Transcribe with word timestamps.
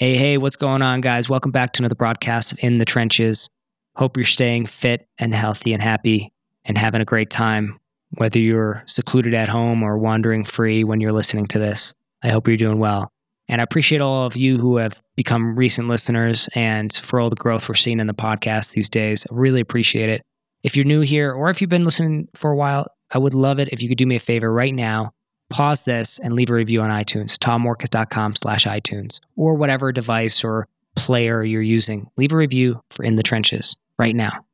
Hey, 0.00 0.16
hey, 0.16 0.38
what's 0.38 0.54
going 0.54 0.80
on, 0.80 1.00
guys? 1.00 1.28
Welcome 1.28 1.50
back 1.50 1.72
to 1.72 1.80
another 1.80 1.96
broadcast 1.96 2.52
of 2.52 2.60
In 2.62 2.78
the 2.78 2.84
Trenches. 2.84 3.50
Hope 3.96 4.16
you're 4.16 4.24
staying 4.24 4.66
fit 4.66 5.08
and 5.18 5.34
healthy 5.34 5.72
and 5.72 5.82
happy 5.82 6.32
and 6.64 6.78
having 6.78 7.00
a 7.00 7.04
great 7.04 7.30
time, 7.30 7.80
whether 8.10 8.38
you're 8.38 8.84
secluded 8.86 9.34
at 9.34 9.48
home 9.48 9.82
or 9.82 9.98
wandering 9.98 10.44
free 10.44 10.84
when 10.84 11.00
you're 11.00 11.10
listening 11.10 11.46
to 11.46 11.58
this. 11.58 11.96
I 12.22 12.28
hope 12.28 12.46
you're 12.46 12.56
doing 12.56 12.78
well. 12.78 13.10
And 13.48 13.60
I 13.60 13.64
appreciate 13.64 14.00
all 14.00 14.24
of 14.24 14.36
you 14.36 14.56
who 14.58 14.76
have 14.76 15.02
become 15.16 15.56
recent 15.56 15.88
listeners 15.88 16.48
and 16.54 16.92
for 16.92 17.18
all 17.18 17.28
the 17.28 17.34
growth 17.34 17.68
we're 17.68 17.74
seeing 17.74 17.98
in 17.98 18.06
the 18.06 18.14
podcast 18.14 18.70
these 18.70 18.88
days. 18.88 19.26
I 19.28 19.34
really 19.34 19.60
appreciate 19.60 20.10
it. 20.10 20.22
If 20.62 20.76
you're 20.76 20.84
new 20.84 21.00
here 21.00 21.32
or 21.32 21.50
if 21.50 21.60
you've 21.60 21.70
been 21.70 21.84
listening 21.84 22.28
for 22.36 22.52
a 22.52 22.56
while, 22.56 22.86
I 23.10 23.18
would 23.18 23.34
love 23.34 23.58
it 23.58 23.70
if 23.72 23.82
you 23.82 23.88
could 23.88 23.98
do 23.98 24.06
me 24.06 24.14
a 24.14 24.20
favor 24.20 24.52
right 24.52 24.72
now 24.72 25.12
pause 25.50 25.82
this 25.82 26.18
and 26.18 26.34
leave 26.34 26.50
a 26.50 26.54
review 26.54 26.80
on 26.80 26.90
iTunes, 26.90 27.36
tommorkes.com 27.38 28.36
slash 28.36 28.66
iTunes, 28.66 29.20
or 29.36 29.54
whatever 29.54 29.92
device 29.92 30.44
or 30.44 30.68
player 30.96 31.44
you're 31.44 31.62
using. 31.62 32.10
Leave 32.16 32.32
a 32.32 32.36
review 32.36 32.82
for 32.90 33.04
In 33.04 33.16
the 33.16 33.22
Trenches 33.22 33.76
right 33.98 34.14
now. 34.14 34.44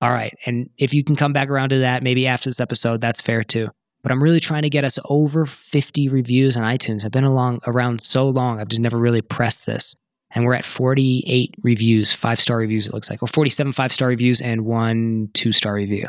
All 0.00 0.10
right. 0.10 0.36
And 0.44 0.68
if 0.76 0.92
you 0.92 1.02
can 1.04 1.16
come 1.16 1.32
back 1.32 1.48
around 1.48 1.70
to 1.70 1.78
that, 1.78 2.02
maybe 2.02 2.26
after 2.26 2.50
this 2.50 2.60
episode, 2.60 3.00
that's 3.00 3.20
fair 3.20 3.42
too. 3.42 3.70
But 4.02 4.12
I'm 4.12 4.22
really 4.22 4.40
trying 4.40 4.62
to 4.62 4.70
get 4.70 4.84
us 4.84 4.98
over 5.06 5.46
50 5.46 6.10
reviews 6.10 6.58
on 6.58 6.62
iTunes. 6.62 7.04
I've 7.04 7.10
been 7.10 7.24
along 7.24 7.60
around 7.66 8.02
so 8.02 8.28
long, 8.28 8.60
I've 8.60 8.68
just 8.68 8.82
never 8.82 8.98
really 8.98 9.22
pressed 9.22 9.64
this. 9.64 9.96
And 10.32 10.44
we're 10.44 10.54
at 10.54 10.64
48 10.64 11.54
reviews, 11.62 12.12
five 12.12 12.40
star 12.40 12.58
reviews, 12.58 12.86
it 12.86 12.92
looks 12.92 13.08
like, 13.08 13.22
or 13.22 13.28
47 13.28 13.72
five 13.72 13.92
star 13.92 14.08
reviews 14.08 14.40
and 14.40 14.66
one 14.66 15.30
two 15.32 15.52
star 15.52 15.74
review. 15.74 16.08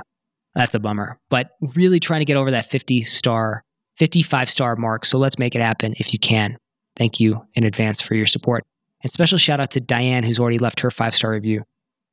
That's 0.56 0.76
a 0.76 0.80
bummer. 0.80 1.20
But 1.30 1.52
really 1.76 2.00
trying 2.00 2.22
to 2.22 2.26
get 2.26 2.38
over 2.38 2.52
that 2.52 2.70
50 2.70 3.04
star 3.04 3.64
55 3.98 4.50
star 4.50 4.76
mark. 4.76 5.06
So 5.06 5.18
let's 5.18 5.40
make 5.40 5.56
it 5.56 5.62
happen 5.62 5.94
if 5.98 6.14
you 6.14 6.20
can. 6.20 6.58
Thank 6.96 7.20
you 7.20 7.46
in 7.54 7.64
advance 7.64 8.02
for 8.02 8.16
your 8.16 8.26
support. 8.26 8.66
And 9.04 9.12
special 9.12 9.38
shout 9.38 9.60
out 9.60 9.72
to 9.72 9.80
Diane, 9.80 10.24
who's 10.24 10.40
already 10.40 10.60
left 10.60 10.80
her 10.80 10.92
five 10.92 11.16
star 11.16 11.32
review. 11.32 11.64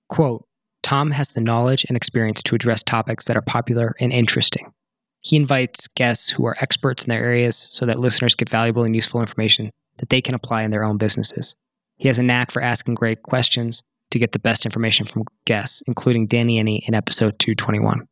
Quote 0.09 0.45
Tom 0.83 1.11
has 1.13 1.31
the 1.31 1.41
knowledge 1.41 1.85
and 1.89 1.97
experience 1.97 2.43
to 2.43 2.55
address 2.55 2.83
topics 2.83 3.25
that 3.27 3.37
are 3.37 3.43
popular 3.43 3.95
and 4.01 4.13
interesting. 4.13 4.73
He 5.21 5.37
invites 5.37 5.87
guests 5.87 6.31
who 6.31 6.45
are 6.45 6.57
experts 6.61 7.05
in 7.05 7.11
their 7.11 7.25
areas 7.25 7.69
so 7.71 7.87
that 7.87 8.01
listeners 8.01 8.35
get 8.35 8.49
valuable 8.49 8.83
and 8.83 8.95
useful 8.95 9.21
information 9.21 9.71
that 9.99 10.09
they 10.09 10.21
can 10.21 10.35
apply 10.35 10.63
in 10.63 10.73
their 10.73 10.83
own 10.83 10.99
businesses. 10.99 11.57
He 11.97 12.09
has 12.09 12.19
a 12.19 12.23
knack 12.23 12.51
for 12.51 12.61
asking 12.61 12.97
great 12.97 13.23
questions 13.23 13.83
to 14.11 14.19
get 14.19 14.33
the 14.33 14.41
best 14.41 14.67
information 14.67 15.07
from 15.07 15.25
guests, 15.47 15.83
including 15.87 16.27
Danny 16.27 16.63
Iny 16.63 16.81
in 16.87 16.95
episode 16.95 17.39
221. 17.39 18.07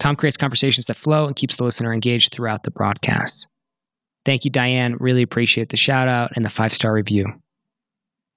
Tom 0.00 0.16
creates 0.16 0.36
conversations 0.36 0.86
that 0.86 0.96
flow 0.96 1.26
and 1.26 1.36
keeps 1.36 1.56
the 1.56 1.64
listener 1.64 1.92
engaged 1.92 2.32
throughout 2.32 2.64
the 2.64 2.70
broadcast. 2.70 3.46
Thank 4.24 4.44
you, 4.44 4.50
Diane. 4.50 4.96
Really 4.98 5.22
appreciate 5.22 5.68
the 5.68 5.76
shout 5.76 6.08
out 6.08 6.32
and 6.34 6.44
the 6.44 6.50
five 6.50 6.74
star 6.74 6.92
review. 6.92 7.26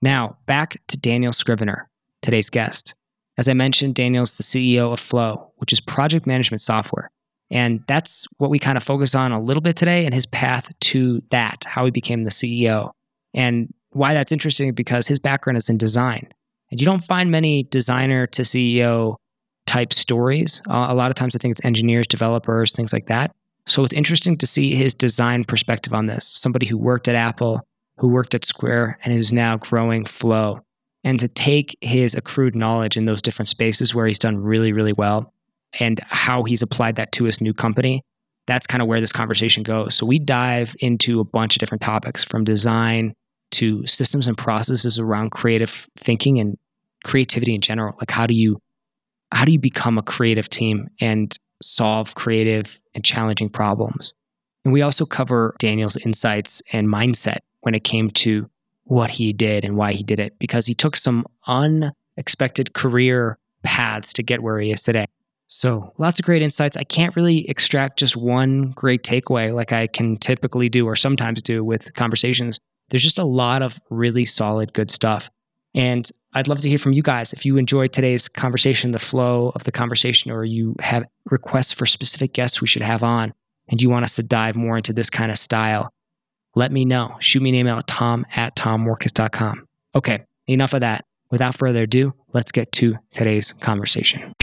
Now, 0.02 0.38
back 0.46 0.80
to 0.90 1.00
Daniel 1.00 1.32
Scrivner, 1.32 1.86
today's 2.22 2.50
guest. 2.50 2.96
As 3.38 3.48
I 3.48 3.54
mentioned, 3.54 3.96
Daniel's 3.96 4.34
the 4.34 4.44
CEO 4.44 4.94
of 4.94 5.00
Flow, 5.00 5.52
which 5.56 5.74
is 5.74 5.80
project 5.80 6.28
management 6.28 6.62
software. 6.62 7.10
And 7.50 7.84
that's 7.88 8.28
what 8.38 8.50
we 8.50 8.60
kind 8.60 8.78
of 8.78 8.84
focused 8.84 9.16
on 9.16 9.32
a 9.32 9.42
little 9.42 9.62
bit 9.62 9.76
today 9.76 10.06
and 10.06 10.14
his 10.14 10.26
path 10.26 10.72
to 10.82 11.22
that, 11.32 11.66
how 11.68 11.86
he 11.86 11.92
became 11.92 12.24
the 12.24 12.30
CEO. 12.30 12.92
And 13.34 13.74
why 13.92 14.14
that's 14.14 14.32
interesting 14.32 14.74
because 14.74 15.08
his 15.08 15.20
background 15.20 15.58
is 15.58 15.70
in 15.70 15.78
design. 15.78 16.28
And 16.72 16.82
you 16.82 16.86
don't 16.86 17.06
find 17.06 17.32
many 17.32 17.64
designer 17.64 18.28
to 18.28 18.42
CEO 18.42 19.16
type 19.66 19.94
stories. 19.94 20.62
Uh, 20.70 20.88
a 20.90 20.96
lot 20.96 21.10
of 21.10 21.16
times 21.16 21.36
I 21.36 21.40
think 21.40 21.54
it's 21.54 21.66
engineers, 21.66 22.08
developers, 22.08 22.72
things 22.72 22.94
like 22.94 23.08
that. 23.08 23.32
So 23.66 23.84
it's 23.84 23.94
interesting 23.94 24.38
to 24.38 24.48
see 24.48 24.76
his 24.76 24.94
design 24.94 25.46
perspective 25.46 25.94
on 25.94 26.08
this. 26.08 26.28
Somebody 26.28 26.66
who 26.66 26.78
worked 26.78 27.08
at 27.08 27.16
Apple, 27.16 27.62
who 27.98 28.10
worked 28.10 28.36
at 28.36 28.46
Square, 28.46 29.00
and 29.04 29.14
who's 29.14 29.32
now 29.32 29.58
growing 29.58 30.06
Flow. 30.06 30.60
And 31.06 31.20
to 31.20 31.28
take 31.28 31.78
his 31.82 32.16
accrued 32.16 32.56
knowledge 32.56 32.98
in 32.98 33.06
those 33.06 33.22
different 33.22 33.50
spaces 33.50 33.94
where 33.94 34.06
he's 34.06 34.20
done 34.20 34.38
really, 34.38 34.74
really 34.74 34.94
well 34.94 35.34
and 35.80 36.00
how 36.08 36.44
he's 36.44 36.62
applied 36.62 36.96
that 36.98 37.12
to 37.14 37.26
his 37.26 37.42
new 37.42 37.54
company, 37.54 38.04
that's 38.48 38.68
kind 38.68 38.82
of 38.82 38.88
where 38.88 39.02
this 39.02 39.12
conversation 39.12 39.64
goes. 39.64 39.96
So 39.96 40.06
we 40.06 40.20
dive 40.20 40.76
into 40.80 41.20
a 41.20 41.26
bunch 41.26 41.56
of 41.56 41.60
different 41.60 41.82
topics 41.82 42.24
from 42.24 42.44
design 42.44 43.14
to 43.52 43.86
systems 43.86 44.28
and 44.28 44.38
processes 44.38 45.00
around 45.00 45.32
creative 45.32 45.88
thinking 45.98 46.40
and 46.40 46.58
creativity 47.06 47.56
in 47.56 47.62
general. 47.62 47.96
Like, 48.00 48.12
how 48.12 48.26
do 48.26 48.34
you 48.34 48.60
how 49.34 49.46
do 49.46 49.52
you 49.52 49.60
become 49.60 49.98
a 49.98 50.04
creative 50.04 50.50
team 50.50 50.90
and 51.02 51.36
solve 51.62 52.16
creative 52.16 52.80
and 52.94 53.04
challenging 53.04 53.50
problems? 53.50 54.14
And 54.64 54.74
we 54.74 54.82
also 54.82 55.06
cover 55.06 55.56
Daniel's 55.60 55.98
insights 55.98 56.62
and 56.72 56.88
mindset 56.88 57.40
when 57.62 57.76
it 57.76 57.84
came 57.84 58.10
to 58.12 58.50
what 58.86 59.10
he 59.10 59.34
did 59.34 59.66
and 59.66 59.76
why 59.76 59.94
he 59.94 60.04
did 60.04 60.20
it, 60.20 60.38
because 60.40 60.66
he 60.66 60.74
took 60.74 60.96
some 60.96 61.26
unexpected 61.48 62.74
career 62.74 63.38
paths 63.64 64.14
to 64.14 64.24
get 64.24 64.44
where 64.44 64.60
he 64.60 64.72
is 64.72 64.84
today. 64.84 65.06
So, 65.48 65.94
lots 65.98 66.20
of 66.20 66.26
great 66.26 66.42
insights. 66.42 66.76
I 66.76 66.84
can't 66.84 67.16
really 67.16 67.48
extract 67.50 68.00
just 68.00 68.18
one 68.18 68.72
great 68.72 69.04
takeaway 69.04 69.54
like 69.54 69.72
I 69.72 69.88
can 69.88 70.18
typically 70.18 70.68
do 70.68 70.86
or 70.86 70.96
sometimes 70.96 71.42
do 71.42 71.64
with 71.64 71.94
conversations. 71.94 72.60
There's 72.90 73.04
just 73.04 73.20
a 73.20 73.24
lot 73.24 73.62
of 73.62 73.80
really 73.90 74.26
solid, 74.26 74.74
good 74.74 74.92
stuff. 74.92 75.30
And 75.76 76.10
I'd 76.36 76.48
love 76.48 76.62
to 76.62 76.70
hear 76.70 76.78
from 76.78 76.94
you 76.94 77.04
guys. 77.04 77.32
If 77.32 77.46
you 77.46 77.58
enjoyed 77.58 77.94
today's 77.94 78.28
conversation, 78.28 78.92
the 78.92 79.00
flow 79.00 79.52
of 79.56 79.64
the 79.66 79.72
conversation, 79.72 80.32
or 80.32 80.44
you 80.44 80.76
have 80.80 81.06
requests 81.26 81.74
for 81.74 81.86
specific 81.86 82.34
guests 82.34 82.60
we 82.60 82.68
should 82.68 82.82
have 82.82 83.04
on, 83.04 83.34
and 83.68 83.82
you 83.82 83.90
want 83.90 84.04
us 84.04 84.16
to 84.16 84.24
dive 84.24 84.56
more 84.56 84.78
into 84.78 84.94
this 84.94 85.10
kind 85.10 85.32
of 85.32 85.38
style, 85.38 85.92
let 86.56 86.72
me 86.72 86.86
know. 86.86 87.16
Shoot 87.20 87.42
me 87.42 87.50
an 87.50 87.56
email 87.56 87.78
at 87.78 87.88
tom 87.88 88.26
at 88.36 88.56
tommorkes.com. 88.56 89.68
Okay, 89.96 90.24
enough 90.48 90.74
of 90.74 90.82
that. 90.82 91.06
Without 91.32 91.56
further 91.56 91.84
ado, 91.84 92.14
let's 92.34 92.52
get 92.52 92.72
to 92.74 92.96
today's 93.12 93.54
conversation. 93.54 94.34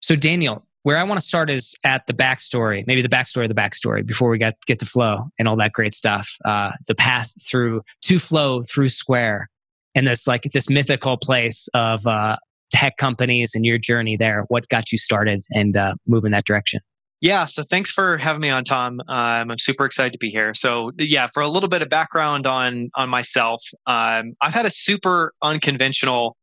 So, 0.00 0.14
Daniel, 0.14 0.66
where 0.82 0.96
I 0.98 1.02
want 1.02 1.20
to 1.20 1.26
start 1.26 1.50
is 1.50 1.74
at 1.84 2.06
the 2.06 2.14
backstory, 2.14 2.86
maybe 2.86 3.02
the 3.02 3.08
backstory 3.08 3.42
of 3.42 3.48
the 3.48 3.54
backstory 3.54 4.04
before 4.04 4.30
we 4.30 4.38
get, 4.38 4.56
get 4.66 4.78
to 4.80 4.86
flow 4.86 5.30
and 5.38 5.48
all 5.48 5.56
that 5.56 5.72
great 5.72 5.94
stuff. 5.94 6.36
Uh, 6.44 6.72
the 6.86 6.94
path 6.94 7.32
through 7.42 7.82
to 8.02 8.18
flow 8.18 8.62
through 8.62 8.90
Square 8.90 9.48
and 9.94 10.06
this 10.06 10.26
like 10.26 10.42
this 10.52 10.68
mythical 10.68 11.16
place 11.16 11.68
of 11.74 12.06
uh, 12.06 12.36
tech 12.72 12.96
companies 12.96 13.54
and 13.54 13.64
your 13.64 13.78
journey 13.78 14.16
there. 14.16 14.44
What 14.48 14.68
got 14.68 14.92
you 14.92 14.98
started 14.98 15.44
and 15.50 15.76
uh, 15.76 15.94
move 16.06 16.24
in 16.24 16.32
that 16.32 16.44
direction? 16.44 16.80
Yeah, 17.20 17.46
so 17.46 17.62
thanks 17.62 17.90
for 17.90 18.18
having 18.18 18.42
me 18.42 18.50
on, 18.50 18.64
Tom. 18.64 19.00
Um, 19.08 19.50
I'm 19.50 19.58
super 19.58 19.86
excited 19.86 20.12
to 20.12 20.18
be 20.18 20.28
here. 20.28 20.52
So, 20.52 20.90
yeah, 20.98 21.28
for 21.32 21.42
a 21.42 21.48
little 21.48 21.70
bit 21.70 21.80
of 21.80 21.88
background 21.88 22.46
on 22.46 22.90
on 22.94 23.08
myself, 23.08 23.62
um, 23.86 24.34
I've 24.42 24.52
had 24.52 24.66
a 24.66 24.70
super 24.70 25.32
unconventional 25.42 26.36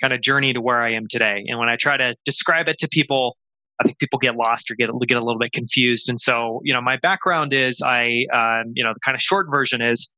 kind 0.00 0.12
of 0.12 0.20
journey 0.20 0.52
to 0.52 0.60
where 0.60 0.80
I 0.80 0.92
am 0.92 1.08
today. 1.08 1.44
And 1.48 1.58
when 1.58 1.68
I 1.68 1.74
try 1.74 1.96
to 1.96 2.14
describe 2.24 2.68
it 2.68 2.78
to 2.78 2.88
people, 2.88 3.36
I 3.80 3.84
think 3.84 3.98
people 3.98 4.18
get 4.20 4.36
lost 4.36 4.70
or 4.70 4.74
get 4.74 4.90
get 5.08 5.16
a 5.16 5.24
little 5.24 5.40
bit 5.40 5.52
confused. 5.52 6.08
And 6.08 6.20
so, 6.20 6.60
you 6.62 6.72
know, 6.72 6.80
my 6.80 6.98
background 6.98 7.52
is 7.52 7.82
I, 7.84 8.26
um, 8.32 8.72
you 8.74 8.84
know, 8.84 8.92
the 8.92 9.00
kind 9.04 9.16
of 9.16 9.20
short 9.20 9.48
version 9.50 9.82
is 9.82 10.14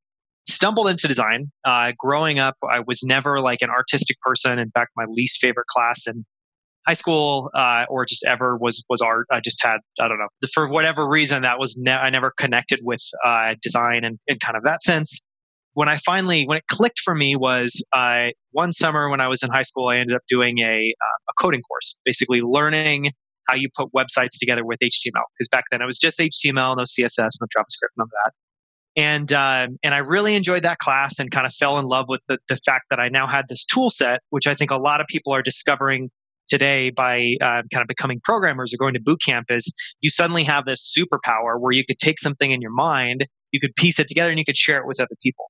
stumbled 0.48 0.88
into 0.88 1.08
design. 1.08 1.50
Uh, 1.64 1.92
growing 1.98 2.38
up, 2.38 2.56
I 2.68 2.80
was 2.80 3.02
never 3.02 3.40
like 3.40 3.62
an 3.62 3.70
artistic 3.70 4.20
person. 4.20 4.58
In 4.58 4.70
fact, 4.70 4.92
my 4.96 5.04
least 5.08 5.40
favorite 5.40 5.66
class 5.66 6.06
in 6.06 6.24
high 6.86 6.94
school 6.94 7.50
uh, 7.54 7.84
or 7.88 8.06
just 8.06 8.24
ever 8.24 8.56
was 8.56 8.84
was 8.88 9.00
art. 9.00 9.26
I 9.30 9.40
just 9.40 9.62
had 9.62 9.78
I 10.00 10.08
don't 10.08 10.18
know 10.18 10.28
for 10.52 10.68
whatever 10.68 11.06
reason 11.06 11.42
that 11.42 11.58
was 11.58 11.76
ne- 11.78 11.92
I 11.92 12.10
never 12.10 12.32
connected 12.36 12.80
with 12.82 13.02
uh, 13.24 13.54
design 13.62 14.04
and 14.04 14.18
in 14.26 14.38
kind 14.38 14.56
of 14.56 14.64
that 14.64 14.82
sense. 14.82 15.20
When 15.74 15.88
I 15.88 15.98
finally 15.98 16.44
when 16.44 16.58
it 16.58 16.64
clicked 16.70 17.00
for 17.00 17.14
me 17.14 17.36
was 17.36 17.84
uh, 17.92 18.28
one 18.52 18.72
summer 18.72 19.08
when 19.08 19.20
I 19.20 19.28
was 19.28 19.42
in 19.42 19.50
high 19.50 19.62
school, 19.62 19.88
I 19.88 19.98
ended 19.98 20.16
up 20.16 20.22
doing 20.28 20.58
a 20.58 20.94
uh, 21.00 21.30
a 21.30 21.32
coding 21.40 21.62
course, 21.62 21.98
basically 22.04 22.40
learning 22.40 23.12
how 23.46 23.54
you 23.54 23.68
put 23.74 23.92
websites 23.92 24.38
together 24.38 24.64
with 24.64 24.78
HTML. 24.80 25.24
Because 25.36 25.48
back 25.50 25.64
then 25.70 25.82
it 25.82 25.86
was 25.86 25.98
just 25.98 26.18
HTML, 26.18 26.76
no 26.76 26.82
CSS, 26.82 27.30
no 27.40 27.46
JavaScript, 27.56 27.94
none 27.96 28.04
of 28.04 28.10
that 28.24 28.32
and 29.00 29.32
uh, 29.32 29.66
and 29.82 29.94
I 29.94 29.98
really 29.98 30.34
enjoyed 30.34 30.62
that 30.64 30.78
class 30.78 31.18
and 31.18 31.30
kind 31.30 31.46
of 31.46 31.54
fell 31.54 31.78
in 31.78 31.86
love 31.86 32.04
with 32.08 32.20
the, 32.28 32.36
the 32.48 32.56
fact 32.58 32.84
that 32.90 33.00
I 33.00 33.08
now 33.08 33.26
had 33.26 33.46
this 33.48 33.64
tool 33.64 33.88
set, 33.88 34.20
which 34.28 34.46
I 34.46 34.54
think 34.54 34.70
a 34.70 34.76
lot 34.76 35.00
of 35.00 35.06
people 35.06 35.32
are 35.32 35.40
discovering 35.40 36.10
today 36.48 36.90
by 36.90 37.36
uh, 37.40 37.62
kind 37.72 37.80
of 37.80 37.86
becoming 37.88 38.20
programmers 38.22 38.74
or 38.74 38.76
going 38.76 38.92
to 38.92 39.00
boot 39.00 39.22
camp 39.24 39.46
is 39.48 39.74
you 40.02 40.10
suddenly 40.10 40.44
have 40.44 40.66
this 40.66 40.94
superpower 40.94 41.58
where 41.58 41.72
you 41.72 41.84
could 41.86 41.98
take 41.98 42.18
something 42.18 42.50
in 42.50 42.60
your 42.60 42.72
mind, 42.72 43.26
you 43.52 43.60
could 43.60 43.74
piece 43.76 43.98
it 43.98 44.06
together, 44.06 44.28
and 44.28 44.38
you 44.38 44.44
could 44.44 44.56
share 44.56 44.78
it 44.78 44.86
with 44.86 45.00
other 45.00 45.16
people. 45.22 45.46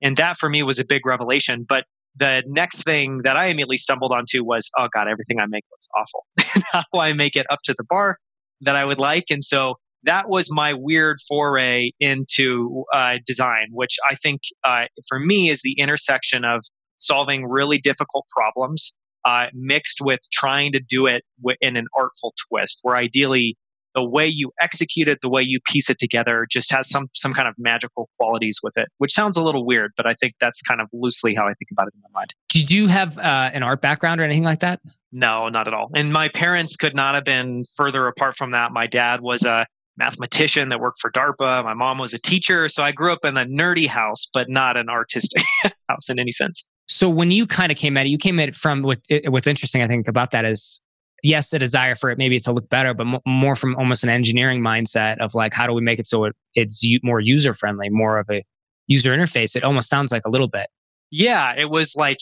And 0.00 0.16
that 0.16 0.38
for 0.38 0.48
me 0.48 0.62
was 0.62 0.78
a 0.78 0.84
big 0.86 1.04
revelation. 1.04 1.66
But 1.68 1.84
the 2.16 2.42
next 2.46 2.84
thing 2.84 3.20
that 3.24 3.36
I 3.36 3.46
immediately 3.46 3.76
stumbled 3.76 4.12
onto 4.12 4.44
was, 4.44 4.70
oh 4.78 4.88
God, 4.94 5.08
everything 5.08 5.40
I 5.40 5.46
make 5.46 5.64
looks 5.70 5.88
awful. 5.94 6.24
How 6.72 6.84
do 6.92 7.00
I 7.00 7.12
make 7.12 7.36
it 7.36 7.44
up 7.50 7.58
to 7.64 7.74
the 7.76 7.84
bar 7.84 8.16
that 8.62 8.76
I 8.76 8.84
would 8.84 8.98
like? 8.98 9.24
And 9.28 9.44
so 9.44 9.74
that 10.04 10.28
was 10.28 10.50
my 10.50 10.72
weird 10.74 11.18
foray 11.28 11.90
into 12.00 12.84
uh, 12.92 13.14
design, 13.26 13.68
which 13.70 13.96
I 14.08 14.14
think 14.14 14.40
uh, 14.64 14.84
for 15.08 15.18
me 15.18 15.50
is 15.50 15.62
the 15.62 15.74
intersection 15.78 16.44
of 16.44 16.64
solving 16.96 17.46
really 17.46 17.78
difficult 17.78 18.26
problems 18.34 18.96
uh, 19.24 19.46
mixed 19.52 20.00
with 20.00 20.20
trying 20.32 20.72
to 20.72 20.80
do 20.80 21.06
it 21.06 21.22
in 21.60 21.76
an 21.76 21.86
artful 21.96 22.34
twist, 22.48 22.80
where 22.82 22.96
ideally 22.96 23.56
the 23.94 24.04
way 24.04 24.26
you 24.26 24.50
execute 24.60 25.06
it, 25.08 25.18
the 25.22 25.28
way 25.28 25.40
you 25.40 25.60
piece 25.66 25.88
it 25.88 25.98
together 25.98 26.46
just 26.50 26.70
has 26.72 26.88
some 26.88 27.08
some 27.14 27.32
kind 27.32 27.48
of 27.48 27.54
magical 27.58 28.08
qualities 28.18 28.58
with 28.62 28.76
it, 28.76 28.88
which 28.98 29.12
sounds 29.12 29.36
a 29.36 29.42
little 29.42 29.64
weird, 29.64 29.92
but 29.96 30.06
I 30.06 30.14
think 30.14 30.34
that's 30.40 30.60
kind 30.62 30.80
of 30.80 30.88
loosely 30.92 31.34
how 31.34 31.44
I 31.44 31.54
think 31.54 31.68
about 31.70 31.88
it 31.88 31.94
in 31.94 32.02
my 32.02 32.20
mind. 32.20 32.34
Did 32.48 32.70
you 32.70 32.88
have 32.88 33.18
uh, 33.18 33.50
an 33.52 33.62
art 33.62 33.80
background 33.80 34.20
or 34.20 34.24
anything 34.24 34.42
like 34.42 34.60
that? 34.60 34.80
No, 35.12 35.48
not 35.48 35.68
at 35.68 35.74
all. 35.74 35.90
And 35.94 36.12
my 36.12 36.28
parents 36.28 36.74
could 36.74 36.94
not 36.96 37.14
have 37.14 37.24
been 37.24 37.64
further 37.76 38.08
apart 38.08 38.36
from 38.36 38.50
that. 38.50 38.72
My 38.72 38.88
dad 38.88 39.20
was 39.20 39.44
a 39.44 39.64
mathematician 39.96 40.68
that 40.70 40.80
worked 40.80 41.00
for 41.00 41.10
DARPA. 41.10 41.64
My 41.64 41.74
mom 41.74 41.98
was 41.98 42.14
a 42.14 42.18
teacher. 42.18 42.68
So 42.68 42.82
I 42.82 42.92
grew 42.92 43.12
up 43.12 43.24
in 43.24 43.36
a 43.36 43.44
nerdy 43.44 43.86
house, 43.86 44.28
but 44.32 44.48
not 44.48 44.76
an 44.76 44.88
artistic 44.88 45.42
house 45.88 46.08
in 46.08 46.18
any 46.18 46.32
sense. 46.32 46.66
So 46.86 47.08
when 47.08 47.30
you 47.30 47.46
kind 47.46 47.72
of 47.72 47.78
came 47.78 47.96
at 47.96 48.06
it, 48.06 48.10
you 48.10 48.18
came 48.18 48.38
at 48.40 48.48
it 48.48 48.54
from 48.54 48.82
what, 48.82 48.98
what's 49.28 49.46
interesting, 49.46 49.82
I 49.82 49.86
think, 49.86 50.08
about 50.08 50.32
that 50.32 50.44
is 50.44 50.82
yes, 51.24 51.48
the 51.48 51.58
desire 51.58 51.94
for 51.94 52.10
it 52.10 52.18
maybe 52.18 52.38
to 52.38 52.52
look 52.52 52.68
better, 52.68 52.94
but 52.94 53.06
more 53.26 53.56
from 53.56 53.74
almost 53.76 54.04
an 54.04 54.10
engineering 54.10 54.60
mindset 54.60 55.18
of 55.18 55.34
like, 55.34 55.54
how 55.54 55.66
do 55.66 55.72
we 55.72 55.80
make 55.80 55.98
it 55.98 56.06
so 56.06 56.24
it, 56.24 56.36
it's 56.54 56.84
more 57.02 57.18
user 57.18 57.54
friendly, 57.54 57.88
more 57.88 58.18
of 58.18 58.26
a 58.30 58.44
user 58.86 59.10
interface? 59.10 59.56
It 59.56 59.64
almost 59.64 59.88
sounds 59.88 60.12
like 60.12 60.22
a 60.26 60.30
little 60.30 60.48
bit. 60.48 60.68
Yeah, 61.10 61.54
it 61.56 61.70
was 61.70 61.94
like 61.96 62.18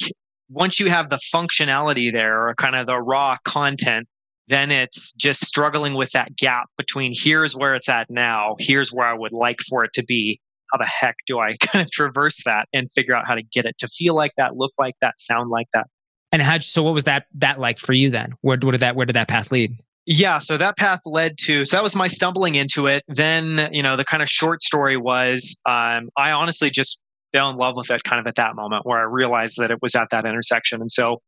once 0.48 0.78
you 0.78 0.88
have 0.88 1.10
the 1.10 1.18
functionality 1.34 2.12
there 2.12 2.48
or 2.48 2.54
kind 2.54 2.76
of 2.76 2.86
the 2.86 2.98
raw 2.98 3.36
content, 3.44 4.06
then 4.48 4.70
it's 4.70 5.12
just 5.12 5.46
struggling 5.46 5.94
with 5.94 6.10
that 6.12 6.36
gap 6.36 6.66
between 6.76 7.12
here's 7.14 7.54
where 7.54 7.74
it's 7.74 7.88
at 7.88 8.08
now, 8.10 8.56
here's 8.58 8.92
where 8.92 9.06
I 9.06 9.14
would 9.14 9.32
like 9.32 9.60
for 9.68 9.84
it 9.84 9.92
to 9.94 10.04
be. 10.04 10.40
How 10.72 10.78
the 10.78 10.86
heck 10.86 11.16
do 11.26 11.38
I 11.38 11.56
kind 11.60 11.84
of 11.84 11.90
traverse 11.90 12.44
that 12.44 12.66
and 12.72 12.88
figure 12.94 13.14
out 13.14 13.26
how 13.26 13.34
to 13.34 13.42
get 13.42 13.66
it 13.66 13.76
to 13.78 13.88
feel 13.88 14.14
like 14.14 14.32
that, 14.36 14.56
look 14.56 14.72
like 14.78 14.94
that, 15.00 15.20
sound 15.20 15.50
like 15.50 15.66
that? 15.74 15.86
And 16.32 16.40
how? 16.40 16.58
So, 16.60 16.82
what 16.82 16.94
was 16.94 17.04
that 17.04 17.26
that 17.34 17.60
like 17.60 17.78
for 17.78 17.92
you 17.92 18.10
then? 18.10 18.32
Where, 18.40 18.56
where 18.58 18.72
did 18.72 18.80
that 18.80 18.96
where 18.96 19.04
did 19.04 19.16
that 19.16 19.28
path 19.28 19.52
lead? 19.52 19.76
Yeah, 20.06 20.38
so 20.38 20.56
that 20.56 20.76
path 20.78 21.00
led 21.04 21.36
to 21.42 21.64
so 21.64 21.76
that 21.76 21.82
was 21.82 21.94
my 21.94 22.08
stumbling 22.08 22.54
into 22.54 22.86
it. 22.86 23.04
Then 23.06 23.68
you 23.70 23.82
know 23.82 23.98
the 23.98 24.04
kind 24.04 24.22
of 24.22 24.30
short 24.30 24.62
story 24.62 24.96
was 24.96 25.60
um, 25.68 26.08
I 26.16 26.30
honestly 26.32 26.70
just 26.70 26.98
fell 27.32 27.50
in 27.50 27.56
love 27.56 27.76
with 27.76 27.90
it 27.90 28.04
kind 28.04 28.20
of 28.20 28.26
at 28.26 28.36
that 28.36 28.54
moment 28.54 28.86
where 28.86 28.98
I 28.98 29.04
realized 29.04 29.56
that 29.58 29.70
it 29.70 29.78
was 29.82 29.94
at 29.94 30.08
that 30.10 30.26
intersection. 30.26 30.80
And 30.80 30.90
so, 30.90 31.20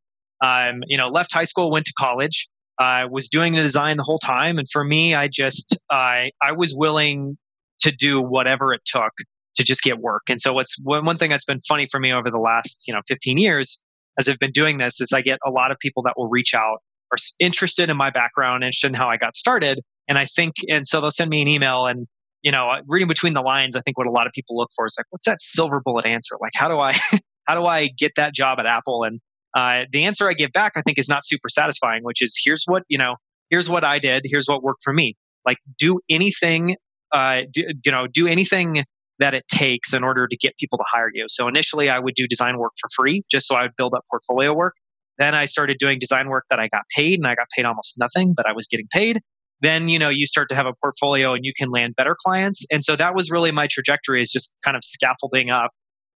um, 0.45 0.83
you 0.87 0.97
know, 0.97 1.09
left 1.09 1.33
high 1.33 1.45
school, 1.45 1.71
went 1.71 1.87
to 1.87 1.93
college. 1.99 2.49
I 2.79 3.03
uh, 3.05 3.09
was 3.09 3.29
doing 3.29 3.55
the 3.55 3.63
design 3.63 3.97
the 3.97 4.03
whole 4.03 4.19
time, 4.19 4.59
and 4.59 4.69
for 4.71 4.85
me, 4.85 5.15
I 5.15 5.29
just 5.29 5.79
I 5.91 6.31
I 6.43 6.53
was 6.53 6.75
willing 6.75 7.37
to 7.81 7.93
do 7.93 8.21
whatever 8.21 8.73
it 8.73 8.83
took 8.85 9.13
to 9.57 9.65
just 9.65 9.83
get 9.83 9.99
work. 9.99 10.23
And 10.29 10.41
so, 10.41 10.53
what's 10.53 10.77
one, 10.83 11.05
one 11.05 11.17
thing 11.17 11.31
that's 11.31 11.45
been 11.45 11.61
funny 11.69 11.87
for 11.91 12.01
me 12.01 12.13
over 12.13 12.31
the 12.31 12.39
last 12.39 12.85
you 12.89 12.95
know 12.95 13.01
15 13.07 13.39
years 13.39 13.83
as 14.19 14.29
I've 14.29 14.39
been 14.39 14.53
doing 14.53 14.79
this 14.79 15.01
is 15.01 15.13
I 15.13 15.21
get 15.21 15.39
a 15.47 15.51
lot 15.51 15.71
of 15.71 15.79
people 15.79 16.03
that 16.05 16.15
will 16.17 16.29
reach 16.29 16.55
out 16.55 16.79
are 17.13 17.19
interested 17.39 17.91
in 17.91 17.97
my 17.97 18.11
background, 18.11 18.65
interested 18.65 18.89
in 18.89 18.95
how 18.95 19.09
I 19.09 19.17
got 19.17 19.37
started, 19.37 19.81
and 20.09 20.19
I 20.19 20.27
think 20.27 20.55
and 20.69 20.87
so 20.87 21.01
they'll 21.01 21.11
send 21.11 21.31
me 21.31 21.43
an 21.43 21.49
email 21.49 21.87
and 21.87 22.07
you 22.43 22.51
know 22.51 22.81
reading 22.87 23.09
between 23.09 23.35
the 23.35 23.43
lines, 23.43 23.77
I 23.77 23.81
think 23.81 23.99
what 23.99 24.07
a 24.07 24.11
lot 24.11 24.27
of 24.27 24.33
people 24.33 24.57
look 24.57 24.71
for 24.75 24.87
is 24.87 24.97
like 24.99 25.07
what's 25.11 25.27
that 25.27 25.41
silver 25.41 25.81
bullet 25.85 26.07
answer? 26.07 26.37
Like 26.41 26.53
how 26.55 26.69
do 26.69 26.79
I 26.79 26.99
how 27.45 27.55
do 27.55 27.67
I 27.67 27.89
get 27.89 28.13
that 28.17 28.35
job 28.35 28.59
at 28.59 28.67
Apple? 28.67 29.05
And 29.05 29.21
uh, 29.55 29.83
the 29.93 30.05
answer 30.05 30.29
I 30.29 30.35
give 30.35 30.53
back, 30.53 30.73
I 30.77 30.83
think, 30.83 30.99
is 30.99 31.09
not 31.09 31.25
super 31.25 31.49
satisfying, 31.49 32.03
which 32.03 32.23
is 32.23 32.39
here's 32.45 32.65
what, 32.67 32.83
you 32.89 32.99
know, 32.99 33.17
here's 33.51 33.69
what 33.69 33.85
I 33.85 33.99
did, 33.99 34.23
here's 34.25 34.47
what 34.47 34.63
worked 34.63 34.83
for 34.83 34.93
me. 34.93 35.17
Like, 35.47 35.59
do 35.79 36.01
anything, 36.09 36.77
uh, 37.13 37.43
do, 37.53 37.67
you 37.85 37.93
know, 37.93 38.07
do 38.07 38.27
anything 38.27 38.85
that 39.21 39.35
it 39.35 39.47
takes 39.49 39.93
in 39.93 40.03
order 40.03 40.27
to 40.27 40.37
get 40.37 40.57
people 40.59 40.79
to 40.79 40.85
hire 40.91 41.11
you. 41.13 41.27
So 41.29 41.47
initially, 41.47 41.89
I 41.89 41.99
would 42.01 42.15
do 42.15 42.27
design 42.27 42.59
work 42.59 42.73
for 42.81 42.89
free 42.97 43.23
just 43.31 43.47
so 43.47 43.55
I 43.55 43.63
would 43.63 43.77
build 43.77 43.95
up 43.95 44.03
portfolio 44.11 44.53
work. 44.53 44.75
Then 45.19 45.35
I 45.35 45.45
started 45.45 45.77
doing 45.79 46.01
design 46.01 46.29
work 46.29 46.45
that 46.51 46.59
I 46.59 46.67
got 46.67 46.83
paid, 46.95 47.21
and 47.21 47.27
I 47.29 47.37
got 47.37 47.47
paid 47.55 47.65
almost 47.65 47.97
nothing, 47.99 48.35
but 48.37 48.49
I 48.49 48.53
was 48.53 48.67
getting 48.67 48.89
paid. 48.91 49.21
Then 49.61 49.89
you 49.89 50.01
know 50.01 50.09
you 50.09 50.27
start 50.27 50.49
to 50.49 50.57
have 50.57 50.67
a 50.67 50.73
portfolio, 50.83 51.35
and 51.35 51.45
you 51.45 51.53
can 51.57 51.71
land 51.71 51.95
better 51.97 52.17
clients. 52.19 52.67
And 52.73 52.85
so 52.85 52.97
that 52.97 53.15
was 53.15 53.31
really 53.31 53.53
my 53.53 53.69
trajectory, 53.71 54.21
is 54.21 54.33
just 54.33 54.53
kind 54.65 54.77
of 54.77 54.83
scaffolding 54.83 55.51
up 55.51 55.71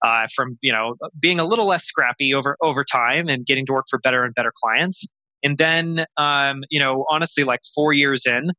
uh, 0.05 0.27
from 0.35 0.59
you 0.62 0.73
know 0.73 0.95
being 1.21 1.41
a 1.41 1.45
little 1.45 1.67
less 1.67 1.85
scrappy 1.85 2.35
over 2.35 2.56
over 2.62 2.85
time 2.85 3.29
and 3.29 3.47
getting 3.47 3.67
to 3.67 3.73
work 3.73 3.87
for 3.91 3.99
better 3.99 4.25
and 4.25 4.35
better 4.35 4.53
clients. 4.62 5.11
And 5.43 5.56
then 5.59 6.05
um, 6.17 6.65
you 6.71 6.81
know 6.81 7.05
honestly, 7.11 7.45
like 7.45 7.61
four 7.75 7.93
years 7.93 8.27
in, 8.27 8.50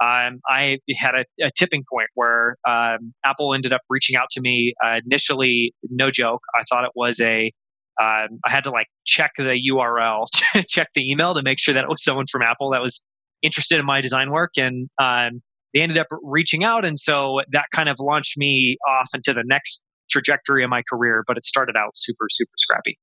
um, 0.00 0.40
I 0.48 0.78
had 0.96 1.14
a, 1.14 1.24
a, 1.44 1.50
tipping 1.56 1.84
point 1.92 2.08
where 2.14 2.56
um, 2.68 3.12
Apple 3.24 3.52
ended 3.52 3.72
up 3.72 3.80
reaching 3.88 4.14
out 4.14 4.30
to 4.30 4.40
me. 4.40 4.74
Uh, 4.84 5.00
initially, 5.04 5.74
no 5.90 6.10
joke, 6.10 6.42
I 6.54 6.62
thought 6.68 6.84
it 6.84 6.92
was 6.94 7.20
a. 7.20 7.52
Um, 8.00 8.38
I 8.44 8.50
had 8.50 8.62
to 8.64 8.70
like 8.70 8.86
check 9.04 9.32
the 9.36 9.60
URL, 9.72 10.28
check 10.68 10.88
the 10.94 11.10
email 11.10 11.34
to 11.34 11.42
make 11.42 11.58
sure 11.58 11.74
that 11.74 11.82
it 11.82 11.88
was 11.88 12.04
someone 12.04 12.26
from 12.30 12.42
Apple 12.42 12.70
that 12.70 12.80
was 12.80 13.04
interested 13.42 13.80
in 13.80 13.86
my 13.86 14.00
design 14.00 14.30
work, 14.30 14.52
and 14.56 14.88
um, 15.00 15.42
they 15.74 15.80
ended 15.80 15.98
up 15.98 16.06
reaching 16.22 16.62
out, 16.62 16.84
and 16.84 16.96
so 16.96 17.40
that 17.50 17.64
kind 17.74 17.88
of 17.88 17.96
launched 17.98 18.38
me 18.38 18.76
off 18.86 19.08
into 19.14 19.32
the 19.32 19.42
next 19.44 19.82
trajectory 20.08 20.64
of 20.64 20.70
my 20.70 20.82
career, 20.90 21.24
but 21.26 21.36
it 21.36 21.44
started 21.44 21.76
out 21.76 21.90
super, 21.96 22.26
super 22.30 22.52
scrappy. 22.56 22.98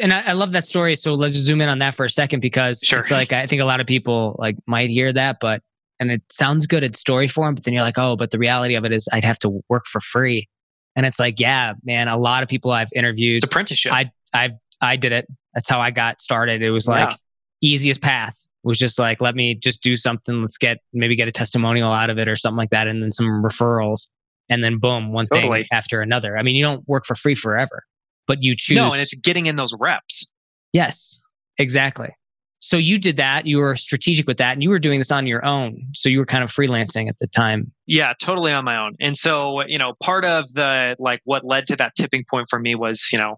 And 0.00 0.12
I, 0.12 0.20
I 0.20 0.32
love 0.32 0.52
that 0.52 0.66
story. 0.66 0.94
So 0.94 1.14
let's 1.14 1.34
zoom 1.34 1.60
in 1.60 1.68
on 1.68 1.80
that 1.80 1.94
for 1.94 2.04
a 2.04 2.10
second 2.10 2.40
because 2.40 2.80
sure. 2.84 3.00
it's 3.00 3.10
like 3.10 3.32
I 3.32 3.46
think 3.46 3.60
a 3.60 3.64
lot 3.64 3.80
of 3.80 3.86
people 3.86 4.36
like 4.38 4.56
might 4.66 4.88
hear 4.88 5.12
that, 5.12 5.38
but 5.40 5.62
and 5.98 6.10
it 6.10 6.22
sounds 6.30 6.66
good 6.66 6.82
in 6.82 6.94
story 6.94 7.28
form, 7.28 7.54
but 7.54 7.64
then 7.64 7.74
you're 7.74 7.82
like, 7.82 7.98
oh, 7.98 8.16
but 8.16 8.30
the 8.30 8.38
reality 8.38 8.74
of 8.74 8.84
it 8.84 8.92
is 8.92 9.08
I'd 9.12 9.24
have 9.24 9.38
to 9.40 9.60
work 9.68 9.84
for 9.86 10.00
free. 10.00 10.48
And 10.96 11.04
it's 11.04 11.18
like, 11.18 11.38
yeah, 11.38 11.74
man, 11.84 12.08
a 12.08 12.16
lot 12.16 12.42
of 12.42 12.48
people 12.48 12.70
I've 12.70 12.88
interviewed. 12.94 13.36
It's 13.36 13.44
apprenticeship. 13.44 13.92
I 13.92 14.10
I've 14.32 14.52
I 14.80 14.96
did 14.96 15.12
it. 15.12 15.26
That's 15.54 15.68
how 15.68 15.80
I 15.80 15.90
got 15.90 16.20
started. 16.20 16.62
It 16.62 16.70
was 16.70 16.86
like 16.86 17.10
yeah. 17.10 17.16
easiest 17.60 18.00
path 18.00 18.36
was 18.62 18.78
just 18.78 18.98
like, 18.98 19.20
let 19.20 19.34
me 19.34 19.54
just 19.54 19.82
do 19.82 19.96
something. 19.96 20.40
Let's 20.40 20.58
get 20.58 20.78
maybe 20.92 21.16
get 21.16 21.28
a 21.28 21.32
testimonial 21.32 21.90
out 21.90 22.10
of 22.10 22.18
it 22.18 22.28
or 22.28 22.36
something 22.36 22.58
like 22.58 22.70
that, 22.70 22.88
and 22.88 23.02
then 23.02 23.10
some 23.10 23.42
referrals 23.42 24.10
and 24.50 24.62
then 24.62 24.78
boom, 24.78 25.12
one 25.12 25.26
totally. 25.28 25.60
thing 25.60 25.68
after 25.72 26.02
another. 26.02 26.36
I 26.36 26.42
mean, 26.42 26.56
you 26.56 26.64
don't 26.64 26.86
work 26.86 27.06
for 27.06 27.14
free 27.14 27.36
forever, 27.36 27.84
but 28.26 28.42
you 28.42 28.54
choose. 28.56 28.76
No, 28.76 28.92
and 28.92 29.00
it's 29.00 29.18
getting 29.20 29.46
in 29.46 29.56
those 29.56 29.72
reps. 29.78 30.28
Yes, 30.72 31.22
exactly. 31.56 32.10
So 32.58 32.76
you 32.76 32.98
did 32.98 33.16
that. 33.16 33.46
You 33.46 33.58
were 33.58 33.74
strategic 33.74 34.26
with 34.26 34.36
that, 34.36 34.52
and 34.52 34.62
you 34.62 34.68
were 34.68 34.78
doing 34.78 35.00
this 35.00 35.10
on 35.10 35.26
your 35.26 35.42
own. 35.44 35.82
So 35.94 36.10
you 36.10 36.18
were 36.18 36.26
kind 36.26 36.44
of 36.44 36.52
freelancing 36.52 37.08
at 37.08 37.16
the 37.18 37.26
time. 37.26 37.72
Yeah, 37.86 38.12
totally 38.20 38.52
on 38.52 38.66
my 38.66 38.76
own. 38.76 38.96
And 39.00 39.16
so 39.16 39.64
you 39.66 39.78
know, 39.78 39.94
part 40.02 40.26
of 40.26 40.52
the 40.52 40.96
like 40.98 41.20
what 41.24 41.44
led 41.44 41.66
to 41.68 41.76
that 41.76 41.94
tipping 41.96 42.24
point 42.28 42.48
for 42.50 42.58
me 42.58 42.74
was 42.74 43.08
you 43.12 43.18
know, 43.18 43.36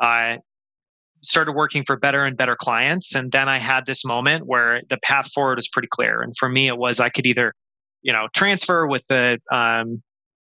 I 0.00 0.38
started 1.22 1.52
working 1.52 1.82
for 1.84 1.96
better 1.96 2.24
and 2.24 2.36
better 2.36 2.56
clients, 2.56 3.14
and 3.14 3.32
then 3.32 3.48
I 3.48 3.58
had 3.58 3.86
this 3.86 4.04
moment 4.04 4.46
where 4.46 4.82
the 4.90 4.98
path 4.98 5.32
forward 5.32 5.56
was 5.56 5.68
pretty 5.68 5.88
clear. 5.90 6.20
And 6.20 6.36
for 6.36 6.48
me, 6.48 6.68
it 6.68 6.76
was 6.76 7.00
I 7.00 7.08
could 7.08 7.26
either 7.26 7.54
you 8.02 8.12
know 8.12 8.28
transfer 8.34 8.86
with 8.86 9.02
the 9.08 9.38
um, 9.50 10.02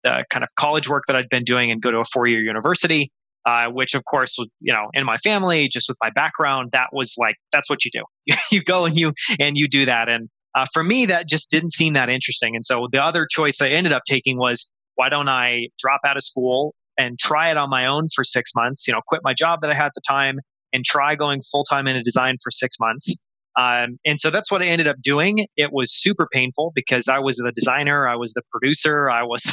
the 0.04 0.26
kind 0.30 0.44
of 0.44 0.50
college 0.58 0.90
work 0.90 1.04
that 1.08 1.16
I'd 1.16 1.30
been 1.30 1.44
doing 1.44 1.72
and 1.72 1.82
go 1.82 1.92
to 1.92 2.00
a 2.00 2.06
four 2.06 2.28
year 2.28 2.42
university. 2.42 3.12
Uh, 3.46 3.66
which 3.68 3.94
of 3.94 4.06
course, 4.06 4.38
you 4.62 4.72
know, 4.72 4.88
in 4.94 5.06
my 5.06 5.18
family, 5.18 5.68
just 5.68 5.89
with 5.89 5.98
my 6.01 6.10
background, 6.12 6.70
that 6.72 6.88
was 6.94 7.16
like 7.18 7.36
that's 7.51 7.70
what 7.70 7.84
you 7.84 7.92
do. 7.92 8.36
you 8.51 8.63
go 8.63 8.86
and 8.86 8.96
you 8.96 9.12
and 9.38 9.58
you 9.58 9.68
do 9.68 9.86
that. 9.86 10.08
And 10.08 10.30
uh, 10.56 10.66
for 10.72 10.82
me, 10.82 11.06
that 11.08 11.27
just 11.27 11.51
didn't 11.51 11.72
seem 11.72 11.94
that 11.94 12.08
interesting. 12.08 12.56
And 12.56 12.63
so 12.63 12.88
the 12.92 13.04
other 13.04 13.27
choice 13.30 13.62
I 13.62 13.68
ended 13.68 13.92
up 13.92 14.04
taking 14.08 14.38
was 14.38 14.72
why 14.96 15.10
don't 15.10 15.27
I 15.27 15.68
drop 15.80 16.00
out 16.06 16.16
of 16.16 16.24
school 16.24 16.74
and 16.98 17.18
try 17.20 17.50
it 17.51 17.58
on 17.58 17.70
my 17.70 17.86
own 17.86 18.08
for 18.16 18.24
six 18.24 18.51
months? 18.56 18.88
You 18.88 18.94
know, 18.94 19.01
quit 19.08 19.22
my 19.24 19.34
job 19.34 19.60
that 19.62 19.70
I 19.70 19.74
had 19.74 19.88
at 19.88 19.94
the 19.96 20.01
time 20.08 20.39
and 20.72 20.86
try 20.86 21.16
going 21.16 21.42
full 21.51 21.63
time 21.63 21.88
into 21.88 22.01
design 22.01 22.38
for 22.42 22.51
six 22.51 22.77
months. 22.80 23.16
Um, 23.55 24.00
and 24.05 24.19
so 24.19 24.29
that's 24.31 24.51
what 24.51 24.62
I 24.62 24.65
ended 24.65 24.88
up 24.88 24.95
doing. 25.01 25.45
It 25.57 25.72
was 25.72 25.93
super 25.93 26.27
painful 26.31 26.72
because 26.74 27.07
I 27.07 27.19
was 27.19 27.38
the 27.38 27.51
designer, 27.53 28.07
I 28.07 28.15
was 28.15 28.33
the 28.33 28.41
producer, 28.51 29.10
I 29.10 29.24
was 29.24 29.43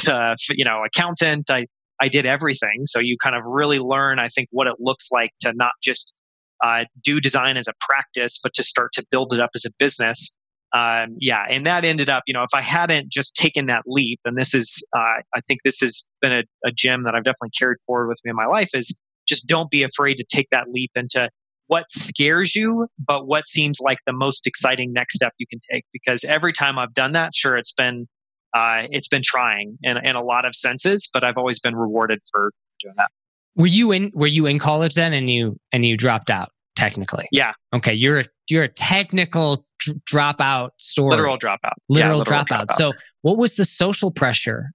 you 0.49 0.65
know 0.65 0.83
accountant. 0.83 1.49
I 1.49 1.67
I 2.01 2.07
did 2.07 2.25
everything. 2.25 2.81
So 2.85 2.99
you 2.99 3.15
kind 3.23 3.35
of 3.35 3.43
really 3.45 3.77
learn, 3.77 4.17
I 4.17 4.27
think, 4.27 4.49
what 4.51 4.67
it 4.67 4.75
looks 4.79 5.09
like 5.11 5.31
to 5.41 5.53
not 5.53 5.73
just 5.83 6.15
uh, 6.63 6.85
do 7.03 7.21
design 7.21 7.57
as 7.57 7.67
a 7.67 7.73
practice, 7.79 8.39
but 8.41 8.53
to 8.55 8.63
start 8.63 8.91
to 8.93 9.05
build 9.11 9.33
it 9.33 9.39
up 9.39 9.51
as 9.55 9.65
a 9.65 9.69
business. 9.77 10.35
Um, 10.73 11.17
yeah, 11.19 11.43
and 11.49 11.65
that 11.67 11.85
ended 11.85 12.09
up, 12.09 12.23
you 12.25 12.33
know, 12.33 12.43
if 12.43 12.53
I 12.53 12.61
hadn't 12.61 13.11
just 13.11 13.35
taken 13.35 13.67
that 13.67 13.83
leap, 13.85 14.19
and 14.25 14.37
this 14.37 14.53
is, 14.53 14.83
uh, 14.95 15.21
I 15.35 15.41
think 15.47 15.59
this 15.63 15.79
has 15.81 16.07
been 16.21 16.31
a, 16.31 16.43
a 16.65 16.71
gem 16.71 17.03
that 17.03 17.13
I've 17.13 17.23
definitely 17.23 17.51
carried 17.57 17.77
forward 17.85 18.07
with 18.07 18.19
me 18.23 18.29
in 18.29 18.35
my 18.35 18.45
life 18.45 18.69
is 18.73 18.99
just 19.27 19.47
don't 19.47 19.69
be 19.69 19.83
afraid 19.83 20.15
to 20.15 20.23
take 20.23 20.47
that 20.51 20.69
leap 20.69 20.91
into 20.95 21.29
what 21.71 21.89
scares 21.89 22.53
you, 22.53 22.85
but 22.99 23.27
what 23.27 23.47
seems 23.47 23.79
like 23.79 23.97
the 24.05 24.11
most 24.11 24.45
exciting 24.45 24.91
next 24.91 25.15
step 25.15 25.31
you 25.37 25.47
can 25.47 25.61
take. 25.71 25.85
Because 25.93 26.25
every 26.25 26.51
time 26.51 26.77
I've 26.77 26.93
done 26.93 27.13
that, 27.13 27.33
sure, 27.33 27.55
it's 27.55 27.71
been 27.71 28.09
uh, 28.53 28.87
it's 28.89 29.07
been 29.07 29.21
trying 29.23 29.77
in, 29.81 29.95
in 30.05 30.17
a 30.17 30.21
lot 30.21 30.43
of 30.43 30.53
senses, 30.53 31.09
but 31.13 31.23
I've 31.23 31.37
always 31.37 31.61
been 31.61 31.77
rewarded 31.77 32.19
for 32.29 32.51
doing 32.81 32.95
that. 32.97 33.09
Were 33.55 33.67
you 33.67 33.93
in 33.93 34.11
Were 34.13 34.27
you 34.27 34.47
in 34.47 34.59
college 34.59 34.95
then, 34.95 35.13
and 35.13 35.29
you 35.29 35.57
and 35.71 35.85
you 35.85 35.95
dropped 35.95 36.29
out 36.29 36.49
technically? 36.75 37.29
Yeah. 37.31 37.53
Okay, 37.73 37.93
you're 37.93 38.19
a, 38.19 38.25
you're 38.49 38.63
a 38.63 38.67
technical 38.67 39.65
d- 39.85 39.93
dropout 40.11 40.71
story. 40.77 41.11
Literal 41.11 41.37
dropout. 41.37 41.71
Literal, 41.87 42.15
yeah, 42.15 42.17
literal 42.17 42.43
dropout. 42.43 42.65
dropout. 42.67 42.75
So, 42.75 42.91
what 43.21 43.37
was 43.37 43.55
the 43.55 43.63
social 43.63 44.11
pressure 44.11 44.71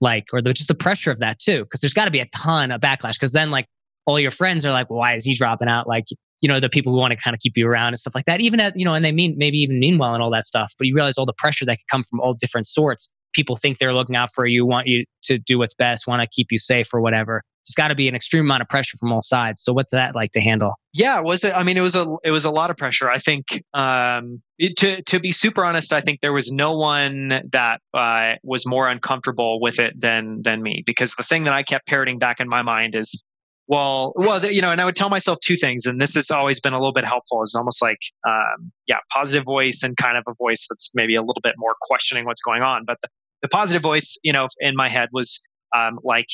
like, 0.00 0.24
or 0.32 0.42
the, 0.42 0.52
just 0.52 0.66
the 0.66 0.74
pressure 0.74 1.12
of 1.12 1.20
that 1.20 1.38
too? 1.38 1.62
Because 1.62 1.78
there's 1.78 1.94
got 1.94 2.06
to 2.06 2.10
be 2.10 2.18
a 2.18 2.28
ton 2.34 2.72
of 2.72 2.80
backlash. 2.80 3.12
Because 3.12 3.30
then, 3.30 3.52
like, 3.52 3.68
all 4.06 4.18
your 4.18 4.32
friends 4.32 4.66
are 4.66 4.72
like, 4.72 4.90
well, 4.90 4.98
"Why 4.98 5.14
is 5.14 5.24
he 5.24 5.36
dropping 5.36 5.68
out?" 5.68 5.86
Like, 5.86 6.06
you 6.40 6.48
know, 6.48 6.60
the 6.60 6.68
people 6.68 6.92
who 6.92 6.98
want 6.98 7.12
to 7.12 7.22
kind 7.22 7.34
of 7.34 7.40
keep 7.40 7.56
you 7.56 7.68
around 7.68 7.88
and 7.88 7.98
stuff 7.98 8.14
like 8.14 8.24
that. 8.26 8.40
Even 8.40 8.60
at, 8.60 8.76
you 8.76 8.84
know, 8.84 8.94
and 8.94 9.04
they 9.04 9.12
mean 9.12 9.34
maybe 9.36 9.58
even 9.58 9.78
mean 9.78 9.98
well 9.98 10.14
and 10.14 10.22
all 10.22 10.30
that 10.30 10.46
stuff, 10.46 10.72
but 10.78 10.86
you 10.86 10.94
realize 10.94 11.18
all 11.18 11.26
the 11.26 11.34
pressure 11.34 11.64
that 11.64 11.78
could 11.78 11.88
come 11.90 12.02
from 12.02 12.20
all 12.20 12.34
different 12.34 12.66
sorts. 12.66 13.12
People 13.32 13.56
think 13.56 13.78
they're 13.78 13.94
looking 13.94 14.16
out 14.16 14.30
for 14.34 14.46
you, 14.46 14.66
want 14.66 14.86
you 14.86 15.04
to 15.22 15.38
do 15.38 15.58
what's 15.58 15.74
best, 15.74 16.06
want 16.06 16.20
to 16.20 16.28
keep 16.28 16.50
you 16.50 16.58
safe 16.58 16.92
or 16.92 17.00
whatever. 17.00 17.42
There's 17.66 17.74
got 17.74 17.88
to 17.88 17.94
be 17.94 18.08
an 18.08 18.14
extreme 18.14 18.44
amount 18.44 18.62
of 18.62 18.68
pressure 18.68 18.96
from 18.96 19.12
all 19.12 19.22
sides. 19.22 19.62
So 19.62 19.72
what's 19.72 19.92
that 19.92 20.14
like 20.14 20.32
to 20.32 20.40
handle? 20.40 20.74
Yeah, 20.92 21.20
was 21.20 21.44
it? 21.44 21.54
I 21.54 21.62
mean, 21.62 21.76
it 21.76 21.82
was 21.82 21.94
a 21.94 22.06
it 22.24 22.30
was 22.30 22.44
a 22.44 22.50
lot 22.50 22.70
of 22.70 22.76
pressure. 22.76 23.08
I 23.08 23.18
think 23.18 23.62
um, 23.74 24.42
it, 24.58 24.76
to 24.78 25.02
to 25.02 25.20
be 25.20 25.30
super 25.30 25.64
honest, 25.64 25.92
I 25.92 26.00
think 26.00 26.20
there 26.20 26.32
was 26.32 26.50
no 26.50 26.76
one 26.76 27.42
that 27.52 27.80
uh, 27.94 28.36
was 28.42 28.66
more 28.66 28.88
uncomfortable 28.88 29.60
with 29.60 29.78
it 29.78 30.00
than 30.00 30.40
than 30.42 30.62
me 30.62 30.82
because 30.86 31.14
the 31.14 31.22
thing 31.22 31.44
that 31.44 31.52
I 31.52 31.62
kept 31.62 31.86
parroting 31.86 32.18
back 32.18 32.40
in 32.40 32.48
my 32.48 32.62
mind 32.62 32.96
is 32.96 33.22
well, 33.70 34.12
well, 34.16 34.44
you 34.44 34.60
know, 34.60 34.72
and 34.72 34.80
I 34.80 34.84
would 34.84 34.96
tell 34.96 35.10
myself 35.10 35.38
two 35.44 35.56
things, 35.56 35.86
and 35.86 36.00
this 36.00 36.14
has 36.16 36.28
always 36.28 36.58
been 36.58 36.72
a 36.72 36.78
little 36.78 36.92
bit 36.92 37.04
helpful. 37.04 37.40
Is 37.44 37.54
almost 37.54 37.80
like, 37.80 38.00
um, 38.28 38.72
yeah, 38.88 38.98
positive 39.12 39.44
voice 39.44 39.84
and 39.84 39.96
kind 39.96 40.16
of 40.16 40.24
a 40.28 40.34
voice 40.34 40.66
that's 40.68 40.90
maybe 40.92 41.14
a 41.14 41.20
little 41.20 41.40
bit 41.40 41.54
more 41.56 41.76
questioning 41.82 42.24
what's 42.24 42.42
going 42.42 42.62
on. 42.62 42.82
But 42.84 42.96
the, 43.00 43.08
the 43.42 43.48
positive 43.48 43.80
voice, 43.80 44.18
you 44.24 44.32
know, 44.32 44.48
in 44.58 44.74
my 44.74 44.88
head 44.88 45.10
was 45.12 45.40
um, 45.72 46.00
like, 46.02 46.26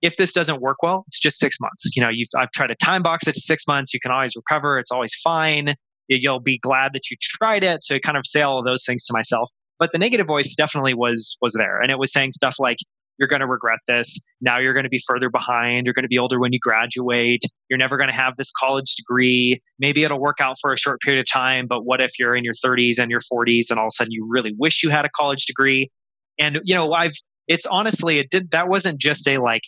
if 0.00 0.16
this 0.16 0.32
doesn't 0.32 0.62
work 0.62 0.78
well, 0.82 1.04
it's 1.08 1.20
just 1.20 1.38
six 1.38 1.60
months. 1.60 1.90
You 1.94 2.02
know, 2.02 2.08
you've 2.08 2.30
I've 2.34 2.52
tried 2.52 2.68
to 2.68 2.76
time 2.76 3.02
box 3.02 3.26
it 3.26 3.34
to 3.34 3.40
six 3.40 3.68
months. 3.68 3.92
You 3.92 4.00
can 4.00 4.10
always 4.10 4.32
recover. 4.34 4.78
It's 4.78 4.90
always 4.90 5.14
fine. 5.22 5.74
You'll 6.08 6.40
be 6.40 6.58
glad 6.58 6.94
that 6.94 7.10
you 7.10 7.18
tried 7.20 7.64
it. 7.64 7.84
So 7.84 7.98
kind 7.98 8.16
of 8.16 8.26
say 8.26 8.40
all 8.40 8.58
of 8.58 8.64
those 8.64 8.86
things 8.86 9.04
to 9.04 9.12
myself. 9.12 9.50
But 9.78 9.92
the 9.92 9.98
negative 9.98 10.26
voice 10.26 10.54
definitely 10.56 10.94
was 10.94 11.36
was 11.42 11.52
there, 11.52 11.82
and 11.82 11.90
it 11.90 11.98
was 11.98 12.14
saying 12.14 12.32
stuff 12.32 12.56
like, 12.58 12.78
you're 13.18 13.28
going 13.28 13.40
to 13.40 13.46
regret 13.46 13.80
this. 13.86 14.18
Now 14.40 14.58
you're 14.58 14.72
going 14.72 14.84
to 14.84 14.90
be 14.90 15.00
further 15.06 15.28
behind. 15.28 15.86
You're 15.86 15.94
going 15.94 16.04
to 16.04 16.08
be 16.08 16.18
older 16.18 16.38
when 16.38 16.52
you 16.52 16.58
graduate. 16.60 17.42
You're 17.68 17.78
never 17.78 17.96
going 17.96 18.08
to 18.08 18.14
have 18.14 18.36
this 18.36 18.50
college 18.50 18.94
degree. 18.94 19.60
Maybe 19.78 20.04
it'll 20.04 20.20
work 20.20 20.38
out 20.40 20.56
for 20.60 20.72
a 20.72 20.78
short 20.78 21.00
period 21.00 21.20
of 21.20 21.26
time, 21.30 21.66
but 21.66 21.84
what 21.84 22.00
if 22.00 22.12
you're 22.18 22.36
in 22.36 22.44
your 22.44 22.54
30s 22.54 22.98
and 22.98 23.10
your 23.10 23.20
40s 23.20 23.70
and 23.70 23.78
all 23.78 23.86
of 23.86 23.92
a 23.92 23.96
sudden 23.96 24.12
you 24.12 24.26
really 24.28 24.54
wish 24.58 24.82
you 24.82 24.90
had 24.90 25.04
a 25.04 25.10
college 25.16 25.44
degree? 25.46 25.90
And 26.38 26.60
you 26.64 26.74
know, 26.74 26.92
I've 26.92 27.14
it's 27.48 27.66
honestly 27.66 28.18
it 28.18 28.30
did 28.30 28.50
that 28.52 28.68
wasn't 28.68 29.00
just 29.00 29.26
a 29.26 29.38
like 29.38 29.62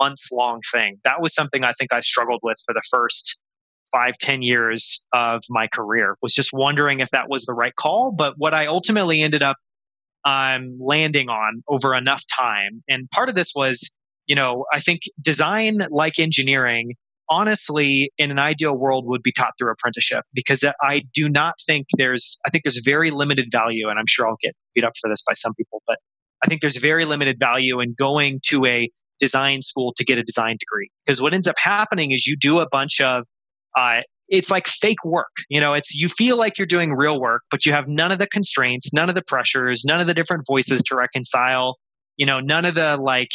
months 0.00 0.28
long 0.32 0.60
thing. 0.72 0.98
That 1.04 1.20
was 1.20 1.34
something 1.34 1.62
I 1.62 1.72
think 1.74 1.92
I 1.92 2.00
struggled 2.00 2.40
with 2.42 2.56
for 2.64 2.74
the 2.74 2.82
first 2.90 3.38
five, 3.92 4.14
ten 4.18 4.42
years 4.42 5.02
of 5.12 5.42
my 5.48 5.68
career. 5.68 6.16
Was 6.22 6.34
just 6.34 6.50
wondering 6.52 7.00
if 7.00 7.10
that 7.10 7.28
was 7.28 7.44
the 7.44 7.54
right 7.54 7.74
call. 7.76 8.12
But 8.12 8.34
what 8.38 8.54
I 8.54 8.66
ultimately 8.66 9.22
ended 9.22 9.42
up 9.42 9.56
I'm 10.24 10.78
landing 10.80 11.28
on 11.28 11.62
over 11.68 11.94
enough 11.94 12.22
time. 12.36 12.82
And 12.88 13.08
part 13.10 13.28
of 13.28 13.34
this 13.34 13.52
was, 13.54 13.94
you 14.26 14.34
know, 14.34 14.64
I 14.72 14.80
think 14.80 15.02
design, 15.20 15.86
like 15.90 16.18
engineering, 16.18 16.94
honestly, 17.28 18.10
in 18.18 18.30
an 18.30 18.38
ideal 18.38 18.76
world, 18.76 19.04
would 19.06 19.22
be 19.22 19.32
taught 19.32 19.52
through 19.58 19.72
apprenticeship 19.72 20.24
because 20.34 20.64
I 20.82 21.02
do 21.14 21.28
not 21.28 21.54
think 21.66 21.86
there's, 21.96 22.38
I 22.46 22.50
think 22.50 22.64
there's 22.64 22.80
very 22.84 23.10
limited 23.10 23.46
value, 23.50 23.88
and 23.88 23.98
I'm 23.98 24.06
sure 24.06 24.28
I'll 24.28 24.36
get 24.42 24.54
beat 24.74 24.84
up 24.84 24.92
for 25.00 25.08
this 25.08 25.22
by 25.26 25.34
some 25.34 25.54
people, 25.54 25.82
but 25.86 25.96
I 26.42 26.46
think 26.46 26.60
there's 26.60 26.76
very 26.76 27.04
limited 27.04 27.36
value 27.38 27.80
in 27.80 27.94
going 27.98 28.40
to 28.46 28.66
a 28.66 28.90
design 29.18 29.62
school 29.62 29.92
to 29.96 30.04
get 30.04 30.18
a 30.18 30.22
design 30.22 30.56
degree 30.58 30.90
because 31.04 31.20
what 31.20 31.34
ends 31.34 31.46
up 31.46 31.56
happening 31.58 32.10
is 32.10 32.26
you 32.26 32.36
do 32.36 32.60
a 32.60 32.68
bunch 32.68 33.00
of 33.00 33.24
uh, 33.76 34.00
it's 34.30 34.50
like 34.50 34.68
fake 34.68 35.04
work. 35.04 35.30
You 35.48 35.60
know, 35.60 35.74
it's 35.74 35.94
you 35.94 36.08
feel 36.08 36.36
like 36.36 36.56
you're 36.56 36.66
doing 36.66 36.92
real 36.92 37.20
work, 37.20 37.42
but 37.50 37.66
you 37.66 37.72
have 37.72 37.88
none 37.88 38.12
of 38.12 38.18
the 38.18 38.28
constraints, 38.28 38.92
none 38.92 39.08
of 39.08 39.14
the 39.14 39.22
pressures, 39.22 39.84
none 39.84 40.00
of 40.00 40.06
the 40.06 40.14
different 40.14 40.44
voices 40.46 40.82
to 40.84 40.94
reconcile. 40.94 41.76
You 42.16 42.26
know, 42.26 42.40
none 42.40 42.64
of 42.64 42.74
the 42.74 42.96
like, 42.96 43.30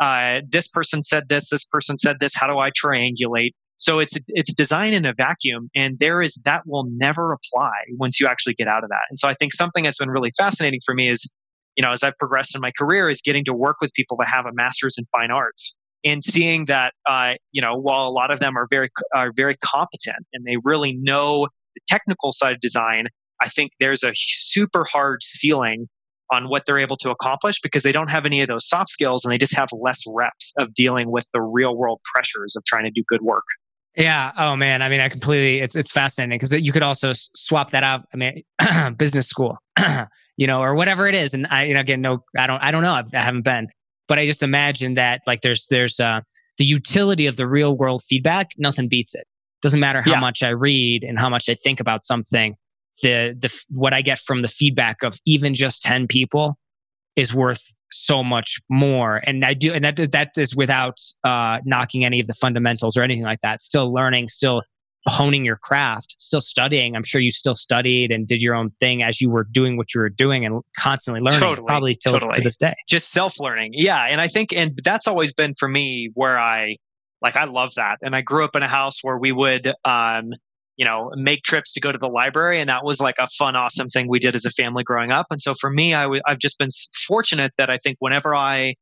uh, 0.00 0.40
this 0.48 0.68
person 0.68 1.02
said 1.02 1.28
this, 1.28 1.48
this 1.50 1.64
person 1.64 1.96
said 1.96 2.16
this. 2.20 2.34
How 2.34 2.46
do 2.48 2.58
I 2.58 2.70
triangulate? 2.70 3.52
So 3.76 3.98
it's 4.00 4.16
it's 4.28 4.52
designed 4.52 4.94
in 4.94 5.06
a 5.06 5.14
vacuum, 5.14 5.70
and 5.74 5.98
there 5.98 6.22
is 6.22 6.40
that 6.44 6.62
will 6.66 6.84
never 6.90 7.32
apply 7.32 7.72
once 7.98 8.20
you 8.20 8.26
actually 8.26 8.54
get 8.54 8.68
out 8.68 8.84
of 8.84 8.90
that. 8.90 9.02
And 9.10 9.18
so 9.18 9.28
I 9.28 9.34
think 9.34 9.52
something 9.52 9.84
that's 9.84 9.98
been 9.98 10.10
really 10.10 10.32
fascinating 10.36 10.80
for 10.84 10.94
me 10.94 11.08
is, 11.08 11.32
you 11.76 11.82
know, 11.82 11.92
as 11.92 12.02
I've 12.02 12.16
progressed 12.18 12.54
in 12.54 12.60
my 12.60 12.72
career, 12.76 13.08
is 13.08 13.20
getting 13.20 13.44
to 13.46 13.54
work 13.54 13.76
with 13.80 13.92
people 13.94 14.16
that 14.18 14.28
have 14.28 14.46
a 14.46 14.52
master's 14.52 14.96
in 14.98 15.04
fine 15.12 15.30
arts 15.30 15.76
and 16.04 16.22
seeing 16.24 16.66
that 16.66 16.94
uh, 17.06 17.34
you 17.52 17.62
know 17.62 17.76
while 17.76 18.06
a 18.06 18.10
lot 18.10 18.30
of 18.30 18.38
them 18.38 18.56
are 18.56 18.66
very 18.68 18.90
are 19.14 19.32
very 19.34 19.56
competent 19.64 20.26
and 20.32 20.44
they 20.44 20.56
really 20.64 20.94
know 20.94 21.48
the 21.74 21.80
technical 21.86 22.32
side 22.32 22.54
of 22.54 22.60
design 22.60 23.06
i 23.40 23.48
think 23.48 23.72
there's 23.80 24.02
a 24.02 24.12
super 24.14 24.84
hard 24.84 25.22
ceiling 25.22 25.88
on 26.30 26.48
what 26.48 26.64
they're 26.66 26.78
able 26.78 26.96
to 26.96 27.10
accomplish 27.10 27.60
because 27.62 27.82
they 27.82 27.92
don't 27.92 28.08
have 28.08 28.24
any 28.24 28.40
of 28.40 28.48
those 28.48 28.66
soft 28.66 28.88
skills 28.88 29.24
and 29.24 29.32
they 29.32 29.38
just 29.38 29.54
have 29.54 29.68
less 29.72 30.02
reps 30.08 30.54
of 30.56 30.72
dealing 30.74 31.10
with 31.10 31.26
the 31.34 31.40
real 31.40 31.76
world 31.76 32.00
pressures 32.12 32.56
of 32.56 32.64
trying 32.64 32.84
to 32.84 32.90
do 32.90 33.02
good 33.08 33.22
work 33.22 33.44
yeah. 33.94 34.32
Oh 34.38 34.56
man. 34.56 34.80
I 34.80 34.88
mean, 34.88 35.00
I 35.00 35.08
completely. 35.08 35.60
It's 35.60 35.76
it's 35.76 35.92
fascinating 35.92 36.38
because 36.38 36.54
you 36.54 36.72
could 36.72 36.82
also 36.82 37.12
swap 37.14 37.72
that 37.72 37.84
out. 37.84 38.06
I 38.12 38.16
mean, 38.16 38.42
business 38.96 39.28
school, 39.28 39.58
you 40.36 40.46
know, 40.46 40.60
or 40.62 40.74
whatever 40.74 41.06
it 41.06 41.14
is. 41.14 41.34
And 41.34 41.46
I, 41.50 41.64
you 41.64 41.74
know, 41.74 41.80
again, 41.80 42.00
no, 42.00 42.24
I 42.36 42.46
don't, 42.46 42.62
I 42.62 42.70
don't 42.70 42.82
know. 42.82 42.94
I've, 42.94 43.14
I 43.14 43.20
have 43.20 43.34
not 43.34 43.44
been, 43.44 43.68
but 44.12 44.18
I 44.18 44.26
just 44.26 44.42
imagine 44.42 44.92
that 44.92 45.22
like 45.26 45.40
there's 45.40 45.64
there's 45.70 45.98
uh, 45.98 46.20
the 46.58 46.66
utility 46.66 47.24
of 47.24 47.36
the 47.36 47.46
real 47.46 47.74
world 47.74 48.02
feedback. 48.06 48.50
Nothing 48.58 48.86
beats 48.86 49.14
it. 49.14 49.24
Doesn't 49.62 49.80
matter 49.80 50.02
how 50.02 50.10
yeah. 50.10 50.20
much 50.20 50.42
I 50.42 50.50
read 50.50 51.02
and 51.02 51.18
how 51.18 51.30
much 51.30 51.48
I 51.48 51.54
think 51.54 51.80
about 51.80 52.04
something. 52.04 52.56
The 53.02 53.34
the 53.40 53.50
what 53.70 53.94
I 53.94 54.02
get 54.02 54.18
from 54.18 54.42
the 54.42 54.48
feedback 54.48 55.02
of 55.02 55.18
even 55.24 55.54
just 55.54 55.80
ten 55.80 56.06
people 56.06 56.58
is 57.16 57.34
worth 57.34 57.74
so 57.90 58.22
much 58.22 58.58
more. 58.68 59.22
And 59.26 59.46
I 59.46 59.54
do, 59.54 59.72
and 59.72 59.82
that 59.82 59.96
that 60.12 60.32
is 60.36 60.54
without 60.54 60.98
uh, 61.24 61.60
knocking 61.64 62.04
any 62.04 62.20
of 62.20 62.26
the 62.26 62.34
fundamentals 62.34 62.98
or 62.98 63.02
anything 63.02 63.24
like 63.24 63.40
that. 63.40 63.62
Still 63.62 63.94
learning, 63.94 64.28
still 64.28 64.60
honing 65.06 65.44
your 65.44 65.56
craft, 65.56 66.14
still 66.18 66.40
studying. 66.40 66.94
I'm 66.94 67.02
sure 67.02 67.20
you 67.20 67.30
still 67.30 67.54
studied 67.54 68.12
and 68.12 68.26
did 68.26 68.40
your 68.40 68.54
own 68.54 68.70
thing 68.80 69.02
as 69.02 69.20
you 69.20 69.30
were 69.30 69.44
doing 69.44 69.76
what 69.76 69.94
you 69.94 70.00
were 70.00 70.08
doing 70.08 70.44
and 70.44 70.62
constantly 70.78 71.20
learning, 71.20 71.40
totally, 71.40 71.66
probably 71.66 71.94
till 71.94 72.12
totally. 72.12 72.32
to 72.34 72.40
this 72.40 72.56
day. 72.56 72.74
Just 72.88 73.10
self 73.10 73.40
learning. 73.40 73.72
Yeah. 73.74 74.04
And 74.04 74.20
I 74.20 74.28
think, 74.28 74.52
and 74.52 74.78
that's 74.84 75.06
always 75.06 75.32
been 75.32 75.54
for 75.58 75.68
me 75.68 76.10
where 76.14 76.38
I, 76.38 76.76
like, 77.20 77.36
I 77.36 77.44
love 77.44 77.74
that. 77.76 77.98
And 78.02 78.14
I 78.14 78.20
grew 78.20 78.44
up 78.44 78.54
in 78.54 78.62
a 78.62 78.68
house 78.68 78.98
where 79.02 79.18
we 79.18 79.32
would, 79.32 79.72
um, 79.84 80.30
you 80.76 80.84
know, 80.84 81.10
make 81.16 81.42
trips 81.42 81.72
to 81.74 81.80
go 81.80 81.92
to 81.92 81.98
the 81.98 82.08
library. 82.08 82.60
And 82.60 82.68
that 82.68 82.84
was 82.84 83.00
like 83.00 83.16
a 83.18 83.28
fun, 83.28 83.56
awesome 83.56 83.88
thing 83.88 84.08
we 84.08 84.18
did 84.18 84.34
as 84.34 84.44
a 84.44 84.50
family 84.50 84.84
growing 84.84 85.10
up. 85.10 85.26
And 85.30 85.40
so 85.40 85.54
for 85.54 85.70
me, 85.70 85.94
i 85.94 86.04
w- 86.04 86.22
I've 86.26 86.38
just 86.38 86.58
been 86.58 86.70
fortunate 87.06 87.52
that 87.58 87.70
I 87.70 87.78
think 87.78 87.96
whenever 88.00 88.34
I, 88.34 88.74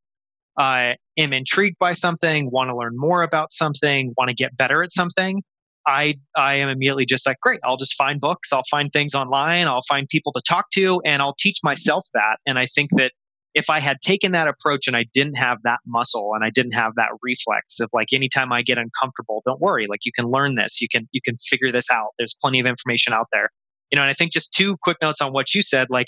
uh, 0.58 0.94
am 1.16 1.32
intrigued 1.32 1.78
by 1.78 1.92
something, 1.92 2.50
want 2.50 2.68
to 2.68 2.76
learn 2.76 2.92
more 2.96 3.22
about 3.22 3.52
something, 3.52 4.12
want 4.16 4.28
to 4.28 4.34
get 4.34 4.56
better 4.56 4.82
at 4.82 4.92
something, 4.92 5.42
I 5.90 6.14
I 6.36 6.54
am 6.54 6.68
immediately 6.68 7.04
just 7.04 7.26
like, 7.26 7.40
great, 7.40 7.60
I'll 7.64 7.76
just 7.76 7.94
find 7.94 8.20
books, 8.20 8.52
I'll 8.52 8.64
find 8.70 8.92
things 8.92 9.14
online, 9.14 9.66
I'll 9.66 9.82
find 9.88 10.08
people 10.08 10.32
to 10.32 10.42
talk 10.48 10.70
to, 10.74 11.02
and 11.04 11.20
I'll 11.20 11.34
teach 11.38 11.58
myself 11.64 12.06
that. 12.14 12.36
And 12.46 12.58
I 12.58 12.66
think 12.66 12.90
that 12.96 13.12
if 13.54 13.68
I 13.68 13.80
had 13.80 14.00
taken 14.00 14.30
that 14.32 14.46
approach 14.46 14.86
and 14.86 14.96
I 14.96 15.06
didn't 15.12 15.34
have 15.34 15.58
that 15.64 15.80
muscle 15.84 16.32
and 16.34 16.44
I 16.44 16.50
didn't 16.50 16.72
have 16.72 16.92
that 16.94 17.08
reflex 17.22 17.80
of 17.80 17.90
like 17.92 18.12
anytime 18.12 18.52
I 18.52 18.62
get 18.62 18.78
uncomfortable, 18.78 19.42
don't 19.44 19.60
worry, 19.60 19.88
like 19.90 20.00
you 20.04 20.12
can 20.12 20.30
learn 20.30 20.54
this, 20.54 20.80
you 20.80 20.86
can 20.88 21.08
you 21.10 21.20
can 21.24 21.36
figure 21.48 21.72
this 21.72 21.90
out. 21.90 22.10
There's 22.18 22.36
plenty 22.40 22.60
of 22.60 22.66
information 22.66 23.12
out 23.12 23.26
there. 23.32 23.50
You 23.90 23.96
know, 23.96 24.02
and 24.02 24.10
I 24.10 24.14
think 24.14 24.30
just 24.32 24.54
two 24.54 24.76
quick 24.82 24.98
notes 25.02 25.20
on 25.20 25.32
what 25.32 25.52
you 25.52 25.62
said, 25.62 25.88
like 25.90 26.06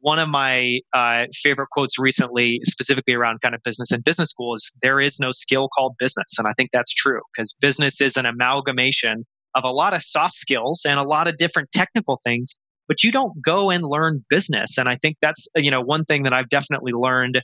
one 0.00 0.18
of 0.18 0.28
my 0.28 0.80
uh, 0.92 1.24
favorite 1.32 1.68
quotes 1.70 1.98
recently, 1.98 2.60
specifically 2.64 3.14
around 3.14 3.40
kind 3.40 3.54
of 3.54 3.62
business 3.62 3.90
and 3.90 4.02
business 4.02 4.30
school, 4.30 4.54
is 4.54 4.74
there 4.82 5.00
is 5.00 5.20
no 5.20 5.30
skill 5.30 5.68
called 5.76 5.94
business. 5.98 6.38
And 6.38 6.48
I 6.48 6.52
think 6.56 6.70
that's 6.72 6.92
true 6.92 7.20
because 7.34 7.52
business 7.52 8.00
is 8.00 8.16
an 8.16 8.26
amalgamation 8.26 9.24
of 9.54 9.64
a 9.64 9.70
lot 9.70 9.94
of 9.94 10.02
soft 10.02 10.34
skills 10.34 10.82
and 10.86 10.98
a 10.98 11.02
lot 11.02 11.28
of 11.28 11.36
different 11.36 11.70
technical 11.72 12.20
things, 12.24 12.56
but 12.88 13.02
you 13.02 13.12
don't 13.12 13.34
go 13.44 13.70
and 13.70 13.84
learn 13.84 14.24
business. 14.30 14.78
And 14.78 14.88
I 14.88 14.96
think 14.96 15.16
that's, 15.20 15.48
you 15.56 15.70
know, 15.70 15.80
one 15.80 16.04
thing 16.04 16.22
that 16.22 16.32
I've 16.32 16.48
definitely 16.48 16.92
learned 16.92 17.42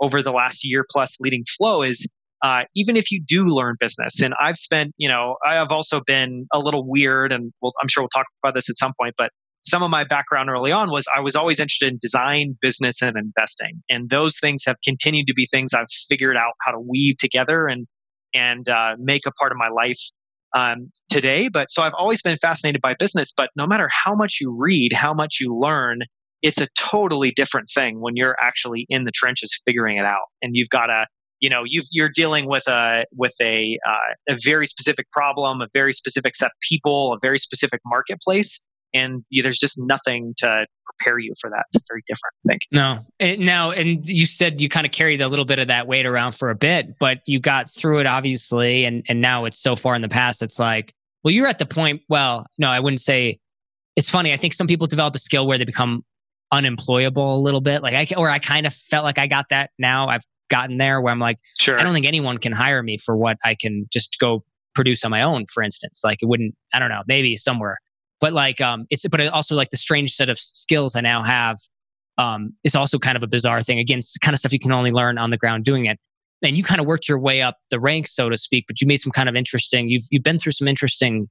over 0.00 0.22
the 0.22 0.32
last 0.32 0.64
year 0.64 0.84
plus 0.90 1.16
leading 1.20 1.44
flow 1.56 1.82
is 1.82 2.08
uh, 2.42 2.64
even 2.74 2.96
if 2.96 3.10
you 3.10 3.20
do 3.26 3.44
learn 3.46 3.74
business 3.80 4.22
and 4.22 4.32
i've 4.38 4.56
spent 4.56 4.94
you 4.96 5.08
know 5.08 5.36
i've 5.44 5.72
also 5.72 6.00
been 6.06 6.46
a 6.52 6.58
little 6.58 6.88
weird 6.88 7.32
and 7.32 7.52
we'll, 7.60 7.72
i'm 7.82 7.88
sure 7.88 8.02
we'll 8.02 8.08
talk 8.10 8.26
about 8.44 8.54
this 8.54 8.70
at 8.70 8.76
some 8.76 8.92
point 9.00 9.14
but 9.18 9.30
some 9.62 9.82
of 9.82 9.90
my 9.90 10.04
background 10.04 10.50
early 10.50 10.72
on 10.72 10.90
was 10.90 11.06
I 11.14 11.20
was 11.20 11.36
always 11.36 11.60
interested 11.60 11.92
in 11.92 11.98
design, 12.00 12.56
business, 12.60 13.02
and 13.02 13.16
investing, 13.16 13.82
and 13.88 14.10
those 14.10 14.38
things 14.38 14.62
have 14.66 14.76
continued 14.84 15.26
to 15.26 15.34
be 15.34 15.46
things 15.46 15.74
I've 15.74 15.90
figured 16.08 16.36
out 16.36 16.52
how 16.62 16.72
to 16.72 16.80
weave 16.80 17.18
together 17.18 17.66
and 17.66 17.86
and 18.34 18.68
uh, 18.68 18.96
make 18.98 19.22
a 19.26 19.32
part 19.32 19.52
of 19.52 19.58
my 19.58 19.68
life 19.68 20.00
um, 20.54 20.90
today. 21.10 21.48
But 21.48 21.70
so 21.70 21.82
I've 21.82 21.94
always 21.94 22.22
been 22.22 22.38
fascinated 22.40 22.80
by 22.80 22.94
business. 22.98 23.32
But 23.36 23.50
no 23.56 23.66
matter 23.66 23.88
how 24.04 24.14
much 24.14 24.38
you 24.40 24.54
read, 24.56 24.92
how 24.92 25.12
much 25.12 25.36
you 25.40 25.56
learn, 25.56 26.00
it's 26.42 26.60
a 26.60 26.68
totally 26.78 27.32
different 27.32 27.68
thing 27.72 28.00
when 28.00 28.16
you're 28.16 28.36
actually 28.40 28.86
in 28.88 29.04
the 29.04 29.12
trenches 29.12 29.50
figuring 29.66 29.98
it 29.98 30.04
out, 30.04 30.26
and 30.40 30.52
you've 30.54 30.70
got 30.70 30.86
to 30.86 31.06
you 31.40 31.50
know 31.50 31.62
you 31.64 31.82
are 32.02 32.10
dealing 32.12 32.48
with 32.48 32.66
a 32.68 33.04
with 33.12 33.34
a 33.42 33.78
uh, 33.86 34.32
a 34.34 34.36
very 34.44 34.66
specific 34.66 35.10
problem, 35.10 35.60
a 35.60 35.68
very 35.72 35.92
specific 35.92 36.34
set 36.34 36.46
of 36.46 36.52
people, 36.68 37.12
a 37.12 37.18
very 37.20 37.38
specific 37.38 37.80
marketplace 37.84 38.62
and 38.94 39.24
there's 39.30 39.58
just 39.58 39.76
nothing 39.78 40.34
to 40.38 40.66
prepare 40.86 41.18
you 41.18 41.34
for 41.40 41.50
that. 41.50 41.66
It's 41.74 41.84
very 41.88 42.02
different, 42.06 42.34
I 42.44 42.48
think. 42.48 42.62
No, 42.72 43.06
and 43.20 43.40
now, 43.40 43.70
and 43.70 44.06
you 44.06 44.26
said 44.26 44.60
you 44.60 44.68
kind 44.68 44.86
of 44.86 44.92
carried 44.92 45.20
a 45.20 45.28
little 45.28 45.44
bit 45.44 45.58
of 45.58 45.68
that 45.68 45.86
weight 45.86 46.06
around 46.06 46.32
for 46.32 46.50
a 46.50 46.54
bit, 46.54 46.98
but 46.98 47.18
you 47.26 47.40
got 47.40 47.70
through 47.70 48.00
it 48.00 48.06
obviously, 48.06 48.84
and 48.84 49.04
and 49.08 49.20
now 49.20 49.44
it's 49.44 49.58
so 49.58 49.76
far 49.76 49.94
in 49.94 50.02
the 50.02 50.08
past. 50.08 50.42
It's 50.42 50.58
like 50.58 50.94
well, 51.22 51.34
you're 51.34 51.46
at 51.46 51.58
the 51.58 51.66
point, 51.66 52.02
well, 52.08 52.46
no, 52.58 52.68
I 52.68 52.80
wouldn't 52.80 53.00
say 53.00 53.38
it's 53.96 54.08
funny. 54.08 54.32
I 54.32 54.36
think 54.36 54.54
some 54.54 54.66
people 54.66 54.86
develop 54.86 55.14
a 55.14 55.18
skill 55.18 55.46
where 55.46 55.58
they 55.58 55.64
become 55.64 56.04
unemployable 56.52 57.36
a 57.36 57.40
little 57.40 57.60
bit. 57.60 57.82
Like 57.82 57.94
I, 57.94 58.14
or 58.16 58.30
I 58.30 58.38
kind 58.38 58.66
of 58.66 58.72
felt 58.72 59.04
like 59.04 59.18
I 59.18 59.26
got 59.26 59.46
that 59.50 59.70
now. 59.78 60.08
I've 60.08 60.22
gotten 60.48 60.78
there 60.78 61.00
where 61.00 61.12
I'm 61.12 61.18
like, 61.18 61.38
sure. 61.58 61.78
I 61.78 61.82
don't 61.82 61.92
think 61.92 62.06
anyone 62.06 62.38
can 62.38 62.52
hire 62.52 62.82
me 62.82 62.96
for 62.96 63.16
what 63.16 63.36
I 63.44 63.54
can 63.54 63.86
just 63.92 64.16
go 64.18 64.44
produce 64.74 65.04
on 65.04 65.10
my 65.10 65.22
own, 65.22 65.46
for 65.52 65.62
instance. 65.62 66.02
Like 66.04 66.22
it 66.22 66.26
wouldn't, 66.26 66.54
I 66.72 66.78
don't 66.78 66.88
know, 66.88 67.02
maybe 67.06 67.36
somewhere. 67.36 67.78
But 68.20 68.32
like, 68.32 68.60
um, 68.60 68.86
it's, 68.90 69.06
but 69.06 69.20
also 69.28 69.54
like 69.54 69.70
the 69.70 69.76
strange 69.76 70.14
set 70.14 70.28
of 70.28 70.38
skills 70.38 70.96
I 70.96 71.00
now 71.00 71.22
have 71.22 71.58
um, 72.18 72.54
is 72.64 72.74
also 72.74 72.98
kind 72.98 73.16
of 73.16 73.22
a 73.22 73.28
bizarre 73.28 73.62
thing. 73.62 73.78
Again, 73.78 73.98
it's 73.98 74.16
kind 74.18 74.34
of 74.34 74.40
stuff 74.40 74.52
you 74.52 74.58
can 74.58 74.72
only 74.72 74.90
learn 74.90 75.18
on 75.18 75.30
the 75.30 75.36
ground 75.36 75.64
doing 75.64 75.86
it. 75.86 75.98
And 76.42 76.56
you 76.56 76.62
kind 76.62 76.80
of 76.80 76.86
worked 76.86 77.08
your 77.08 77.18
way 77.18 77.42
up 77.42 77.56
the 77.70 77.80
ranks, 77.80 78.14
so 78.14 78.28
to 78.28 78.36
speak, 78.36 78.66
but 78.68 78.80
you 78.80 78.86
made 78.86 78.98
some 78.98 79.12
kind 79.12 79.28
of 79.28 79.34
interesting, 79.34 79.88
you've, 79.88 80.04
you've 80.10 80.22
been 80.22 80.38
through 80.38 80.52
some 80.52 80.68
interesting 80.68 81.28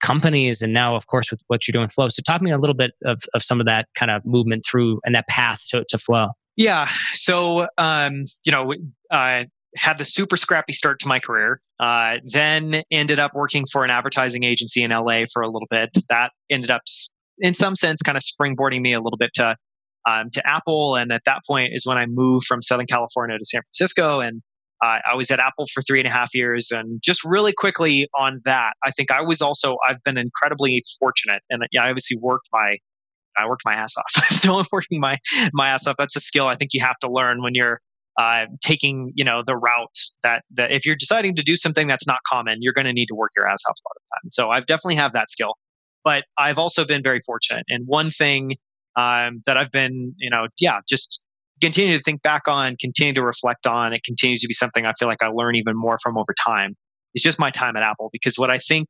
companies 0.00 0.62
and 0.62 0.72
now, 0.72 0.94
of 0.94 1.08
course, 1.08 1.30
with 1.30 1.40
what 1.48 1.66
you're 1.66 1.72
doing 1.72 1.88
Flow. 1.88 2.08
So 2.08 2.22
talk 2.22 2.40
me 2.40 2.52
a 2.52 2.58
little 2.58 2.74
bit 2.74 2.92
of, 3.04 3.18
of 3.34 3.42
some 3.42 3.58
of 3.58 3.66
that 3.66 3.88
kind 3.96 4.12
of 4.12 4.24
movement 4.24 4.64
through 4.68 5.00
and 5.04 5.14
that 5.14 5.26
path 5.26 5.62
to, 5.70 5.84
to 5.88 5.98
Flow. 5.98 6.28
Yeah. 6.56 6.88
So, 7.14 7.66
um, 7.78 8.24
you 8.44 8.52
know, 8.52 8.74
I 9.10 9.46
had 9.78 9.98
the 9.98 10.04
super 10.04 10.36
scrappy 10.36 10.72
start 10.72 10.98
to 11.00 11.08
my 11.08 11.18
career. 11.20 11.60
Uh, 11.80 12.16
then 12.30 12.82
ended 12.90 13.18
up 13.18 13.34
working 13.34 13.64
for 13.70 13.84
an 13.84 13.90
advertising 13.90 14.42
agency 14.42 14.82
in 14.82 14.90
LA 14.90 15.22
for 15.32 15.42
a 15.42 15.48
little 15.48 15.68
bit. 15.70 15.90
That 16.08 16.32
ended 16.50 16.70
up, 16.70 16.82
in 17.38 17.54
some 17.54 17.76
sense, 17.76 18.02
kind 18.02 18.16
of 18.16 18.22
springboarding 18.22 18.80
me 18.80 18.92
a 18.92 19.00
little 19.00 19.18
bit 19.18 19.30
to 19.34 19.56
um, 20.08 20.30
to 20.30 20.46
Apple. 20.46 20.96
And 20.96 21.12
at 21.12 21.22
that 21.26 21.42
point 21.46 21.72
is 21.74 21.86
when 21.86 21.98
I 21.98 22.06
moved 22.06 22.46
from 22.46 22.62
Southern 22.62 22.86
California 22.86 23.38
to 23.38 23.44
San 23.44 23.62
Francisco. 23.62 24.20
And 24.20 24.42
uh, 24.82 24.98
I 25.10 25.14
was 25.14 25.30
at 25.30 25.38
Apple 25.38 25.66
for 25.72 25.82
three 25.82 26.00
and 26.00 26.08
a 26.08 26.10
half 26.10 26.34
years. 26.34 26.70
And 26.70 27.00
just 27.02 27.24
really 27.24 27.52
quickly 27.52 28.08
on 28.18 28.40
that, 28.44 28.72
I 28.84 28.90
think 28.92 29.10
I 29.10 29.20
was 29.20 29.42
also, 29.42 29.76
I've 29.86 30.02
been 30.04 30.16
incredibly 30.16 30.82
fortunate. 30.98 31.42
And 31.50 31.66
yeah, 31.72 31.84
I 31.84 31.88
obviously 31.90 32.16
worked 32.20 32.48
my, 32.52 32.78
I 33.36 33.46
worked 33.46 33.62
my 33.64 33.74
ass 33.74 33.94
off. 33.96 34.24
Still 34.30 34.64
working 34.72 35.00
my, 35.00 35.18
my 35.52 35.68
ass 35.70 35.86
off. 35.86 35.96
That's 35.98 36.16
a 36.16 36.20
skill 36.20 36.46
I 36.46 36.56
think 36.56 36.70
you 36.72 36.82
have 36.82 36.98
to 37.00 37.10
learn 37.10 37.42
when 37.42 37.54
you're 37.54 37.80
uh, 38.18 38.46
taking 38.60 39.12
you 39.14 39.24
know 39.24 39.42
the 39.46 39.56
route 39.56 39.96
that 40.22 40.42
that 40.56 40.72
if 40.72 40.84
you're 40.84 40.96
deciding 40.96 41.36
to 41.36 41.42
do 41.42 41.56
something 41.56 41.86
that's 41.86 42.06
not 42.06 42.18
common, 42.26 42.58
you're 42.60 42.72
going 42.72 42.86
to 42.86 42.92
need 42.92 43.06
to 43.06 43.14
work 43.14 43.30
your 43.36 43.48
ass 43.48 43.62
off 43.68 43.76
a 43.78 43.84
lot 43.88 43.96
of 43.96 44.22
time. 44.22 44.30
So 44.32 44.50
I've 44.50 44.66
definitely 44.66 44.96
have 44.96 45.12
that 45.12 45.30
skill, 45.30 45.54
but 46.04 46.24
I've 46.36 46.58
also 46.58 46.84
been 46.84 47.02
very 47.02 47.20
fortunate. 47.24 47.64
And 47.68 47.86
one 47.86 48.10
thing 48.10 48.56
um, 48.96 49.42
that 49.46 49.56
I've 49.56 49.70
been, 49.70 50.14
you 50.18 50.30
know, 50.30 50.48
yeah, 50.60 50.80
just 50.88 51.24
continue 51.60 51.96
to 51.96 52.02
think 52.02 52.22
back 52.22 52.42
on, 52.48 52.74
continue 52.80 53.14
to 53.14 53.22
reflect 53.22 53.66
on. 53.66 53.92
It 53.92 54.02
continues 54.04 54.40
to 54.40 54.48
be 54.48 54.54
something 54.54 54.84
I 54.84 54.92
feel 54.98 55.08
like 55.08 55.22
I 55.22 55.28
learn 55.28 55.54
even 55.56 55.76
more 55.76 55.98
from 56.02 56.18
over 56.18 56.34
time. 56.44 56.74
It's 57.14 57.24
just 57.24 57.38
my 57.38 57.50
time 57.50 57.76
at 57.76 57.82
Apple 57.82 58.10
because 58.12 58.36
what 58.36 58.50
I 58.50 58.58
think 58.58 58.88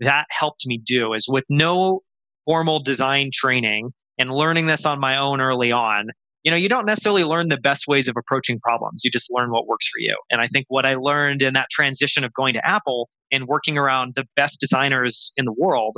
that 0.00 0.26
helped 0.30 0.66
me 0.66 0.80
do 0.84 1.12
is 1.12 1.26
with 1.28 1.44
no 1.48 2.00
formal 2.46 2.82
design 2.82 3.30
training 3.32 3.90
and 4.18 4.30
learning 4.30 4.66
this 4.66 4.86
on 4.86 4.98
my 4.98 5.18
own 5.18 5.40
early 5.40 5.72
on, 5.72 6.08
you 6.42 6.50
know, 6.50 6.56
you 6.56 6.68
don't 6.68 6.86
necessarily 6.86 7.24
learn 7.24 7.48
the 7.48 7.58
best 7.58 7.84
ways 7.86 8.08
of 8.08 8.16
approaching 8.16 8.58
problems. 8.60 9.02
You 9.04 9.10
just 9.10 9.30
learn 9.30 9.50
what 9.50 9.66
works 9.66 9.88
for 9.88 9.98
you. 9.98 10.16
And 10.30 10.40
I 10.40 10.46
think 10.46 10.66
what 10.68 10.86
I 10.86 10.94
learned 10.94 11.42
in 11.42 11.54
that 11.54 11.68
transition 11.70 12.24
of 12.24 12.32
going 12.32 12.54
to 12.54 12.66
Apple 12.66 13.08
and 13.30 13.46
working 13.46 13.76
around 13.76 14.14
the 14.16 14.24
best 14.36 14.60
designers 14.60 15.32
in 15.36 15.44
the 15.44 15.54
world 15.56 15.96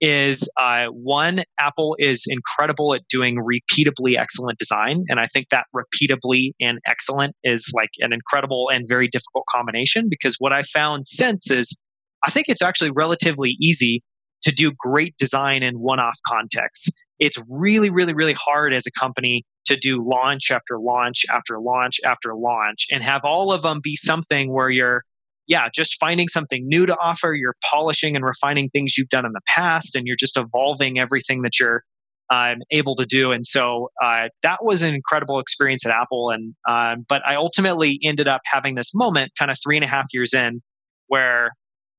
is 0.00 0.48
uh, 0.60 0.86
one, 0.86 1.44
Apple 1.58 1.96
is 1.98 2.24
incredible 2.26 2.94
at 2.94 3.02
doing 3.08 3.38
repeatably 3.38 4.18
excellent 4.18 4.58
design. 4.58 5.04
And 5.08 5.20
I 5.20 5.26
think 5.26 5.48
that 5.50 5.66
repeatably 5.74 6.52
and 6.60 6.78
excellent 6.86 7.36
is 7.44 7.70
like 7.74 7.90
an 8.00 8.12
incredible 8.12 8.70
and 8.72 8.86
very 8.88 9.08
difficult 9.08 9.44
combination 9.50 10.08
because 10.10 10.36
what 10.38 10.52
I 10.52 10.62
found 10.62 11.06
since 11.06 11.50
is 11.50 11.78
I 12.22 12.30
think 12.30 12.48
it's 12.48 12.62
actually 12.62 12.90
relatively 12.90 13.56
easy 13.60 14.02
to 14.42 14.52
do 14.52 14.72
great 14.76 15.16
design 15.16 15.62
in 15.62 15.76
one 15.76 16.00
off 16.00 16.18
contexts. 16.26 16.90
It's 17.18 17.38
really, 17.48 17.90
really, 17.90 18.14
really 18.14 18.34
hard 18.34 18.74
as 18.74 18.86
a 18.86 18.98
company 18.98 19.44
to 19.66 19.76
do 19.76 20.04
launch 20.06 20.50
after 20.50 20.78
launch 20.78 21.24
after 21.30 21.58
launch 21.58 22.00
after 22.04 22.34
launch 22.34 22.86
and 22.92 23.02
have 23.02 23.22
all 23.24 23.52
of 23.52 23.62
them 23.62 23.80
be 23.82 23.96
something 23.96 24.52
where 24.52 24.70
you're 24.70 25.02
yeah, 25.46 25.68
just 25.74 25.98
finding 26.00 26.28
something 26.28 26.66
new 26.66 26.86
to 26.86 26.96
offer. 26.98 27.34
You're 27.34 27.56
polishing 27.70 28.16
and 28.16 28.24
refining 28.24 28.70
things 28.70 28.96
you've 28.96 29.10
done 29.10 29.26
in 29.26 29.32
the 29.32 29.42
past, 29.46 29.94
and 29.94 30.06
you're 30.06 30.16
just 30.16 30.38
evolving 30.38 30.98
everything 30.98 31.42
that 31.42 31.60
you're 31.60 31.82
um, 32.30 32.56
able 32.70 32.96
to 32.96 33.04
do. 33.04 33.32
And 33.32 33.44
so 33.44 33.90
uh, 34.02 34.28
that 34.42 34.64
was 34.64 34.82
an 34.82 34.94
incredible 34.94 35.38
experience 35.38 35.84
at 35.84 35.92
Apple. 35.92 36.30
And 36.30 36.54
um, 36.68 37.04
but 37.08 37.22
I 37.26 37.34
ultimately 37.36 37.98
ended 38.02 38.28
up 38.28 38.40
having 38.46 38.74
this 38.74 38.94
moment, 38.94 39.32
kind 39.38 39.50
of 39.50 39.58
three 39.62 39.76
and 39.76 39.84
a 39.84 39.88
half 39.88 40.06
years 40.12 40.32
in, 40.32 40.62
where 41.08 41.50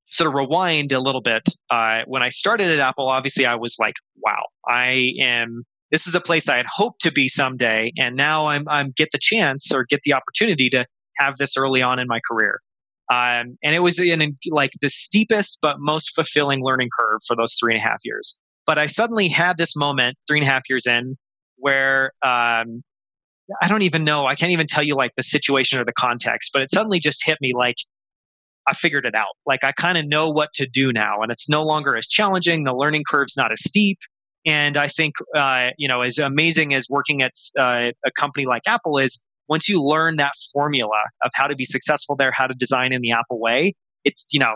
sort 0.06 0.28
of 0.28 0.34
rewind 0.34 0.92
a 0.92 1.00
little 1.00 1.20
bit. 1.20 1.42
Uh, 1.70 2.02
when 2.06 2.22
I 2.22 2.30
started 2.30 2.70
at 2.70 2.78
Apple, 2.78 3.08
obviously 3.08 3.44
I 3.44 3.54
was 3.54 3.76
like, 3.78 3.94
wow, 4.24 4.44
I 4.66 5.12
am. 5.20 5.64
This 5.90 6.06
is 6.06 6.14
a 6.14 6.20
place 6.20 6.48
I 6.48 6.56
had 6.56 6.66
hoped 6.68 7.02
to 7.02 7.12
be 7.12 7.28
someday, 7.28 7.92
and 7.96 8.16
now 8.16 8.46
I'm 8.46 8.68
I'm 8.68 8.92
get 8.96 9.10
the 9.12 9.18
chance 9.20 9.72
or 9.72 9.84
get 9.84 10.00
the 10.04 10.14
opportunity 10.14 10.68
to 10.70 10.84
have 11.18 11.36
this 11.36 11.56
early 11.56 11.82
on 11.82 11.98
in 11.98 12.08
my 12.08 12.20
career. 12.28 12.60
Um, 13.08 13.56
and 13.62 13.74
it 13.74 13.80
was 13.80 14.00
in 14.00 14.36
like 14.50 14.72
the 14.80 14.90
steepest 14.90 15.60
but 15.62 15.76
most 15.78 16.12
fulfilling 16.14 16.64
learning 16.64 16.88
curve 16.98 17.20
for 17.26 17.36
those 17.36 17.54
three 17.54 17.74
and 17.74 17.80
a 17.80 17.82
half 17.82 17.98
years. 18.04 18.40
But 18.66 18.78
I 18.78 18.86
suddenly 18.86 19.28
had 19.28 19.58
this 19.58 19.76
moment 19.76 20.16
three 20.26 20.38
and 20.38 20.46
a 20.46 20.50
half 20.50 20.62
years 20.68 20.86
in 20.86 21.16
where 21.56 22.12
um, 22.24 22.82
I 23.62 23.68
don't 23.68 23.82
even 23.82 24.02
know, 24.02 24.26
I 24.26 24.34
can't 24.34 24.50
even 24.50 24.66
tell 24.66 24.82
you 24.82 24.96
like 24.96 25.12
the 25.16 25.22
situation 25.22 25.78
or 25.78 25.84
the 25.84 25.92
context, 25.92 26.50
but 26.52 26.62
it 26.62 26.70
suddenly 26.70 26.98
just 26.98 27.24
hit 27.24 27.38
me 27.40 27.52
like 27.56 27.76
I 28.66 28.74
figured 28.74 29.06
it 29.06 29.14
out. 29.14 29.34
Like 29.46 29.64
I 29.64 29.72
kind 29.72 29.96
of 29.98 30.06
know 30.06 30.30
what 30.30 30.48
to 30.54 30.66
do 30.66 30.92
now, 30.92 31.22
and 31.22 31.30
it's 31.30 31.48
no 31.48 31.62
longer 31.62 31.96
as 31.96 32.06
challenging. 32.06 32.64
The 32.64 32.74
learning 32.74 33.04
curve's 33.08 33.36
not 33.36 33.52
as 33.52 33.62
steep. 33.62 33.98
And 34.44 34.76
I 34.76 34.86
think, 34.86 35.14
uh, 35.34 35.70
you 35.76 35.88
know, 35.88 36.02
as 36.02 36.18
amazing 36.18 36.72
as 36.72 36.86
working 36.88 37.20
at 37.20 37.32
uh, 37.58 37.90
a 38.04 38.10
company 38.16 38.46
like 38.46 38.62
Apple 38.66 38.96
is, 38.98 39.24
once 39.48 39.68
you 39.68 39.82
learn 39.82 40.16
that 40.16 40.32
formula 40.52 41.02
of 41.24 41.30
how 41.34 41.48
to 41.48 41.56
be 41.56 41.64
successful 41.64 42.14
there, 42.14 42.30
how 42.32 42.46
to 42.46 42.54
design 42.54 42.92
in 42.92 43.00
the 43.00 43.10
Apple 43.10 43.40
way, 43.40 43.74
it's, 44.04 44.26
you 44.32 44.38
know, 44.38 44.54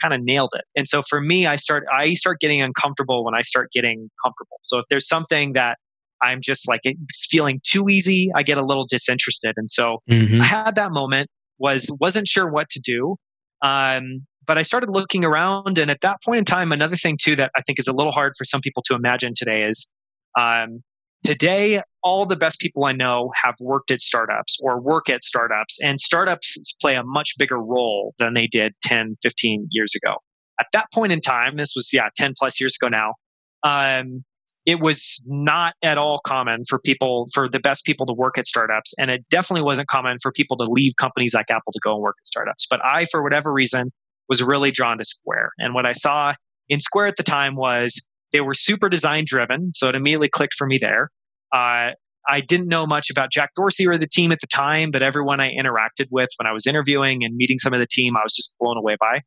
kind 0.00 0.14
of 0.14 0.20
nailed 0.22 0.50
it. 0.54 0.64
And 0.76 0.86
so 0.86 1.02
for 1.02 1.20
me, 1.20 1.46
I 1.46 1.56
start, 1.56 1.84
I 1.92 2.14
start 2.14 2.38
getting 2.40 2.62
uncomfortable 2.62 3.24
when 3.24 3.34
I 3.34 3.42
start 3.42 3.70
getting 3.72 4.08
comfortable. 4.24 4.58
So 4.62 4.78
if 4.78 4.84
there's 4.90 5.08
something 5.08 5.54
that 5.54 5.76
I'm 6.22 6.40
just 6.40 6.68
like 6.68 6.80
it's 6.84 7.26
feeling 7.28 7.60
too 7.64 7.88
easy, 7.88 8.30
I 8.36 8.44
get 8.44 8.58
a 8.58 8.64
little 8.64 8.86
disinterested. 8.88 9.54
And 9.56 9.68
so 9.68 9.98
mm-hmm. 10.08 10.40
I 10.40 10.44
had 10.44 10.76
that 10.76 10.92
moment, 10.92 11.28
was, 11.58 11.88
wasn't 12.00 12.28
sure 12.28 12.48
what 12.48 12.68
to 12.70 12.80
do. 12.80 13.16
Um, 13.62 14.26
but 14.46 14.58
I 14.58 14.62
started 14.62 14.90
looking 14.90 15.24
around. 15.24 15.78
And 15.78 15.90
at 15.90 16.00
that 16.02 16.22
point 16.24 16.38
in 16.38 16.44
time, 16.44 16.72
another 16.72 16.96
thing 16.96 17.16
too 17.20 17.36
that 17.36 17.50
I 17.56 17.62
think 17.62 17.78
is 17.78 17.86
a 17.86 17.92
little 17.92 18.12
hard 18.12 18.34
for 18.36 18.44
some 18.44 18.60
people 18.60 18.82
to 18.86 18.94
imagine 18.94 19.34
today 19.36 19.62
is 19.62 19.90
um, 20.38 20.82
Today, 21.24 21.80
all 22.02 22.26
the 22.26 22.34
best 22.34 22.58
people 22.58 22.84
I 22.84 22.92
know 22.92 23.30
have 23.40 23.54
worked 23.60 23.92
at 23.92 24.00
startups 24.00 24.58
or 24.60 24.80
work 24.80 25.08
at 25.08 25.22
startups, 25.22 25.80
and 25.80 26.00
startups 26.00 26.56
play 26.80 26.96
a 26.96 27.04
much 27.04 27.34
bigger 27.38 27.58
role 27.58 28.14
than 28.18 28.34
they 28.34 28.48
did 28.48 28.72
10, 28.82 29.16
15 29.22 29.68
years 29.70 29.92
ago. 30.02 30.16
At 30.58 30.66
that 30.72 30.86
point 30.92 31.12
in 31.12 31.20
time, 31.20 31.56
this 31.56 31.74
was, 31.76 31.90
yeah, 31.92 32.08
10 32.16 32.34
plus 32.36 32.60
years 32.60 32.76
ago 32.80 32.88
now, 32.88 33.14
um, 33.62 34.24
it 34.64 34.80
was 34.80 35.22
not 35.26 35.74
at 35.82 35.98
all 35.98 36.20
common 36.24 36.64
for 36.68 36.78
people, 36.78 37.28
for 37.34 37.48
the 37.48 37.58
best 37.58 37.84
people 37.84 38.06
to 38.06 38.12
work 38.12 38.38
at 38.38 38.46
startups. 38.46 38.94
And 38.98 39.10
it 39.10 39.24
definitely 39.28 39.62
wasn't 39.62 39.88
common 39.88 40.18
for 40.22 40.30
people 40.30 40.56
to 40.58 40.64
leave 40.64 40.92
companies 40.98 41.34
like 41.34 41.50
Apple 41.50 41.72
to 41.72 41.80
go 41.82 41.94
and 41.94 42.02
work 42.02 42.16
at 42.20 42.26
startups. 42.26 42.66
But 42.70 42.84
I, 42.84 43.06
for 43.06 43.22
whatever 43.22 43.52
reason, 43.52 43.90
was 44.28 44.42
really 44.42 44.70
drawn 44.70 44.98
to 44.98 45.04
Square. 45.04 45.50
And 45.58 45.74
what 45.74 45.84
I 45.84 45.92
saw 45.92 46.34
in 46.68 46.80
Square 46.80 47.08
at 47.08 47.16
the 47.16 47.24
time 47.24 47.56
was 47.56 48.06
they 48.32 48.40
were 48.40 48.54
super 48.54 48.88
design 48.88 49.24
driven, 49.26 49.72
so 49.74 49.88
it 49.88 49.94
immediately 49.94 50.28
clicked 50.28 50.54
for 50.54 50.66
me 50.66 50.78
there. 50.78 51.10
Uh, 51.52 51.90
I 52.28 52.40
didn't 52.40 52.68
know 52.68 52.86
much 52.86 53.10
about 53.10 53.32
Jack 53.32 53.50
Dorsey 53.56 53.86
or 53.86 53.98
the 53.98 54.06
team 54.06 54.30
at 54.30 54.40
the 54.40 54.46
time, 54.46 54.92
but 54.92 55.02
everyone 55.02 55.40
I 55.40 55.50
interacted 55.50 56.06
with 56.10 56.30
when 56.36 56.46
I 56.46 56.52
was 56.52 56.66
interviewing 56.68 57.24
and 57.24 57.34
meeting 57.36 57.58
some 57.58 57.74
of 57.74 57.80
the 57.80 57.86
team, 57.86 58.16
I 58.16 58.20
was 58.22 58.32
just 58.32 58.54
blown 58.60 58.76
away 58.76 58.96
by. 58.98 59.22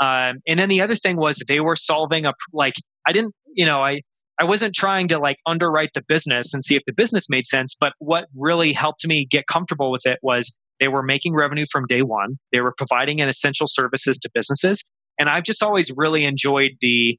Um, 0.00 0.38
and 0.46 0.58
then 0.58 0.68
the 0.68 0.80
other 0.80 0.94
thing 0.94 1.16
was 1.16 1.42
they 1.48 1.60
were 1.60 1.74
solving 1.74 2.24
a 2.24 2.32
like 2.52 2.74
I 3.04 3.12
didn't 3.12 3.34
you 3.54 3.66
know 3.66 3.82
I 3.82 4.02
I 4.40 4.44
wasn't 4.44 4.74
trying 4.74 5.08
to 5.08 5.18
like 5.18 5.38
underwrite 5.46 5.90
the 5.94 6.02
business 6.06 6.54
and 6.54 6.62
see 6.62 6.76
if 6.76 6.82
the 6.86 6.92
business 6.92 7.28
made 7.28 7.46
sense, 7.46 7.76
but 7.78 7.94
what 7.98 8.26
really 8.36 8.72
helped 8.72 9.04
me 9.06 9.26
get 9.28 9.46
comfortable 9.48 9.90
with 9.90 10.06
it 10.06 10.18
was 10.22 10.58
they 10.78 10.88
were 10.88 11.02
making 11.02 11.34
revenue 11.34 11.64
from 11.70 11.86
day 11.86 12.02
one. 12.02 12.38
They 12.52 12.60
were 12.60 12.74
providing 12.76 13.20
an 13.20 13.28
essential 13.28 13.66
services 13.68 14.16
to 14.18 14.30
businesses, 14.32 14.88
and 15.18 15.28
I've 15.28 15.42
just 15.42 15.62
always 15.62 15.90
really 15.96 16.24
enjoyed 16.24 16.72
the 16.80 17.18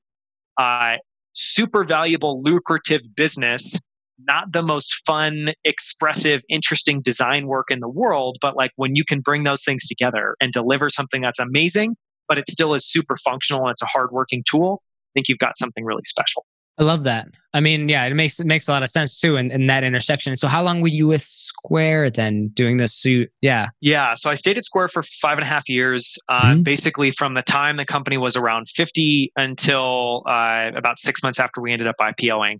uh, 0.57 0.95
super 1.33 1.83
valuable, 1.83 2.41
lucrative 2.41 3.01
business, 3.15 3.79
not 4.25 4.51
the 4.51 4.63
most 4.63 5.01
fun, 5.05 5.53
expressive, 5.65 6.41
interesting 6.49 7.01
design 7.01 7.47
work 7.47 7.67
in 7.69 7.79
the 7.79 7.89
world, 7.89 8.37
but 8.41 8.55
like 8.55 8.71
when 8.75 8.95
you 8.95 9.03
can 9.03 9.21
bring 9.21 9.43
those 9.43 9.63
things 9.63 9.85
together 9.87 10.35
and 10.41 10.53
deliver 10.53 10.89
something 10.89 11.21
that's 11.21 11.39
amazing, 11.39 11.95
but 12.27 12.37
it 12.37 12.49
still 12.49 12.73
is 12.73 12.89
super 12.89 13.17
functional 13.23 13.63
and 13.63 13.71
it's 13.71 13.81
a 13.81 13.87
hardworking 13.87 14.43
tool, 14.49 14.81
I 14.83 15.11
think 15.15 15.27
you've 15.27 15.39
got 15.39 15.57
something 15.57 15.83
really 15.83 16.03
special. 16.05 16.45
I 16.79 16.83
love 16.83 17.03
that. 17.03 17.27
I 17.53 17.59
mean, 17.59 17.89
yeah, 17.89 18.05
it 18.05 18.13
makes 18.13 18.39
it 18.39 18.45
makes 18.45 18.69
a 18.69 18.71
lot 18.71 18.83
of 18.83 18.89
sense 18.89 19.19
too 19.19 19.35
in, 19.35 19.51
in 19.51 19.67
that 19.67 19.83
intersection. 19.83 20.37
So 20.37 20.47
how 20.47 20.63
long 20.63 20.81
were 20.81 20.87
you 20.87 21.07
with 21.07 21.21
Square 21.21 22.11
then 22.11 22.49
doing 22.49 22.77
this 22.77 22.93
suit? 22.93 23.29
Yeah. 23.41 23.67
Yeah. 23.81 24.13
So 24.13 24.29
I 24.29 24.35
stayed 24.35 24.57
at 24.57 24.63
Square 24.63 24.89
for 24.89 25.03
five 25.03 25.37
and 25.37 25.43
a 25.43 25.47
half 25.47 25.67
years, 25.67 26.17
uh, 26.29 26.41
mm-hmm. 26.41 26.63
basically 26.63 27.11
from 27.11 27.33
the 27.33 27.41
time 27.41 27.75
the 27.75 27.85
company 27.85 28.17
was 28.17 28.37
around 28.37 28.69
50 28.69 29.31
until 29.35 30.23
uh, 30.25 30.71
about 30.75 30.99
six 30.99 31.21
months 31.21 31.39
after 31.39 31.59
we 31.59 31.73
ended 31.73 31.87
up 31.87 31.95
IPOing. 31.99 32.59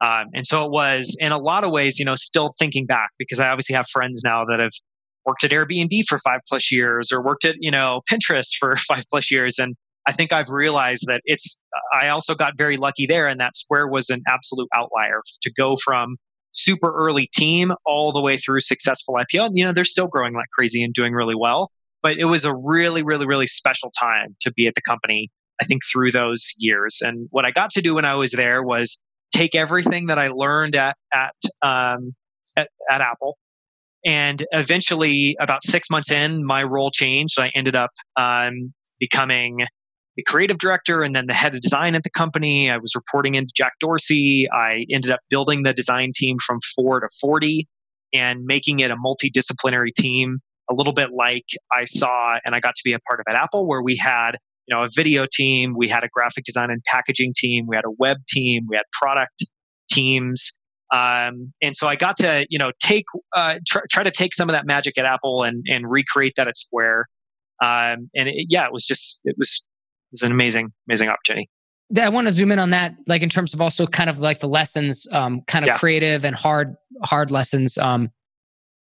Um, 0.00 0.26
and 0.32 0.46
so 0.46 0.64
it 0.64 0.70
was 0.70 1.16
in 1.20 1.32
a 1.32 1.38
lot 1.38 1.64
of 1.64 1.70
ways, 1.70 1.98
you 1.98 2.04
know, 2.04 2.14
still 2.14 2.54
thinking 2.58 2.86
back 2.86 3.10
because 3.18 3.40
I 3.40 3.48
obviously 3.48 3.74
have 3.74 3.88
friends 3.88 4.22
now 4.24 4.44
that 4.46 4.60
have 4.60 4.72
worked 5.26 5.44
at 5.44 5.50
Airbnb 5.50 6.04
for 6.08 6.18
five 6.20 6.40
plus 6.48 6.72
years 6.72 7.10
or 7.12 7.22
worked 7.22 7.44
at, 7.44 7.56
you 7.58 7.70
know, 7.70 8.00
Pinterest 8.10 8.50
for 8.58 8.76
five 8.88 9.04
plus 9.10 9.30
years. 9.30 9.58
And 9.58 9.74
I 10.08 10.12
think 10.12 10.32
I've 10.32 10.48
realized 10.48 11.04
that 11.06 11.20
it's, 11.26 11.60
I 11.92 12.08
also 12.08 12.34
got 12.34 12.54
very 12.56 12.78
lucky 12.78 13.04
there, 13.04 13.28
and 13.28 13.38
that 13.40 13.54
Square 13.54 13.88
was 13.88 14.08
an 14.08 14.22
absolute 14.26 14.68
outlier 14.74 15.20
to 15.42 15.52
go 15.52 15.76
from 15.76 16.16
super 16.52 16.90
early 16.96 17.28
team 17.34 17.72
all 17.84 18.10
the 18.10 18.22
way 18.22 18.38
through 18.38 18.60
successful 18.60 19.16
IPO. 19.16 19.46
And, 19.46 19.58
you 19.58 19.64
know, 19.66 19.72
they're 19.74 19.84
still 19.84 20.06
growing 20.06 20.32
like 20.32 20.48
crazy 20.54 20.82
and 20.82 20.94
doing 20.94 21.12
really 21.12 21.34
well. 21.34 21.70
But 22.02 22.16
it 22.16 22.24
was 22.24 22.46
a 22.46 22.56
really, 22.56 23.02
really, 23.02 23.26
really 23.26 23.46
special 23.46 23.92
time 24.00 24.34
to 24.40 24.52
be 24.52 24.66
at 24.66 24.74
the 24.74 24.80
company, 24.80 25.28
I 25.60 25.66
think, 25.66 25.82
through 25.92 26.12
those 26.12 26.54
years. 26.56 27.02
And 27.02 27.28
what 27.30 27.44
I 27.44 27.50
got 27.50 27.68
to 27.72 27.82
do 27.82 27.94
when 27.94 28.06
I 28.06 28.14
was 28.14 28.32
there 28.32 28.62
was 28.62 29.02
take 29.30 29.54
everything 29.54 30.06
that 30.06 30.18
I 30.18 30.28
learned 30.28 30.74
at, 30.74 30.96
at, 31.12 31.34
um, 31.60 32.14
at, 32.56 32.70
at 32.88 33.02
Apple. 33.02 33.36
And 34.06 34.46
eventually, 34.52 35.36
about 35.38 35.64
six 35.64 35.90
months 35.90 36.10
in, 36.10 36.46
my 36.46 36.62
role 36.62 36.90
changed. 36.90 37.38
I 37.38 37.50
ended 37.54 37.76
up 37.76 37.90
um, 38.16 38.72
becoming 38.98 39.66
the 40.18 40.24
creative 40.24 40.58
director 40.58 41.04
and 41.04 41.14
then 41.14 41.28
the 41.28 41.32
head 41.32 41.54
of 41.54 41.60
design 41.60 41.94
at 41.94 42.02
the 42.02 42.10
company. 42.10 42.68
I 42.68 42.76
was 42.76 42.96
reporting 42.96 43.36
into 43.36 43.52
Jack 43.54 43.74
Dorsey. 43.78 44.48
I 44.52 44.84
ended 44.90 45.12
up 45.12 45.20
building 45.30 45.62
the 45.62 45.72
design 45.72 46.10
team 46.12 46.38
from 46.44 46.58
four 46.74 46.98
to 46.98 47.08
40 47.20 47.68
and 48.12 48.44
making 48.44 48.80
it 48.80 48.90
a 48.90 48.96
multidisciplinary 48.96 49.94
team, 49.96 50.40
a 50.68 50.74
little 50.74 50.92
bit 50.92 51.10
like 51.16 51.44
I 51.70 51.84
saw 51.84 52.38
and 52.44 52.56
I 52.56 52.58
got 52.58 52.74
to 52.74 52.80
be 52.84 52.94
a 52.94 52.98
part 52.98 53.20
of 53.20 53.26
at 53.28 53.36
Apple, 53.36 53.68
where 53.68 53.80
we 53.80 53.94
had 53.94 54.32
you 54.66 54.74
know 54.74 54.82
a 54.82 54.88
video 54.92 55.24
team, 55.32 55.74
we 55.76 55.86
had 55.86 56.02
a 56.02 56.08
graphic 56.08 56.42
design 56.42 56.70
and 56.70 56.82
packaging 56.82 57.32
team, 57.36 57.66
we 57.68 57.76
had 57.76 57.84
a 57.84 57.92
web 58.00 58.16
team, 58.28 58.66
we 58.68 58.74
had 58.74 58.86
product 59.00 59.44
teams. 59.88 60.52
Um, 60.92 61.52
and 61.62 61.76
so 61.76 61.86
I 61.86 61.94
got 61.94 62.16
to, 62.16 62.44
you 62.50 62.58
know, 62.58 62.72
take 62.82 63.04
uh, 63.36 63.60
try, 63.68 63.82
try 63.88 64.02
to 64.02 64.10
take 64.10 64.34
some 64.34 64.48
of 64.48 64.54
that 64.54 64.66
magic 64.66 64.98
at 64.98 65.04
Apple 65.04 65.44
and 65.44 65.64
and 65.68 65.88
recreate 65.88 66.32
that 66.36 66.48
at 66.48 66.56
Square. 66.56 67.06
Um, 67.62 68.10
and 68.16 68.28
it, 68.28 68.46
yeah, 68.48 68.66
it 68.66 68.72
was 68.72 68.84
just 68.84 69.20
it 69.24 69.36
was 69.38 69.62
it's 70.12 70.22
an 70.22 70.32
amazing, 70.32 70.72
amazing 70.88 71.08
opportunity. 71.08 71.48
I 71.96 72.08
want 72.10 72.26
to 72.26 72.32
zoom 72.32 72.52
in 72.52 72.58
on 72.58 72.70
that, 72.70 72.94
like 73.06 73.22
in 73.22 73.30
terms 73.30 73.54
of 73.54 73.62
also 73.62 73.86
kind 73.86 74.10
of 74.10 74.18
like 74.18 74.40
the 74.40 74.48
lessons, 74.48 75.06
um, 75.10 75.40
kind 75.46 75.64
of 75.64 75.68
yeah. 75.68 75.78
creative 75.78 76.24
and 76.24 76.36
hard, 76.36 76.76
hard 77.02 77.30
lessons. 77.30 77.78
Um, 77.78 78.10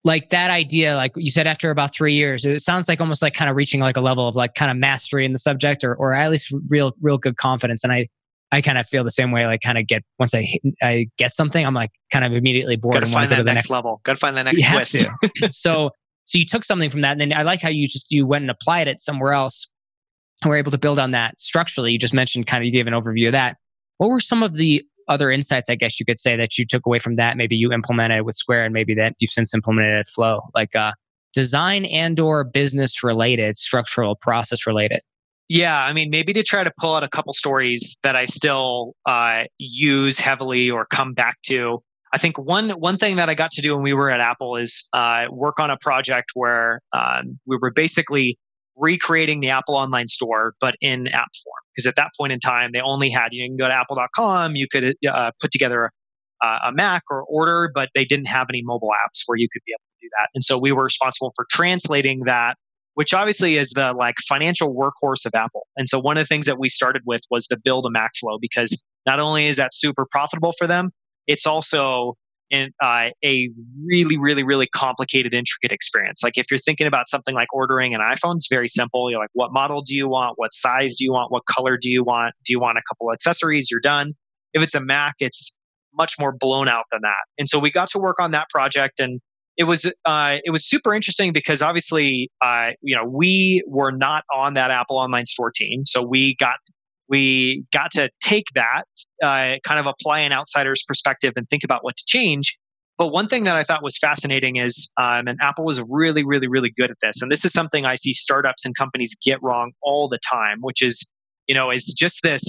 like 0.05 0.31
that 0.31 0.51
idea, 0.51 0.95
like 0.95 1.13
you 1.17 1.31
said, 1.31 1.47
after 1.47 1.71
about 1.71 1.93
three 1.93 2.15
years, 2.15 2.47
it 2.47 2.63
sounds 2.63 2.89
like 2.89 3.01
almost 3.01 3.21
like 3.21 3.35
kind 3.35 3.51
of 3.51 3.57
reaching 3.57 3.81
like 3.81 3.99
a 3.99 4.01
level 4.01 4.27
of 4.27 4.37
like 4.37 4.55
kind 4.55 4.71
of 4.71 4.77
mastery 4.79 5.27
in 5.27 5.33
the 5.33 5.39
subject, 5.39 5.85
or 5.85 5.95
or 5.97 6.15
at 6.15 6.31
least 6.31 6.55
real, 6.69 6.95
real 7.03 7.19
good 7.19 7.37
confidence. 7.37 7.85
And 7.85 7.93
I, 7.93 8.09
I 8.51 8.63
kind 8.63 8.79
of 8.79 8.87
feel 8.87 9.05
the 9.05 9.11
same 9.11 9.33
way. 9.33 9.45
Like 9.45 9.61
kind 9.61 9.77
of 9.77 9.87
get 9.87 10.03
once 10.19 10.35
I 10.35 10.59
I 10.81 11.09
get 11.19 11.35
something, 11.35 11.67
I'm 11.67 11.75
like 11.75 11.91
kind 12.11 12.25
of 12.25 12.33
immediately 12.33 12.77
bored 12.77 13.03
want 13.13 13.29
to 13.29 13.29
go 13.29 13.37
to 13.37 13.43
the 13.43 13.53
next, 13.53 13.65
next 13.65 13.71
level. 13.71 14.01
Got 14.05 14.15
to 14.15 14.19
find 14.19 14.37
that 14.39 14.45
next 14.45 14.63
twist. 14.63 15.07
So 15.51 15.91
so 16.25 16.39
you 16.39 16.47
took 16.47 16.65
something 16.65 16.91
from 16.91 17.03
that, 17.03 17.13
and 17.13 17.21
then 17.21 17.33
I 17.35 17.43
like 17.43 17.61
how 17.61 17.69
you 17.69 17.87
just 17.87 18.11
you 18.11 18.27
went 18.27 18.43
and 18.43 18.51
applied 18.51 18.89
it 18.89 19.01
somewhere 19.01 19.33
else 19.33 19.69
and 20.43 20.51
we're 20.51 20.57
able 20.57 20.71
to 20.71 20.79
build 20.79 20.99
on 20.99 21.11
that 21.13 21.39
structurally. 21.39 21.93
You 21.93 21.99
just 21.99 22.15
mentioned 22.15 22.47
kind 22.47 22.63
of 22.63 22.67
you 22.67 22.73
gave 22.73 22.87
an 22.87 22.93
overview 22.93 23.27
of 23.27 23.33
that. 23.33 23.57
What 23.99 24.11
were 24.11 24.21
some 24.21 24.43
of 24.43 24.55
the 24.55 24.85
other 25.09 25.31
insights, 25.31 25.71
I 25.71 25.75
guess 25.75 25.99
you 25.99 26.07
could 26.07 26.19
say, 26.19 26.37
that 26.37 26.59
you 26.59 26.67
took 26.67 26.87
away 26.87 26.99
from 26.99 27.17
that? 27.17 27.37
Maybe 27.37 27.57
you 27.57 27.73
implemented 27.73 28.25
with 28.25 28.37
Square, 28.37 28.67
and 28.67 28.75
maybe 28.75 28.95
that 28.95 29.15
you've 29.19 29.31
since 29.31 29.55
implemented 29.55 29.99
at 29.99 30.09
Flow, 30.09 30.43
like 30.55 30.77
uh, 30.77 30.93
design 31.33 31.85
and/or 31.87 32.45
business 32.45 33.03
related, 33.03 33.57
structural 33.57 34.17
process 34.17 34.67
related. 34.67 35.01
Yeah, 35.49 35.83
I 35.83 35.95
mean, 35.95 36.11
maybe 36.11 36.35
to 36.35 36.43
try 36.43 36.63
to 36.63 36.71
pull 36.79 36.95
out 36.95 37.03
a 37.03 37.09
couple 37.09 37.33
stories 37.33 37.99
that 38.03 38.15
I 38.15 38.27
still 38.27 38.93
uh, 39.07 39.45
use 39.57 40.21
heavily 40.21 40.71
or 40.71 40.85
come 40.87 41.15
back 41.15 41.39
to. 41.47 41.83
I 42.13 42.19
think 42.19 42.39
one 42.39 42.71
one 42.71 42.97
thing 42.99 43.17
that 43.17 43.29
I 43.29 43.35
got 43.35 43.51
to 43.53 43.63
do 43.63 43.75
when 43.75 43.83
we 43.83 43.95
were 43.95 44.11
at 44.11 44.21
Apple 44.21 44.57
is 44.57 44.89
uh, 44.93 45.25
work 45.31 45.59
on 45.59 45.71
a 45.71 45.79
project 45.79 46.31
where 46.35 46.81
um, 46.93 47.39
we 47.47 47.57
were 47.61 47.71
basically 47.71 48.37
recreating 48.79 49.41
the 49.41 49.51
Apple 49.51 49.75
online 49.75 50.09
store, 50.09 50.55
but 50.61 50.75
in 50.81 51.09
app 51.09 51.29
form. 51.45 51.63
Because 51.75 51.87
at 51.87 51.97
that 51.97 52.11
point 52.19 52.33
in 52.33 52.41
time, 52.41 52.71
they 52.73 52.81
only 52.81 53.11
had, 53.11 53.29
you 53.33 53.47
can 53.47 53.57
go 53.57 53.69
to 53.69 53.75
apple.com, 53.75 54.57
you 54.57 54.67
could 54.69 54.95
uh, 55.11 55.31
put 55.41 55.51
together 55.51 55.91
a, 56.43 56.47
a 56.67 56.73
Mac 56.73 57.03
or 57.11 57.23
order, 57.25 57.71
but 57.73 57.89
they 57.95 58.05
didn't 58.05 58.27
have 58.27 58.47
any 58.51 58.63
mobile 58.63 58.91
apps 58.91 59.23
where 59.27 59.37
you 59.37 59.49
could 59.53 59.63
be 59.67 59.73
able 59.73 59.85
to 60.01 60.07
do 60.07 60.11
that. 60.19 60.29
And 60.35 60.45
so 60.45 60.59
we 60.59 60.73
were 60.73 60.85
responsible 60.85 61.33
for 61.37 61.47
translating 61.51 62.25
that, 62.25 62.57
which 62.95 63.15
obviously 63.15 63.59
is 63.59 63.71
the 63.71 63.93
like 63.93 64.17
financial 64.29 64.75
workhorse 64.75 65.25
of 65.25 65.33
Apple. 65.35 65.67
And 65.77 65.89
so 65.89 65.99
one 65.99 66.17
of 66.17 66.23
the 66.23 66.27
things 66.27 66.47
that 66.47 66.59
we 66.59 66.69
started 66.69 67.03
with 67.07 67.23
was 67.31 67.47
the 67.47 67.57
build 67.57 67.87
a 67.87 67.91
Mac 67.91 68.13
flow 68.19 68.39
because 68.41 68.83
not 69.07 69.21
only 69.21 69.47
is 69.47 69.57
that 69.57 69.75
super 69.75 70.07
profitable 70.11 70.53
for 70.59 70.67
them, 70.67 70.91
it's 71.27 71.47
also 71.47 72.15
in 72.51 72.71
uh, 72.83 73.09
a 73.25 73.51
really, 73.85 74.19
really, 74.19 74.43
really 74.43 74.67
complicated, 74.67 75.35
intricate 75.35 75.73
experience. 75.73 76.23
Like 76.23 76.37
if 76.37 76.47
you're 76.51 76.59
thinking 76.59 76.87
about 76.87 77.09
something 77.09 77.35
like 77.35 77.49
ordering 77.53 77.95
an 77.95 78.01
iPhone, 78.01 78.37
it's 78.37 78.49
very 78.49 78.69
simple. 78.69 79.11
You're 79.11 79.21
like, 79.21 79.31
what 79.33 79.53
model 79.53 79.83
do 79.83 79.95
you 79.95 80.09
want? 80.09 80.35
What 80.37 80.53
size 80.53 80.97
do 80.97 81.05
you 81.05 81.13
want? 81.13 81.31
What 81.31 81.43
color 81.47 81.77
do 81.81 81.89
you 81.89 82.05
want? 82.05 82.35
Do 82.45 82.53
you 82.53 82.61
want 82.61 82.79
a 82.79 82.83
couple 82.89 83.13
accessories? 83.13 83.69
You're 83.71 83.81
done. 83.81 84.13
If 84.55 84.63
it's 84.63 84.75
a 84.75 84.81
Mac, 84.81 85.15
it's 85.21 85.55
much 85.95 86.15
more 86.19 86.33
blown 86.39 86.69
out 86.69 86.85
than 86.93 87.01
that. 87.03 87.25
And 87.39 87.49
so 87.49 87.59
we 87.59 87.71
got 87.71 87.89
to 87.91 87.99
work 87.99 88.17
on 88.21 88.31
that 88.31 88.49
project, 88.51 89.01
and 89.01 89.21
it 89.57 89.65
was 89.65 89.85
uh, 90.05 90.37
it 90.45 90.51
was 90.51 90.67
super 90.67 90.95
interesting 90.95 91.33
because 91.33 91.61
obviously, 91.61 92.31
uh, 92.41 92.71
you 92.81 92.97
know, 92.97 93.05
we 93.05 93.63
were 93.67 93.93
not 93.93 94.25
on 94.35 94.55
that 94.55 94.71
Apple 94.71 94.97
Online 94.97 95.27
Store 95.27 95.51
team, 95.55 95.85
so 95.85 96.03
we 96.03 96.37
got 96.37 96.57
we 97.09 97.65
got 97.73 97.91
to 97.93 98.11
take 98.23 98.47
that, 98.55 98.85
uh, 99.23 99.59
kind 99.65 99.81
of 99.81 99.87
apply 99.87 100.21
an 100.21 100.33
outsider's 100.33 100.83
perspective 100.87 101.33
and 101.37 101.49
think 101.49 101.65
about 101.65 101.85
what 101.85 101.97
to 101.97 102.05
change. 102.07 102.59
But 102.99 103.09
one 103.09 103.29
thing 103.29 103.45
that 103.45 103.55
I 103.55 103.63
thought 103.63 103.83
was 103.83 103.97
fascinating 103.97 104.57
is, 104.57 104.91
um, 104.97 105.29
and 105.29 105.39
Apple 105.41 105.65
was 105.65 105.81
really, 105.89 106.25
really, 106.25 106.49
really 106.49 106.73
good 106.77 106.91
at 106.91 106.97
this. 107.01 107.23
And 107.23 107.31
this 107.31 107.45
is 107.45 107.53
something 107.53 107.85
I 107.85 107.95
see 107.95 108.13
startups 108.13 108.65
and 108.65 108.77
companies 108.77 109.17
get 109.25 109.41
wrong 109.41 109.71
all 109.83 110.09
the 110.09 110.19
time, 110.29 110.59
which 110.61 110.83
is, 110.83 111.11
you 111.47 111.55
know, 111.55 111.71
is 111.71 111.95
just 111.97 112.23
this. 112.23 112.43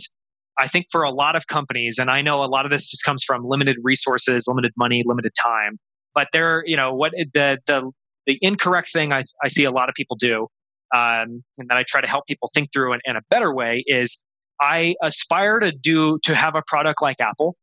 I 0.58 0.68
think 0.68 0.88
for 0.92 1.04
a 1.04 1.12
lot 1.12 1.36
of 1.36 1.48
companies, 1.48 2.00
and 2.00 2.10
I 2.10 2.22
know 2.22 2.44
a 2.44 2.46
lot 2.46 2.66
of 2.66 2.72
this 2.72 2.90
just 2.90 3.06
comes 3.06 3.24
from 3.24 3.46
limited 3.46 3.78
resources, 3.84 4.46
limited 4.48 4.74
money, 4.76 5.04
limited 5.06 5.32
time. 5.42 5.78
But 6.16 6.28
there, 6.34 6.64
you 6.66 6.76
know, 6.76 6.94
what 6.94 7.12
the 7.12 7.60
the 7.68 7.90
the 8.26 8.40
incorrect 8.42 8.92
thing 8.92 9.14
I, 9.14 9.24
I 9.44 9.48
see 9.48 9.64
a 9.64 9.72
lot 9.72 9.88
of 9.88 9.96
people 9.96 10.18
do, 10.20 10.48
um, 10.94 11.44
and 11.58 11.70
that 11.70 11.78
I 11.78 11.84
try 11.88 12.02
to 12.02 12.08
help 12.08 12.26
people 12.26 12.50
think 12.54 12.74
through 12.74 12.94
in, 12.94 13.00
in 13.06 13.16
a 13.16 13.22
better 13.30 13.54
way 13.54 13.84
is 13.88 14.24
I 14.62 14.96
aspire 15.02 15.60
to 15.60 15.72
do 15.72 16.20
to 16.24 16.36
have 16.36 16.56
a 16.56 16.62
product 16.68 17.02
like 17.02 17.20
Apple. 17.20 17.56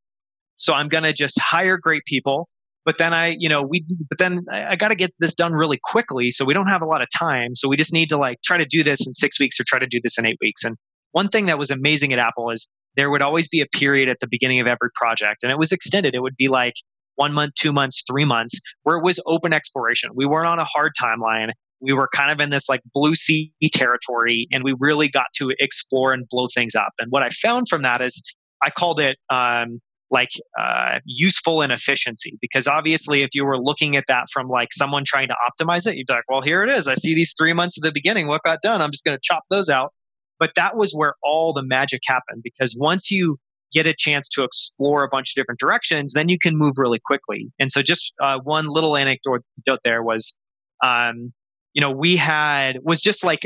So 0.57 0.75
I'm 0.75 0.89
going 0.89 1.05
to 1.05 1.13
just 1.13 1.39
hire 1.41 1.77
great 1.77 2.05
people. 2.07 2.49
But 2.85 2.99
then 2.99 3.13
I, 3.13 3.37
you 3.39 3.49
know, 3.49 3.63
we, 3.63 3.85
but 4.09 4.19
then 4.19 4.47
I, 4.51 4.73
I 4.73 4.77
got 4.77 4.89
to 4.89 4.95
get 4.95 5.13
this 5.19 5.35
done 5.35 5.53
really 5.53 5.79
quickly. 5.83 6.31
So 6.31 6.45
we 6.45 6.55
don't 6.55 6.69
have 6.69 6.83
a 6.83 6.87
lot 6.87 7.03
of 7.03 7.09
time. 7.17 7.55
So 7.55 7.69
we 7.69 7.77
just 7.77 7.93
need 7.93 8.09
to 8.11 8.17
like 8.17 8.39
try 8.45 8.57
to 8.57 8.65
do 8.65 8.85
this 8.85 9.07
in 9.07 9.13
six 9.15 9.41
weeks 9.41 9.59
or 9.59 9.65
try 9.67 9.79
to 9.79 9.87
do 9.87 10.01
this 10.03 10.19
in 10.19 10.25
eight 10.25 10.39
weeks. 10.41 10.65
And 10.65 10.77
one 11.13 11.29
thing 11.29 11.47
that 11.47 11.59
was 11.59 11.71
amazing 11.71 12.13
at 12.13 12.19
Apple 12.19 12.51
is 12.51 12.69
there 12.95 13.11
would 13.11 13.23
always 13.23 13.49
be 13.49 13.61
a 13.61 13.67
period 13.67 14.09
at 14.09 14.21
the 14.21 14.29
beginning 14.31 14.61
of 14.61 14.67
every 14.67 14.91
project 14.95 15.43
and 15.43 15.51
it 15.51 15.59
was 15.59 15.73
extended. 15.73 16.15
It 16.15 16.21
would 16.21 16.37
be 16.37 16.49
like 16.49 16.75
one 17.17 17.33
month, 17.33 17.55
two 17.55 17.73
months, 17.73 18.05
three 18.09 18.25
months, 18.25 18.61
where 18.85 18.97
it 18.97 19.03
was 19.03 19.21
open 19.27 19.53
exploration. 19.53 20.11
We 20.15 20.27
weren't 20.27 20.47
on 20.47 20.59
a 20.59 20.65
hard 20.65 20.93
timeline 21.01 21.51
we 21.81 21.93
were 21.93 22.09
kind 22.15 22.31
of 22.31 22.41
in 22.41 22.51
this 22.51 22.69
like 22.69 22.81
blue 22.95 23.15
sea 23.15 23.53
territory 23.73 24.49
and 24.51 24.65
we 24.65 24.75
really 24.79 25.09
got 25.09 25.27
to 25.37 25.53
explore 25.59 26.13
and 26.13 26.27
blow 26.29 26.47
things 26.55 26.75
up. 26.75 26.93
And 26.99 27.11
what 27.11 27.23
i 27.23 27.31
found 27.31 27.69
from 27.69 27.83
that 27.83 28.01
is 28.01 28.23
i 28.63 28.71
called 28.71 29.01
it 29.01 29.19
um, 29.31 29.81
like 30.11 30.31
uh, 30.59 31.01
useful 31.05 31.63
and 31.63 31.73
efficiency 31.73 32.39
because 32.41 32.67
obviously 32.69 33.23
if 33.23 33.31
you 33.33 33.45
were 33.45 33.59
looking 33.59 33.97
at 33.97 34.05
that 34.09 34.27
from 34.33 34.49
like 34.49 34.69
someone 34.73 35.03
trying 35.05 35.29
to 35.29 35.35
optimize 35.35 35.87
it 35.87 35.97
you'd 35.97 36.07
be 36.07 36.15
like 36.15 36.29
well 36.29 36.43
here 36.43 36.63
it 36.63 36.71
is. 36.71 36.89
I 36.89 36.95
see 36.95 37.15
these 37.15 37.35
three 37.39 37.53
months 37.53 37.77
at 37.79 37.85
the 37.85 37.93
beginning. 37.93 38.29
What 38.29 38.43
got 38.45 38.63
done? 38.63 38.81
I'm 38.81 38.91
just 38.91 39.05
going 39.05 39.17
to 39.17 39.21
chop 39.23 39.45
those 39.51 39.69
out. 39.69 39.93
But 40.39 40.51
that 40.55 40.77
was 40.77 40.93
where 40.93 41.15
all 41.23 41.55
the 41.55 41.63
magic 41.63 42.03
happened 42.07 42.43
because 42.45 42.77
once 42.79 43.11
you 43.11 43.39
get 43.73 43.87
a 43.87 43.95
chance 43.97 44.29
to 44.29 44.45
explore 44.45 45.03
a 45.03 45.09
bunch 45.09 45.33
of 45.33 45.35
different 45.35 45.59
directions 45.59 46.13
then 46.13 46.29
you 46.29 46.39
can 46.39 46.57
move 46.57 46.75
really 46.77 47.01
quickly. 47.05 47.51
And 47.59 47.73
so 47.73 47.83
just 47.83 48.15
uh, 48.23 48.39
one 48.43 48.69
little 48.69 48.97
anecdote 48.97 49.43
there 49.83 50.03
was 50.03 50.39
um, 50.85 51.31
you 51.77 51.83
know, 51.83 51.91
we 51.91 52.17
had 52.17 52.79
was 52.83 53.03
just 53.03 53.23
like 53.23 53.43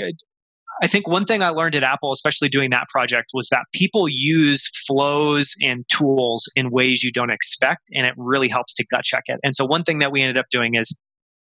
I 0.82 0.86
think 0.86 1.08
one 1.08 1.26
thing 1.26 1.42
I 1.42 1.48
learned 1.48 1.74
at 1.74 1.82
Apple, 1.82 2.12
especially 2.12 2.48
doing 2.48 2.70
that 2.70 2.88
project, 2.88 3.32
was 3.34 3.48
that 3.48 3.64
people 3.74 4.08
use 4.08 4.70
flows 4.86 5.52
and 5.60 5.84
tools 5.92 6.50
in 6.54 6.70
ways 6.70 7.02
you 7.02 7.10
don't 7.10 7.30
expect, 7.30 7.82
and 7.90 8.06
it 8.06 8.14
really 8.16 8.48
helps 8.48 8.72
to 8.74 8.86
gut 8.86 9.02
check 9.02 9.24
it. 9.26 9.40
And 9.42 9.56
so, 9.56 9.66
one 9.66 9.82
thing 9.82 9.98
that 9.98 10.12
we 10.12 10.22
ended 10.22 10.38
up 10.38 10.46
doing 10.50 10.76
is, 10.76 10.96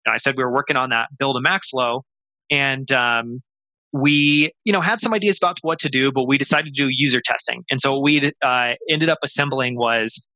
you 0.04 0.10
know, 0.10 0.14
I 0.14 0.18
said 0.18 0.36
we 0.36 0.44
were 0.44 0.52
working 0.52 0.76
on 0.76 0.90
that 0.90 1.08
build 1.18 1.38
a 1.38 1.40
Mac 1.40 1.62
flow, 1.64 2.02
and 2.50 2.92
um, 2.92 3.38
we 3.94 4.52
you 4.64 4.72
know 4.72 4.82
had 4.82 5.00
some 5.00 5.14
ideas 5.14 5.38
about 5.40 5.56
what 5.62 5.78
to 5.78 5.88
do 5.88 6.10
but 6.12 6.24
we 6.24 6.36
decided 6.36 6.74
to 6.74 6.82
do 6.82 6.88
user 6.90 7.22
testing 7.24 7.62
and 7.70 7.80
so 7.80 7.92
what 7.94 8.02
we 8.02 8.32
uh, 8.44 8.72
ended 8.90 9.08
up 9.08 9.18
assembling 9.22 9.78
was 9.78 10.26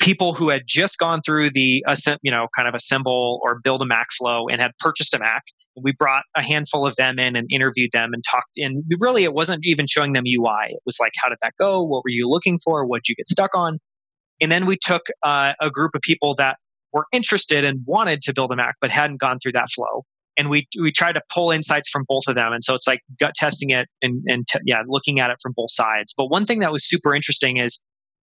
people 0.00 0.34
who 0.34 0.50
had 0.50 0.62
just 0.66 0.98
gone 0.98 1.22
through 1.24 1.48
the 1.50 1.82
you 2.22 2.30
know 2.30 2.48
kind 2.56 2.68
of 2.68 2.74
assemble 2.74 3.40
or 3.42 3.60
build 3.62 3.80
a 3.80 3.86
mac 3.86 4.08
flow 4.18 4.48
and 4.48 4.60
had 4.60 4.72
purchased 4.80 5.14
a 5.14 5.18
mac 5.20 5.44
we 5.82 5.92
brought 5.92 6.24
a 6.36 6.42
handful 6.42 6.86
of 6.86 6.94
them 6.96 7.18
in 7.18 7.36
and 7.36 7.48
interviewed 7.50 7.90
them 7.92 8.10
and 8.12 8.22
talked 8.30 8.50
and 8.56 8.84
really 8.98 9.24
it 9.24 9.32
wasn't 9.32 9.60
even 9.64 9.86
showing 9.88 10.12
them 10.12 10.24
ui 10.26 10.70
it 10.70 10.80
was 10.86 10.96
like 11.00 11.12
how 11.16 11.28
did 11.28 11.38
that 11.42 11.54
go? 11.58 11.82
What 11.82 12.04
were 12.04 12.10
you 12.10 12.28
looking 12.28 12.58
for? 12.62 12.86
What 12.86 13.02
did 13.04 13.10
you 13.10 13.16
get 13.16 13.28
stuck 13.28 13.50
on? 13.54 13.78
And 14.40 14.50
then 14.50 14.66
we 14.66 14.76
took 14.76 15.02
uh, 15.22 15.52
a 15.60 15.70
group 15.70 15.94
of 15.94 16.00
people 16.02 16.34
that 16.36 16.58
were 16.92 17.06
interested 17.12 17.64
and 17.64 17.80
wanted 17.86 18.22
to 18.22 18.32
build 18.32 18.52
a 18.52 18.56
mac 18.56 18.76
but 18.80 18.90
hadn't 18.90 19.20
gone 19.20 19.38
through 19.38 19.52
that 19.52 19.68
flow. 19.74 20.04
And 20.36 20.50
we 20.50 20.66
we 20.80 20.90
try 20.90 21.12
to 21.12 21.20
pull 21.32 21.50
insights 21.50 21.88
from 21.88 22.04
both 22.08 22.24
of 22.26 22.34
them. 22.34 22.52
And 22.52 22.64
so 22.64 22.74
it's 22.74 22.86
like 22.86 23.00
gut 23.20 23.34
testing 23.36 23.70
it 23.70 23.88
and 24.02 24.22
and 24.26 24.46
yeah 24.64 24.82
looking 24.86 25.20
at 25.20 25.30
it 25.30 25.36
from 25.42 25.52
both 25.56 25.70
sides. 25.70 26.12
But 26.16 26.26
one 26.26 26.46
thing 26.46 26.60
that 26.60 26.72
was 26.72 26.88
super 26.88 27.14
interesting 27.14 27.58
is 27.58 27.84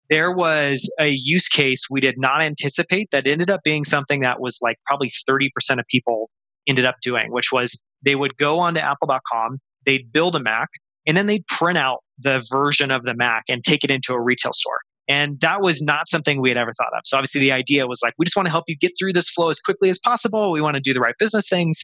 there 0.09 0.31
was 0.31 0.91
a 0.99 1.09
use 1.09 1.47
case 1.47 1.83
we 1.89 2.01
did 2.01 2.15
not 2.17 2.41
anticipate 2.41 3.09
that 3.11 3.27
ended 3.27 3.49
up 3.51 3.61
being 3.63 3.83
something 3.83 4.21
that 4.21 4.41
was 4.41 4.57
like 4.61 4.77
probably 4.87 5.11
30% 5.29 5.49
of 5.77 5.85
people 5.87 6.29
ended 6.69 6.85
up 6.85 6.95
doing 7.01 7.31
which 7.31 7.51
was 7.51 7.81
they 8.03 8.15
would 8.15 8.35
go 8.37 8.59
onto 8.59 8.79
apple.com 8.79 9.57
they'd 9.85 10.11
build 10.11 10.35
a 10.35 10.39
mac 10.39 10.69
and 11.05 11.17
then 11.17 11.25
they'd 11.25 11.45
print 11.47 11.77
out 11.77 11.99
the 12.19 12.45
version 12.51 12.91
of 12.91 13.03
the 13.03 13.13
mac 13.13 13.43
and 13.49 13.63
take 13.63 13.83
it 13.83 13.91
into 13.91 14.13
a 14.13 14.21
retail 14.21 14.53
store 14.53 14.79
and 15.09 15.41
that 15.41 15.61
was 15.61 15.81
not 15.81 16.07
something 16.07 16.39
we 16.39 16.49
had 16.49 16.57
ever 16.57 16.71
thought 16.77 16.93
of. 16.95 17.01
So 17.03 17.17
obviously 17.17 17.41
the 17.41 17.51
idea 17.51 17.87
was 17.87 17.99
like, 18.03 18.13
we 18.19 18.25
just 18.25 18.37
want 18.37 18.45
to 18.45 18.51
help 18.51 18.65
you 18.67 18.77
get 18.77 18.91
through 18.97 19.13
this 19.13 19.27
flow 19.27 19.49
as 19.49 19.59
quickly 19.59 19.89
as 19.89 19.97
possible. 19.97 20.51
We 20.51 20.61
want 20.61 20.75
to 20.75 20.81
do 20.81 20.93
the 20.93 20.99
right 20.99 21.15
business 21.17 21.49
things. 21.49 21.83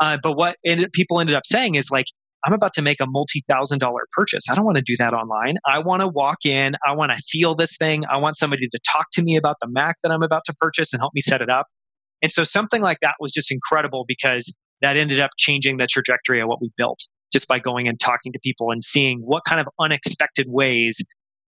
Uh, 0.00 0.18
but 0.22 0.36
what 0.36 0.56
ended, 0.66 0.92
people 0.92 1.18
ended 1.18 1.34
up 1.34 1.46
saying 1.46 1.76
is 1.76 1.90
like, 1.90 2.06
I'm 2.44 2.52
about 2.52 2.72
to 2.74 2.82
make 2.82 3.00
a 3.00 3.06
multi 3.06 3.42
thousand 3.48 3.78
dollar 3.78 4.02
purchase. 4.12 4.44
I 4.50 4.54
don't 4.54 4.64
want 4.64 4.76
to 4.76 4.82
do 4.82 4.96
that 4.98 5.12
online. 5.12 5.56
I 5.66 5.80
want 5.80 6.02
to 6.02 6.08
walk 6.08 6.44
in. 6.44 6.76
I 6.86 6.92
want 6.92 7.10
to 7.10 7.18
feel 7.28 7.56
this 7.56 7.76
thing. 7.76 8.04
I 8.10 8.18
want 8.18 8.36
somebody 8.36 8.68
to 8.68 8.78
talk 8.92 9.06
to 9.14 9.22
me 9.22 9.36
about 9.36 9.56
the 9.60 9.68
Mac 9.68 9.96
that 10.02 10.12
I'm 10.12 10.22
about 10.22 10.42
to 10.46 10.54
purchase 10.54 10.92
and 10.92 11.00
help 11.00 11.14
me 11.14 11.20
set 11.20 11.42
it 11.42 11.50
up. 11.50 11.66
And 12.22 12.32
so 12.32 12.44
something 12.44 12.82
like 12.82 12.98
that 13.02 13.14
was 13.20 13.32
just 13.32 13.52
incredible 13.52 14.04
because 14.06 14.54
that 14.80 14.96
ended 14.96 15.20
up 15.20 15.30
changing 15.38 15.76
the 15.76 15.86
trajectory 15.86 16.40
of 16.40 16.48
what 16.48 16.60
we 16.60 16.70
built 16.76 17.00
just 17.32 17.48
by 17.48 17.58
going 17.58 17.88
and 17.88 18.00
talking 18.00 18.32
to 18.32 18.38
people 18.42 18.70
and 18.70 18.82
seeing 18.82 19.20
what 19.20 19.42
kind 19.46 19.60
of 19.60 19.68
unexpected 19.78 20.46
ways 20.48 20.98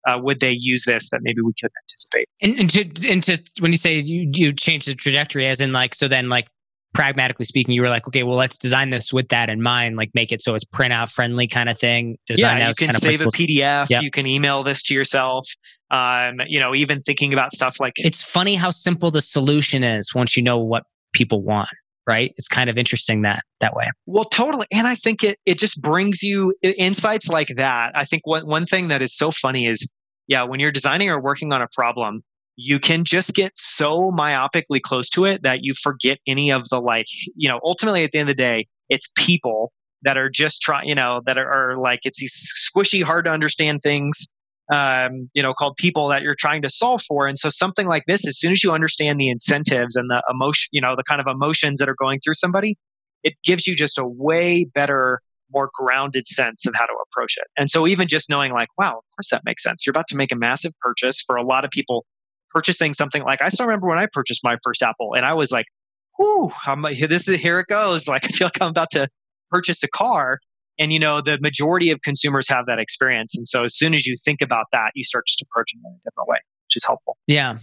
uh, 0.07 0.19
would 0.23 0.41
they 0.41 0.53
use 0.53 0.85
this 0.85 1.11
that 1.11 1.21
maybe 1.23 1.41
we 1.41 1.53
couldn't 1.61 1.73
anticipate. 1.85 2.29
And, 2.41 2.59
and, 2.61 2.71
to, 2.71 3.11
and 3.11 3.23
to, 3.25 3.43
when 3.61 3.73
you 3.73 3.79
say 3.79 3.99
you, 3.99 4.31
you 4.33 4.53
change 4.53 4.85
the 4.85 4.95
trajectory, 4.95 5.47
as 5.47 5.61
in 5.61 5.73
like, 5.73 5.95
so 5.95 6.09
then 6.09 6.29
like 6.29 6.47
pragmatically 6.93 7.45
speaking, 7.45 7.75
you 7.75 7.83
were 7.83 7.89
like, 7.89 8.07
okay, 8.07 8.23
well, 8.23 8.37
let's 8.37 8.59
design 8.59 8.91
this 8.91 9.13
with 9.13 9.29
that 9.29 9.49
in 9.49 9.63
mind, 9.63 9.97
like 9.97 10.11
make 10.15 10.31
it 10.31 10.43
so 10.43 10.55
it's 10.55 10.65
printout 10.65 11.11
friendly 11.11 11.49
kind 11.49 11.69
of 11.69 11.79
thing. 11.79 12.19
Design 12.27 12.59
yeah, 12.59 12.69
you 12.69 12.75
can 12.75 12.95
save 12.95 13.21
a 13.21 13.25
PDF. 13.25 13.89
Yep. 13.91 14.03
You 14.03 14.11
can 14.11 14.27
email 14.27 14.63
this 14.63 14.83
to 14.85 14.95
yourself. 14.95 15.49
Um, 15.91 16.41
you 16.47 16.59
know, 16.59 16.75
even 16.75 17.03
thinking 17.03 17.33
about 17.33 17.53
stuff 17.53 17.79
like 17.79 17.93
it's 17.97 18.25
funny 18.25 18.55
how 18.55 18.71
simple 18.71 19.11
the 19.11 19.21
solution 19.21 19.85
is 19.85 20.15
once 20.15 20.37
you 20.37 20.43
know 20.43 20.59
what 20.59 20.85
people 21.13 21.43
want. 21.43 21.69
Right, 22.07 22.35
it's 22.37 22.49
kind 22.49 22.69
of 22.69 22.77
interesting 22.77 23.23
that 23.23 23.45
that 23.61 23.75
way. 23.75 23.87
Well, 24.05 24.27
totally, 24.27 24.67
and 24.71 24.87
I 24.87 24.95
think 24.95 25.25
it 25.25 25.39
it 25.47 25.59
just 25.59 25.81
brings 25.81 26.23
you 26.23 26.55
insights 26.63 27.29
like 27.29 27.55
that. 27.57 27.93
I 27.95 28.05
think 28.05 28.27
one 28.27 28.47
one 28.47 28.67
thing 28.67 28.89
that 28.89 29.01
is 29.01 29.17
so 29.17 29.31
funny 29.31 29.67
is, 29.67 29.91
yeah, 30.27 30.43
when 30.43 30.61
you're 30.61 30.71
designing 30.71 31.09
or 31.09 31.19
working 31.19 31.51
on 31.53 31.63
a 31.63 31.69
problem, 31.75 32.23
you 32.57 32.79
can 32.79 33.05
just 33.05 33.35
get 33.35 33.53
so 33.57 34.11
myopically 34.11 34.83
close 34.83 35.09
to 35.11 35.25
it 35.25 35.43
that 35.45 35.61
you 35.63 35.73
forget 35.75 36.19
any 36.27 36.51
of 36.51 36.69
the 36.69 36.79
like, 36.79 37.07
you 37.37 37.49
know, 37.49 37.59
ultimately 37.65 38.05
at 38.05 38.13
the 38.13 38.19
end 38.19 38.29
of 38.29 38.37
the 38.37 38.43
day, 38.43 38.67
it's 38.91 39.11
people 39.17 39.73
that 40.03 40.19
are 40.19 40.29
just 40.29 40.61
trying, 40.61 40.87
you 40.87 40.95
know, 40.95 41.23
that 41.25 41.39
are, 41.39 41.51
are, 41.51 41.79
like, 41.79 42.01
it's 42.05 42.21
these 42.21 42.53
squishy, 42.77 43.03
hard 43.03 43.25
to 43.25 43.31
understand 43.31 43.81
things, 43.83 44.29
um, 44.73 45.29
you 45.35 45.43
know, 45.43 45.53
called 45.53 45.77
people 45.77 46.09
that 46.09 46.23
you're 46.23 46.37
trying 46.39 46.63
to 46.63 46.69
solve 46.69 47.03
for. 47.03 47.27
And 47.27 47.39
so 47.39 47.51
something 47.51 47.87
like 47.87 48.05
this, 48.07 48.27
as 48.27 48.39
soon 48.39 48.53
as 48.53 48.65
you 48.65 48.73
understand 48.73 49.21
the 49.21 49.29
incentives 49.29 49.97
and 49.97 50.09
the 50.11 50.23
emotion, 50.31 50.69
you 50.73 50.81
know, 50.81 50.97
the 50.97 51.03
kind 51.03 51.21
of 51.21 51.27
emotions 51.27 51.79
that 51.79 51.89
are 51.89 51.97
going 51.99 52.21
through 52.21 52.35
somebody, 52.35 52.77
it 53.23 53.35
gives 53.45 53.67
you 53.67 53.77
just 53.77 53.99
a 53.99 54.07
way 54.07 54.65
better 54.65 55.21
more 55.53 55.71
grounded 55.75 56.27
sense 56.27 56.67
of 56.67 56.75
how 56.75 56.87
to 56.87 56.95
approach 57.07 57.37
it. 57.37 57.47
And 57.57 57.71
so 57.71 57.87
even 57.87 58.09
just 58.09 58.29
knowing 58.31 58.53
like, 58.53 58.69
wow, 58.79 58.99
of 58.99 59.05
course 59.17 59.31
that 59.31 59.43
makes 59.45 59.63
sense. 59.63 59.87
You're 59.87 59.93
about 59.93 60.09
to 60.09 60.17
make 60.17 60.33
a 60.33 60.37
massive 60.37 60.73
purchase 60.81 61.21
for 61.21 61.37
a 61.37 61.43
lot 61.43 61.65
of 61.65 61.71
people 61.71 62.05
purchasing 62.51 62.93
something 62.93 63.23
like 63.25 63.43
I 63.43 63.49
still 63.49 63.67
remember 63.67 63.89
when 63.89 63.99
I 63.99 64.07
purchased 64.13 64.43
my 64.45 64.57
first 64.63 64.83
Apple 64.83 65.15
and 65.15 65.27
I 65.27 65.35
was 65.35 65.51
like, 65.51 65.67
whoo, 66.19 66.53
this 67.09 67.29
is 67.29 67.41
here 67.41 67.61
it 67.61 67.67
goes. 67.69 68.09
Like 68.15 68.25
I 68.25 68.29
feel 68.29 68.47
like 68.47 68.59
I'm 68.61 68.71
about 68.71 68.91
to 68.93 69.09
purchase 69.51 69.83
a 69.83 69.89
car. 69.89 70.39
And 70.79 70.93
you 70.93 70.99
know, 70.99 71.21
the 71.21 71.39
majority 71.41 71.91
of 71.91 72.01
consumers 72.03 72.49
have 72.49 72.67
that 72.67 72.79
experience. 72.79 73.37
And 73.37 73.47
so 73.47 73.65
as 73.65 73.77
soon 73.77 73.95
as 73.95 74.07
you 74.07 74.15
think 74.25 74.41
about 74.43 74.67
that, 74.73 74.91
you 74.95 75.05
start 75.05 75.27
just 75.27 75.43
approaching 75.43 75.81
it 75.85 75.89
in 75.89 75.95
a 75.95 76.11
different 76.11 76.29
way, 76.29 76.39
which 76.67 76.77
is 76.77 76.85
helpful. 76.85 77.17
Yeah. 77.27 77.59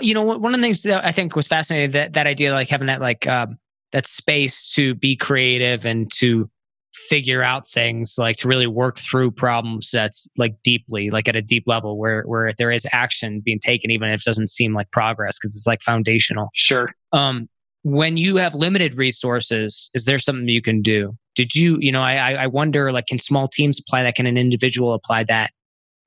You 0.00 0.12
know, 0.12 0.22
one 0.22 0.54
of 0.54 0.60
the 0.60 0.62
things 0.62 0.82
that 0.82 1.04
I 1.06 1.12
think 1.12 1.34
was 1.34 1.46
fascinating 1.46 1.92
that 1.92 2.12
that 2.12 2.26
idea, 2.26 2.52
like 2.52 2.68
having 2.68 2.88
that 2.88 3.00
like 3.00 3.26
um, 3.26 3.58
that 3.92 4.06
space 4.06 4.72
to 4.74 4.94
be 4.94 5.16
creative 5.16 5.86
and 5.86 6.10
to 6.16 6.50
figure 6.92 7.42
out 7.42 7.68
things 7.68 8.16
like 8.18 8.36
to 8.36 8.48
really 8.48 8.66
work 8.66 8.98
through 8.98 9.30
problems 9.30 9.90
that's 9.92 10.28
like 10.36 10.56
deeply 10.64 11.08
like 11.10 11.28
at 11.28 11.36
a 11.36 11.42
deep 11.42 11.62
level 11.66 11.96
where 11.96 12.22
where 12.24 12.52
there 12.58 12.70
is 12.70 12.86
action 12.92 13.40
being 13.44 13.60
taken 13.60 13.92
even 13.92 14.10
if 14.10 14.20
it 14.20 14.24
doesn't 14.24 14.50
seem 14.50 14.74
like 14.74 14.90
progress 14.90 15.38
because 15.38 15.54
it's 15.54 15.68
like 15.68 15.80
foundational 15.82 16.48
sure 16.52 16.92
um 17.12 17.48
when 17.82 18.16
you 18.16 18.36
have 18.36 18.56
limited 18.56 18.96
resources 18.96 19.90
is 19.94 20.04
there 20.04 20.18
something 20.18 20.48
you 20.48 20.60
can 20.60 20.82
do 20.82 21.16
did 21.40 21.54
you 21.54 21.78
you 21.80 21.90
know 21.90 22.02
i 22.02 22.34
i 22.34 22.46
wonder 22.46 22.92
like 22.92 23.06
can 23.06 23.18
small 23.18 23.48
teams 23.48 23.80
apply 23.80 24.02
that? 24.02 24.14
Can 24.14 24.26
an 24.26 24.36
individual 24.36 24.92
apply 24.92 25.24
that 25.24 25.52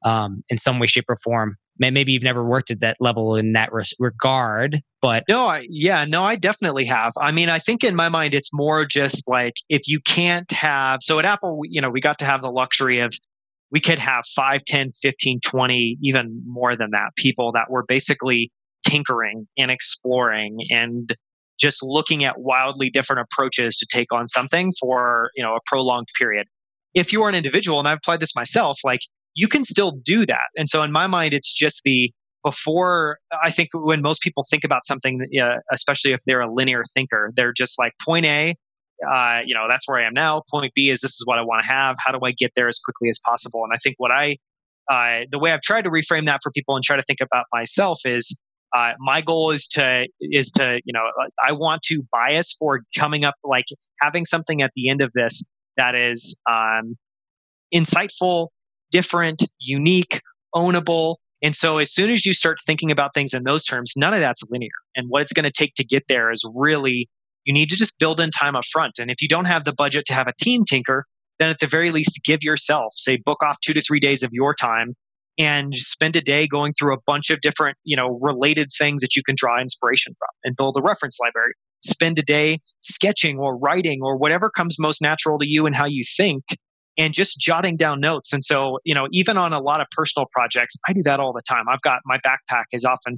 um 0.05 0.43
in 0.49 0.59
some 0.59 0.77
way 0.77 0.85
shape 0.87 1.05
or 1.09 1.17
form? 1.17 1.55
Maybe 1.79 2.11
you've 2.11 2.23
never 2.23 2.45
worked 2.45 2.69
at 2.69 2.81
that 2.81 2.97
level 2.99 3.35
in 3.35 3.53
that 3.53 3.71
regard 3.99 4.81
but 5.01 5.23
no 5.27 5.47
I, 5.47 5.65
yeah 5.69 6.05
no 6.05 6.23
i 6.23 6.35
definitely 6.35 6.85
have. 6.85 7.13
I 7.19 7.31
mean 7.31 7.49
i 7.49 7.57
think 7.57 7.83
in 7.83 7.95
my 7.95 8.09
mind 8.09 8.35
it's 8.35 8.53
more 8.53 8.85
just 8.85 9.27
like 9.27 9.55
if 9.69 9.81
you 9.87 9.99
can't 10.05 10.51
have 10.51 10.99
so 11.01 11.17
at 11.17 11.25
apple 11.25 11.61
you 11.63 11.81
know 11.81 11.89
we 11.89 11.99
got 11.99 12.19
to 12.19 12.25
have 12.25 12.41
the 12.41 12.51
luxury 12.51 12.99
of 12.99 13.11
we 13.71 13.81
could 13.81 13.97
have 13.97 14.23
5 14.35 14.65
10 14.65 14.91
15 15.01 15.39
20 15.41 15.97
even 16.03 16.43
more 16.45 16.77
than 16.77 16.91
that 16.91 17.09
people 17.17 17.51
that 17.53 17.71
were 17.71 17.83
basically 17.87 18.51
tinkering 18.85 19.47
and 19.57 19.71
exploring 19.71 20.59
and 20.69 21.15
just 21.63 21.81
looking 21.81 22.23
at 22.23 22.39
wildly 22.39 22.89
different 22.89 23.21
approaches 23.21 23.77
to 23.77 23.87
take 23.89 24.11
on 24.11 24.27
something 24.27 24.71
for 24.79 25.31
you 25.35 25.43
know 25.43 25.55
a 25.55 25.59
prolonged 25.65 26.07
period 26.17 26.45
if 26.93 27.11
you 27.11 27.23
are 27.23 27.29
an 27.29 27.35
individual 27.35 27.79
and 27.79 27.87
i've 27.87 27.97
applied 27.97 28.19
this 28.19 28.35
myself 28.35 28.77
like 28.83 28.99
you 29.35 29.47
can 29.47 29.65
still 29.65 29.91
do 30.03 30.25
that. 30.25 30.49
And 30.57 30.69
so 30.69 30.83
in 30.83 30.91
my 30.91 31.07
mind, 31.07 31.33
it's 31.33 31.53
just 31.53 31.81
the 31.83 32.11
before 32.43 33.19
I 33.41 33.51
think 33.51 33.69
when 33.73 34.01
most 34.01 34.21
people 34.21 34.43
think 34.49 34.65
about 34.65 34.85
something, 34.85 35.25
uh, 35.41 35.59
especially 35.71 36.11
if 36.11 36.19
they're 36.25 36.41
a 36.41 36.53
linear 36.53 36.83
thinker, 36.93 37.31
they're 37.35 37.53
just 37.53 37.79
like 37.79 37.93
point 38.05 38.25
A, 38.25 38.55
uh, 39.09 39.39
you 39.45 39.55
know, 39.55 39.67
that's 39.69 39.87
where 39.87 39.97
I 39.97 40.05
am 40.05 40.13
now. 40.13 40.43
Point 40.51 40.73
B 40.75 40.89
is 40.89 40.99
this 40.99 41.11
is 41.11 41.23
what 41.25 41.39
I 41.39 41.41
want 41.41 41.61
to 41.61 41.67
have. 41.67 41.95
How 41.99 42.11
do 42.11 42.19
I 42.25 42.31
get 42.31 42.51
there 42.55 42.67
as 42.67 42.79
quickly 42.79 43.09
as 43.09 43.19
possible? 43.25 43.63
And 43.63 43.71
I 43.73 43.77
think 43.77 43.95
what 43.97 44.11
I, 44.11 44.37
uh, 44.91 45.25
the 45.31 45.39
way 45.39 45.53
I've 45.53 45.61
tried 45.61 45.83
to 45.83 45.89
reframe 45.89 46.25
that 46.25 46.41
for 46.43 46.51
people 46.51 46.75
and 46.75 46.83
try 46.83 46.97
to 46.97 47.01
think 47.01 47.19
about 47.21 47.45
myself 47.53 47.99
is 48.03 48.41
uh, 48.73 48.91
my 48.99 49.21
goal 49.21 49.51
is 49.51 49.67
to 49.67 50.07
is 50.19 50.51
to 50.51 50.79
you 50.85 50.93
know 50.93 51.03
I 51.43 51.51
want 51.51 51.83
to 51.83 52.03
bias 52.11 52.55
for 52.57 52.81
coming 52.97 53.23
up 53.23 53.35
like 53.43 53.65
having 54.01 54.25
something 54.25 54.61
at 54.61 54.71
the 54.75 54.89
end 54.89 55.01
of 55.01 55.11
this 55.13 55.43
that 55.77 55.95
is 55.95 56.35
um, 56.49 56.97
insightful, 57.73 58.49
different, 58.91 59.43
unique, 59.59 60.21
ownable. 60.55 61.15
And 61.41 61.55
so 61.55 61.79
as 61.79 61.91
soon 61.91 62.09
as 62.09 62.25
you 62.25 62.33
start 62.33 62.57
thinking 62.65 62.89
about 62.89 63.13
things 63.13 63.33
in 63.33 63.43
those 63.43 63.65
terms, 63.65 63.93
none 63.97 64.13
of 64.13 64.19
that's 64.19 64.41
linear. 64.49 64.69
And 64.95 65.07
what 65.09 65.21
it's 65.21 65.33
going 65.33 65.43
to 65.43 65.51
take 65.51 65.73
to 65.75 65.83
get 65.83 66.03
there 66.07 66.31
is 66.31 66.43
really 66.55 67.09
you 67.43 67.53
need 67.53 67.69
to 67.69 67.75
just 67.75 67.99
build 67.99 68.19
in 68.19 68.31
time 68.31 68.55
up 68.55 68.65
front. 68.71 68.93
And 68.99 69.11
if 69.11 69.21
you 69.21 69.27
don't 69.27 69.45
have 69.45 69.65
the 69.65 69.73
budget 69.73 70.05
to 70.07 70.13
have 70.13 70.27
a 70.27 70.33
team 70.39 70.63
tinker, 70.63 71.05
then 71.39 71.49
at 71.49 71.59
the 71.59 71.67
very 71.67 71.91
least 71.91 72.21
give 72.23 72.41
yourself, 72.41 72.93
say 72.95 73.17
book 73.17 73.43
off 73.43 73.57
2 73.61 73.73
to 73.73 73.81
3 73.81 73.99
days 73.99 74.23
of 74.23 74.29
your 74.31 74.53
time 74.53 74.95
and 75.37 75.75
spend 75.75 76.15
a 76.15 76.21
day 76.21 76.47
going 76.47 76.73
through 76.73 76.93
a 76.93 76.99
bunch 77.05 77.29
of 77.29 77.41
different, 77.41 77.77
you 77.83 77.97
know, 77.97 78.19
related 78.21 78.69
things 78.77 79.01
that 79.01 79.15
you 79.15 79.23
can 79.23 79.35
draw 79.35 79.59
inspiration 79.59 80.13
from 80.17 80.29
and 80.43 80.55
build 80.55 80.75
a 80.77 80.81
reference 80.81 81.17
library. 81.19 81.53
Spend 81.83 82.17
a 82.19 82.21
day 82.21 82.59
sketching 82.79 83.39
or 83.39 83.57
writing 83.57 84.01
or 84.01 84.17
whatever 84.17 84.49
comes 84.49 84.77
most 84.79 85.01
natural 85.01 85.37
to 85.39 85.47
you 85.47 85.65
and 85.65 85.75
how 85.75 85.85
you 85.85 86.03
think 86.17 86.43
and 86.97 87.13
just 87.13 87.39
jotting 87.39 87.75
down 87.75 87.99
notes. 87.99 88.33
And 88.33 88.43
so, 88.43 88.79
you 88.83 88.93
know, 88.93 89.07
even 89.11 89.37
on 89.37 89.53
a 89.53 89.59
lot 89.59 89.81
of 89.81 89.87
personal 89.91 90.27
projects, 90.31 90.75
I 90.87 90.93
do 90.93 91.01
that 91.03 91.19
all 91.19 91.33
the 91.33 91.41
time. 91.47 91.65
I've 91.67 91.81
got 91.81 91.99
my 92.05 92.19
backpack 92.19 92.65
is 92.71 92.85
often, 92.85 93.17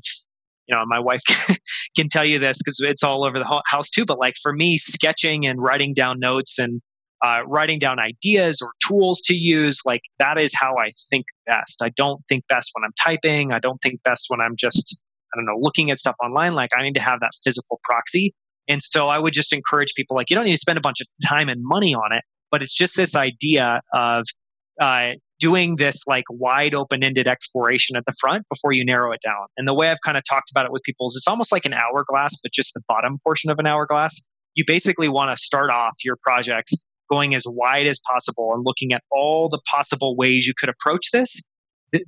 you 0.67 0.75
know, 0.75 0.83
my 0.85 0.99
wife 0.99 1.21
can 1.95 2.09
tell 2.09 2.25
you 2.25 2.39
this 2.39 2.57
because 2.57 2.79
it's 2.81 3.03
all 3.03 3.25
over 3.25 3.37
the 3.37 3.61
house 3.67 3.89
too. 3.89 4.05
But 4.05 4.19
like 4.19 4.35
for 4.41 4.53
me, 4.53 4.77
sketching 4.77 5.45
and 5.45 5.61
writing 5.61 5.93
down 5.93 6.19
notes 6.19 6.57
and 6.57 6.81
uh, 7.23 7.41
writing 7.47 7.79
down 7.79 7.99
ideas 7.99 8.61
or 8.61 8.71
tools 8.87 9.21
to 9.21 9.33
use, 9.33 9.79
like 9.85 10.01
that 10.19 10.37
is 10.37 10.53
how 10.55 10.77
I 10.77 10.91
think 11.09 11.25
best. 11.45 11.81
I 11.81 11.89
don't 11.95 12.21
think 12.27 12.45
best 12.47 12.71
when 12.73 12.83
I'm 12.83 12.93
typing. 13.03 13.51
I 13.51 13.59
don't 13.59 13.79
think 13.81 14.01
best 14.03 14.25
when 14.29 14.41
I'm 14.41 14.55
just, 14.55 14.99
I 15.33 15.37
don't 15.37 15.45
know, 15.45 15.57
looking 15.59 15.91
at 15.91 15.99
stuff 15.99 16.15
online. 16.23 16.53
Like 16.53 16.71
I 16.77 16.83
need 16.83 16.95
to 16.95 17.01
have 17.01 17.19
that 17.21 17.31
physical 17.43 17.79
proxy. 17.83 18.33
And 18.67 18.81
so 18.81 19.09
I 19.09 19.19
would 19.19 19.33
just 19.33 19.53
encourage 19.53 19.93
people 19.95 20.15
like, 20.15 20.29
you 20.29 20.35
don't 20.35 20.45
need 20.45 20.53
to 20.53 20.57
spend 20.57 20.77
a 20.77 20.81
bunch 20.81 20.99
of 20.99 21.07
time 21.27 21.49
and 21.49 21.61
money 21.63 21.93
on 21.93 22.11
it 22.11 22.23
but 22.55 22.61
it's 22.61 22.73
just 22.73 22.95
this 22.95 23.17
idea 23.17 23.81
of 23.93 24.25
uh, 24.79 25.09
doing 25.39 25.75
this 25.75 26.07
like 26.07 26.23
wide 26.29 26.73
open 26.73 27.03
ended 27.03 27.27
exploration 27.27 27.97
at 27.97 28.05
the 28.05 28.13
front 28.17 28.45
before 28.49 28.71
you 28.71 28.85
narrow 28.85 29.11
it 29.11 29.19
down. 29.21 29.47
And 29.57 29.67
the 29.67 29.73
way 29.73 29.89
I've 29.89 30.01
kind 30.05 30.17
of 30.17 30.23
talked 30.23 30.51
about 30.51 30.65
it 30.65 30.71
with 30.71 30.81
people 30.83 31.07
is 31.07 31.15
it's 31.17 31.27
almost 31.27 31.51
like 31.51 31.65
an 31.65 31.73
hourglass, 31.73 32.39
but 32.41 32.53
just 32.53 32.73
the 32.73 32.81
bottom 32.87 33.19
portion 33.25 33.51
of 33.51 33.59
an 33.59 33.67
hourglass. 33.67 34.25
You 34.53 34.63
basically 34.65 35.09
want 35.09 35.35
to 35.37 35.43
start 35.43 35.69
off 35.69 35.95
your 36.05 36.17
projects 36.23 36.71
going 37.09 37.35
as 37.35 37.43
wide 37.47 37.87
as 37.87 37.99
possible 38.07 38.53
and 38.53 38.65
looking 38.65 38.93
at 38.93 39.03
all 39.11 39.49
the 39.49 39.59
possible 39.69 40.15
ways 40.15 40.47
you 40.47 40.53
could 40.57 40.69
approach 40.69 41.11
this. 41.11 41.45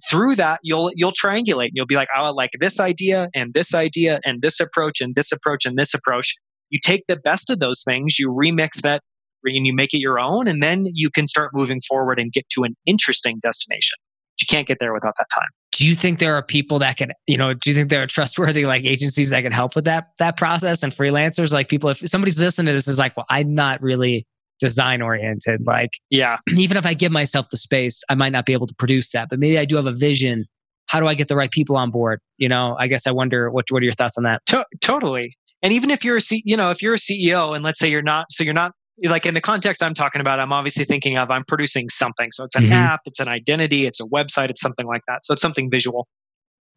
Through 0.10 0.36
that, 0.36 0.60
you'll 0.64 0.92
you'll 0.96 1.14
triangulate. 1.14 1.70
You'll 1.74 1.86
be 1.86 1.96
like, 1.96 2.10
oh, 2.16 2.24
"I 2.24 2.30
oh, 2.30 2.34
like 2.34 2.52
this 2.60 2.80
idea 2.80 3.30
and 3.34 3.54
this 3.54 3.74
idea 3.74 4.20
and 4.26 4.42
this 4.42 4.60
approach 4.60 5.00
and 5.00 5.16
this 5.16 5.32
approach 5.32 5.66
and 5.66 5.78
this 5.78 5.94
approach." 5.94 6.36
You 6.70 6.80
take 6.84 7.04
the 7.08 7.16
best 7.16 7.50
of 7.50 7.60
those 7.60 7.84
things, 7.86 8.20
you 8.20 8.28
remix 8.28 8.82
that, 8.82 9.02
and 9.46 9.66
you 9.66 9.74
make 9.74 9.94
it 9.94 10.00
your 10.00 10.20
own, 10.20 10.48
and 10.48 10.62
then 10.62 10.88
you 10.94 11.10
can 11.10 11.28
start 11.28 11.52
moving 11.54 11.82
forward 11.88 12.20
and 12.20 12.32
get 12.32 12.50
to 12.50 12.64
an 12.64 12.76
interesting 12.86 13.40
destination. 13.42 13.98
You 14.42 14.48
can't 14.48 14.68
get 14.68 14.78
there 14.80 14.94
without 14.94 15.16
that 15.18 15.28
time. 15.34 15.48
Do 15.72 15.88
you 15.88 15.96
think 15.96 16.20
there 16.20 16.36
are 16.36 16.44
people 16.44 16.80
that 16.80 16.98
can, 16.98 17.12
you 17.26 17.38
know, 17.38 17.54
do 17.54 17.70
you 17.70 17.76
think 17.76 17.90
there 17.90 18.04
are 18.04 18.08
trustworthy 18.08 18.66
like 18.66 18.84
agencies 18.84 19.32
that 19.32 19.42
can 19.42 19.52
help 19.52 19.76
with 19.76 19.86
that 19.86 20.10
that 20.20 20.38
process 20.38 20.84
and 20.84 20.94
freelancers? 20.94 21.52
Like 21.52 21.70
people, 21.70 21.90
if 21.90 21.98
somebody's 22.08 22.40
listening 22.40 22.68
to 22.68 22.74
this 22.74 22.88
is 22.88 23.00
like, 23.00 23.18
well, 23.18 23.26
I'm 23.30 23.56
not 23.56 23.82
really 23.82 24.28
design 24.60 25.02
oriented. 25.02 25.66
Like, 25.66 25.92
yeah, 26.10 26.38
even 26.56 26.78
if 26.78 26.86
I 26.86 26.94
give 26.94 27.12
myself 27.12 27.50
the 27.50 27.58
space, 27.58 28.04
I 28.10 28.16
might 28.16 28.32
not 28.32 28.46
be 28.46 28.54
able 28.54 28.68
to 28.68 28.76
produce 28.76 29.12
that, 29.12 29.30
but 29.30 29.40
maybe 29.40 29.58
I 29.58 29.66
do 29.66 29.76
have 29.76 29.86
a 29.86 29.92
vision. 29.92 30.46
How 30.88 31.00
do 31.00 31.08
I 31.08 31.16
get 31.16 31.28
the 31.28 31.36
right 31.36 31.52
people 31.52 31.76
on 31.76 31.92
board? 31.92 32.22
You 32.38 32.50
know, 32.50 32.76
I 32.80 32.88
guess 32.88 33.08
I 33.08 33.12
wonder 33.12 33.50
what 33.52 33.66
what 33.70 33.82
are 33.82 33.86
your 33.86 33.94
thoughts 33.94 34.18
on 34.18 34.24
that? 34.24 34.46
To- 34.48 34.66
totally. 34.82 35.38
And 35.62 35.74
even 35.74 35.90
if 35.90 36.06
you're 36.06 36.18
a 36.18 36.22
C, 36.22 36.42
you 36.46 36.56
know, 36.56 36.72
if 36.72 36.82
you're 36.82 36.94
a 36.94 36.98
CEO 36.98 37.56
and 37.56 37.64
let's 37.64 37.80
say 37.80 37.90
you're 37.90 38.02
not, 38.02 38.28
so 38.32 38.44
you're 38.44 38.54
not 38.54 38.74
like 39.04 39.26
in 39.26 39.34
the 39.34 39.42
context 39.42 39.84
I'm 39.84 39.94
talking 39.94 40.22
about, 40.22 40.40
I'm 40.40 40.54
obviously 40.54 40.86
thinking 40.86 41.18
of 41.18 41.30
I'm 41.30 41.44
producing 41.46 41.90
something. 41.90 42.32
So 42.32 42.44
it's 42.44 42.56
an 42.56 42.64
mm-hmm. 42.64 42.74
app, 42.74 43.02
it's 43.06 43.20
an 43.20 43.28
identity, 43.28 43.86
it's 43.86 44.00
a 44.00 44.06
website, 44.06 44.50
it's 44.50 44.62
something 44.62 44.88
like 44.88 45.02
that. 45.08 45.26
So 45.26 45.34
it's 45.34 45.42
something 45.42 45.70
visual. 45.70 46.08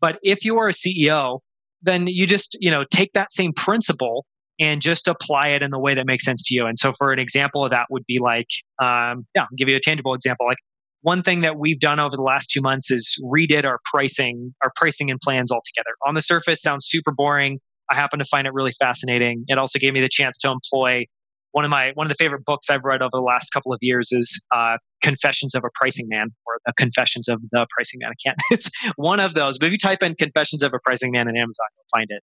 But 0.00 0.18
if 0.22 0.44
you 0.44 0.58
are 0.58 0.68
a 0.68 0.72
CEO, 0.72 1.40
then 1.82 2.06
you 2.06 2.26
just, 2.26 2.56
you 2.60 2.70
know, 2.70 2.84
take 2.90 3.12
that 3.14 3.32
same 3.32 3.52
principle 3.52 4.26
and 4.60 4.82
just 4.82 5.08
apply 5.08 5.48
it 5.48 5.62
in 5.62 5.70
the 5.70 5.78
way 5.78 5.94
that 5.94 6.06
makes 6.06 6.24
sense 6.24 6.42
to 6.46 6.54
you. 6.54 6.66
And 6.66 6.78
so, 6.78 6.92
for 6.98 7.12
an 7.12 7.18
example 7.18 7.64
of 7.64 7.70
that, 7.70 7.86
would 7.90 8.04
be 8.06 8.18
like, 8.20 8.48
um, 8.80 9.26
yeah, 9.34 9.42
I'll 9.42 9.56
give 9.56 9.68
you 9.68 9.76
a 9.76 9.80
tangible 9.80 10.14
example. 10.14 10.46
Like 10.46 10.58
one 11.00 11.22
thing 11.22 11.40
that 11.40 11.58
we've 11.58 11.80
done 11.80 11.98
over 11.98 12.14
the 12.14 12.22
last 12.22 12.50
two 12.50 12.60
months 12.60 12.90
is 12.90 13.20
redid 13.24 13.64
our 13.64 13.80
pricing, 13.90 14.54
our 14.62 14.70
pricing 14.76 15.10
and 15.10 15.18
plans 15.20 15.50
altogether. 15.50 15.90
On 16.06 16.14
the 16.14 16.22
surface, 16.22 16.60
sounds 16.60 16.86
super 16.86 17.10
boring. 17.10 17.58
I 17.90 17.94
happen 17.94 18.18
to 18.20 18.24
find 18.24 18.46
it 18.46 18.52
really 18.52 18.72
fascinating. 18.78 19.44
It 19.48 19.58
also 19.58 19.78
gave 19.78 19.94
me 19.94 20.00
the 20.00 20.10
chance 20.10 20.38
to 20.38 20.50
employ 20.50 21.06
one 21.52 21.64
of 21.64 21.70
my 21.70 21.90
one 21.94 22.06
of 22.06 22.10
the 22.10 22.22
favorite 22.22 22.44
books 22.44 22.70
I've 22.70 22.84
read 22.84 23.02
over 23.02 23.10
the 23.12 23.20
last 23.20 23.50
couple 23.50 23.72
of 23.72 23.78
years 23.80 24.12
is 24.12 24.40
uh, 24.54 24.76
Confessions 25.02 25.54
of 25.54 25.64
a 25.64 25.70
Pricing 25.74 26.06
Man 26.08 26.28
or 26.46 26.60
the 26.66 26.72
Confessions 26.74 27.28
of 27.28 27.40
the 27.50 27.66
Pricing 27.74 27.98
Man. 28.02 28.10
I 28.10 28.28
can't. 28.28 28.38
It's 28.50 28.70
one 28.96 29.20
of 29.20 29.34
those. 29.34 29.58
But 29.58 29.66
if 29.66 29.72
you 29.72 29.78
type 29.78 30.02
in 30.02 30.14
Confessions 30.14 30.62
of 30.62 30.72
a 30.74 30.78
Pricing 30.84 31.12
Man 31.12 31.28
in 31.28 31.36
Amazon, 31.36 31.66
you'll 31.76 31.98
find 31.98 32.06
it. 32.10 32.22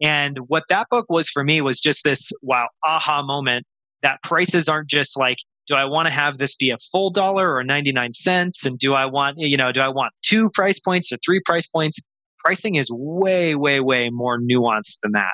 And 0.00 0.38
what 0.48 0.64
that 0.68 0.88
book 0.90 1.06
was 1.08 1.28
for 1.28 1.42
me 1.42 1.60
was 1.60 1.80
just 1.80 2.04
this 2.04 2.30
wow 2.42 2.68
aha 2.84 3.22
moment 3.22 3.66
that 4.02 4.22
prices 4.22 4.68
aren't 4.68 4.88
just 4.88 5.18
like, 5.18 5.38
do 5.66 5.74
I 5.74 5.84
want 5.84 6.06
to 6.06 6.12
have 6.12 6.38
this 6.38 6.54
be 6.54 6.70
a 6.70 6.78
full 6.92 7.10
dollar 7.10 7.54
or 7.54 7.64
99 7.64 8.12
cents? 8.12 8.64
And 8.64 8.78
do 8.78 8.94
I 8.94 9.06
want, 9.06 9.36
you 9.38 9.56
know, 9.56 9.72
do 9.72 9.80
I 9.80 9.88
want 9.88 10.12
two 10.22 10.50
price 10.50 10.78
points 10.78 11.10
or 11.12 11.18
three 11.24 11.40
price 11.44 11.66
points? 11.66 11.98
Pricing 12.44 12.76
is 12.76 12.88
way, 12.90 13.54
way, 13.54 13.80
way 13.80 14.10
more 14.10 14.38
nuanced 14.38 14.98
than 15.02 15.12
that. 15.12 15.32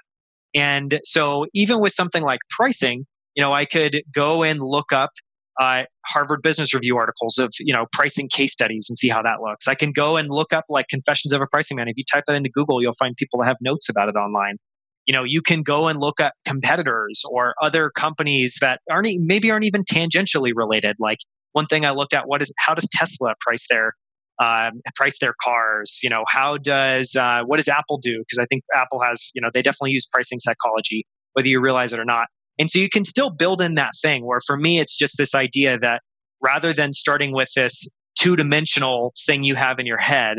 And 0.54 1.00
so 1.04 1.46
even 1.54 1.80
with 1.80 1.92
something 1.92 2.22
like 2.22 2.40
pricing, 2.50 3.04
you 3.34 3.42
know, 3.42 3.52
I 3.52 3.64
could 3.64 4.02
go 4.14 4.42
and 4.42 4.60
look 4.60 4.92
up 4.92 5.10
uh, 5.60 5.82
Harvard 6.06 6.40
Business 6.42 6.74
Review 6.74 6.96
articles 6.96 7.38
of 7.38 7.52
you 7.60 7.72
know 7.72 7.86
pricing 7.92 8.28
case 8.28 8.52
studies 8.52 8.86
and 8.88 8.96
see 8.96 9.08
how 9.08 9.22
that 9.22 9.40
looks. 9.40 9.68
I 9.68 9.74
can 9.74 9.92
go 9.92 10.16
and 10.16 10.28
look 10.30 10.52
up 10.52 10.64
like 10.68 10.88
Confessions 10.88 11.32
of 11.32 11.40
a 11.42 11.46
Pricing 11.46 11.76
Man. 11.76 11.88
If 11.88 11.96
you 11.96 12.04
type 12.10 12.24
that 12.26 12.34
into 12.34 12.50
Google, 12.50 12.82
you'll 12.82 12.94
find 12.94 13.16
people 13.16 13.40
that 13.40 13.46
have 13.46 13.58
notes 13.60 13.88
about 13.88 14.08
it 14.08 14.16
online. 14.16 14.56
You 15.06 15.12
know, 15.12 15.24
you 15.24 15.42
can 15.42 15.62
go 15.62 15.88
and 15.88 16.00
look 16.00 16.20
at 16.20 16.34
competitors 16.46 17.22
or 17.28 17.54
other 17.60 17.90
companies 17.90 18.58
that 18.60 18.80
aren't 18.90 19.08
maybe 19.20 19.50
aren't 19.50 19.64
even 19.64 19.84
tangentially 19.84 20.52
related. 20.54 20.96
Like 20.98 21.18
one 21.52 21.66
thing 21.66 21.84
I 21.84 21.90
looked 21.90 22.14
at, 22.14 22.28
what 22.28 22.40
is 22.40 22.52
how 22.58 22.74
does 22.74 22.88
Tesla 22.92 23.34
price 23.40 23.66
their 23.68 23.94
um, 24.42 24.80
price 24.94 25.18
their 25.20 25.34
cars? 25.42 26.00
You 26.02 26.10
know, 26.10 26.24
how 26.28 26.56
does 26.56 27.14
uh, 27.14 27.42
what 27.44 27.58
does 27.58 27.68
Apple 27.68 27.98
do? 27.98 28.20
Because 28.20 28.38
I 28.38 28.46
think 28.46 28.64
Apple 28.74 29.00
has 29.02 29.30
you 29.34 29.42
know 29.42 29.50
they 29.52 29.62
definitely 29.62 29.90
use 29.90 30.08
pricing 30.10 30.38
psychology, 30.38 31.04
whether 31.34 31.48
you 31.48 31.60
realize 31.60 31.92
it 31.92 31.98
or 31.98 32.04
not. 32.04 32.28
And 32.58 32.70
so 32.70 32.78
you 32.78 32.88
can 32.88 33.04
still 33.04 33.30
build 33.30 33.60
in 33.60 33.74
that 33.74 33.92
thing 34.00 34.26
where 34.26 34.40
for 34.46 34.56
me, 34.56 34.78
it's 34.78 34.96
just 34.96 35.16
this 35.18 35.34
idea 35.34 35.78
that 35.78 36.02
rather 36.40 36.72
than 36.72 36.92
starting 36.92 37.32
with 37.32 37.48
this 37.54 37.88
two 38.18 38.36
dimensional 38.36 39.12
thing 39.26 39.42
you 39.42 39.54
have 39.54 39.78
in 39.78 39.86
your 39.86 39.98
head, 39.98 40.38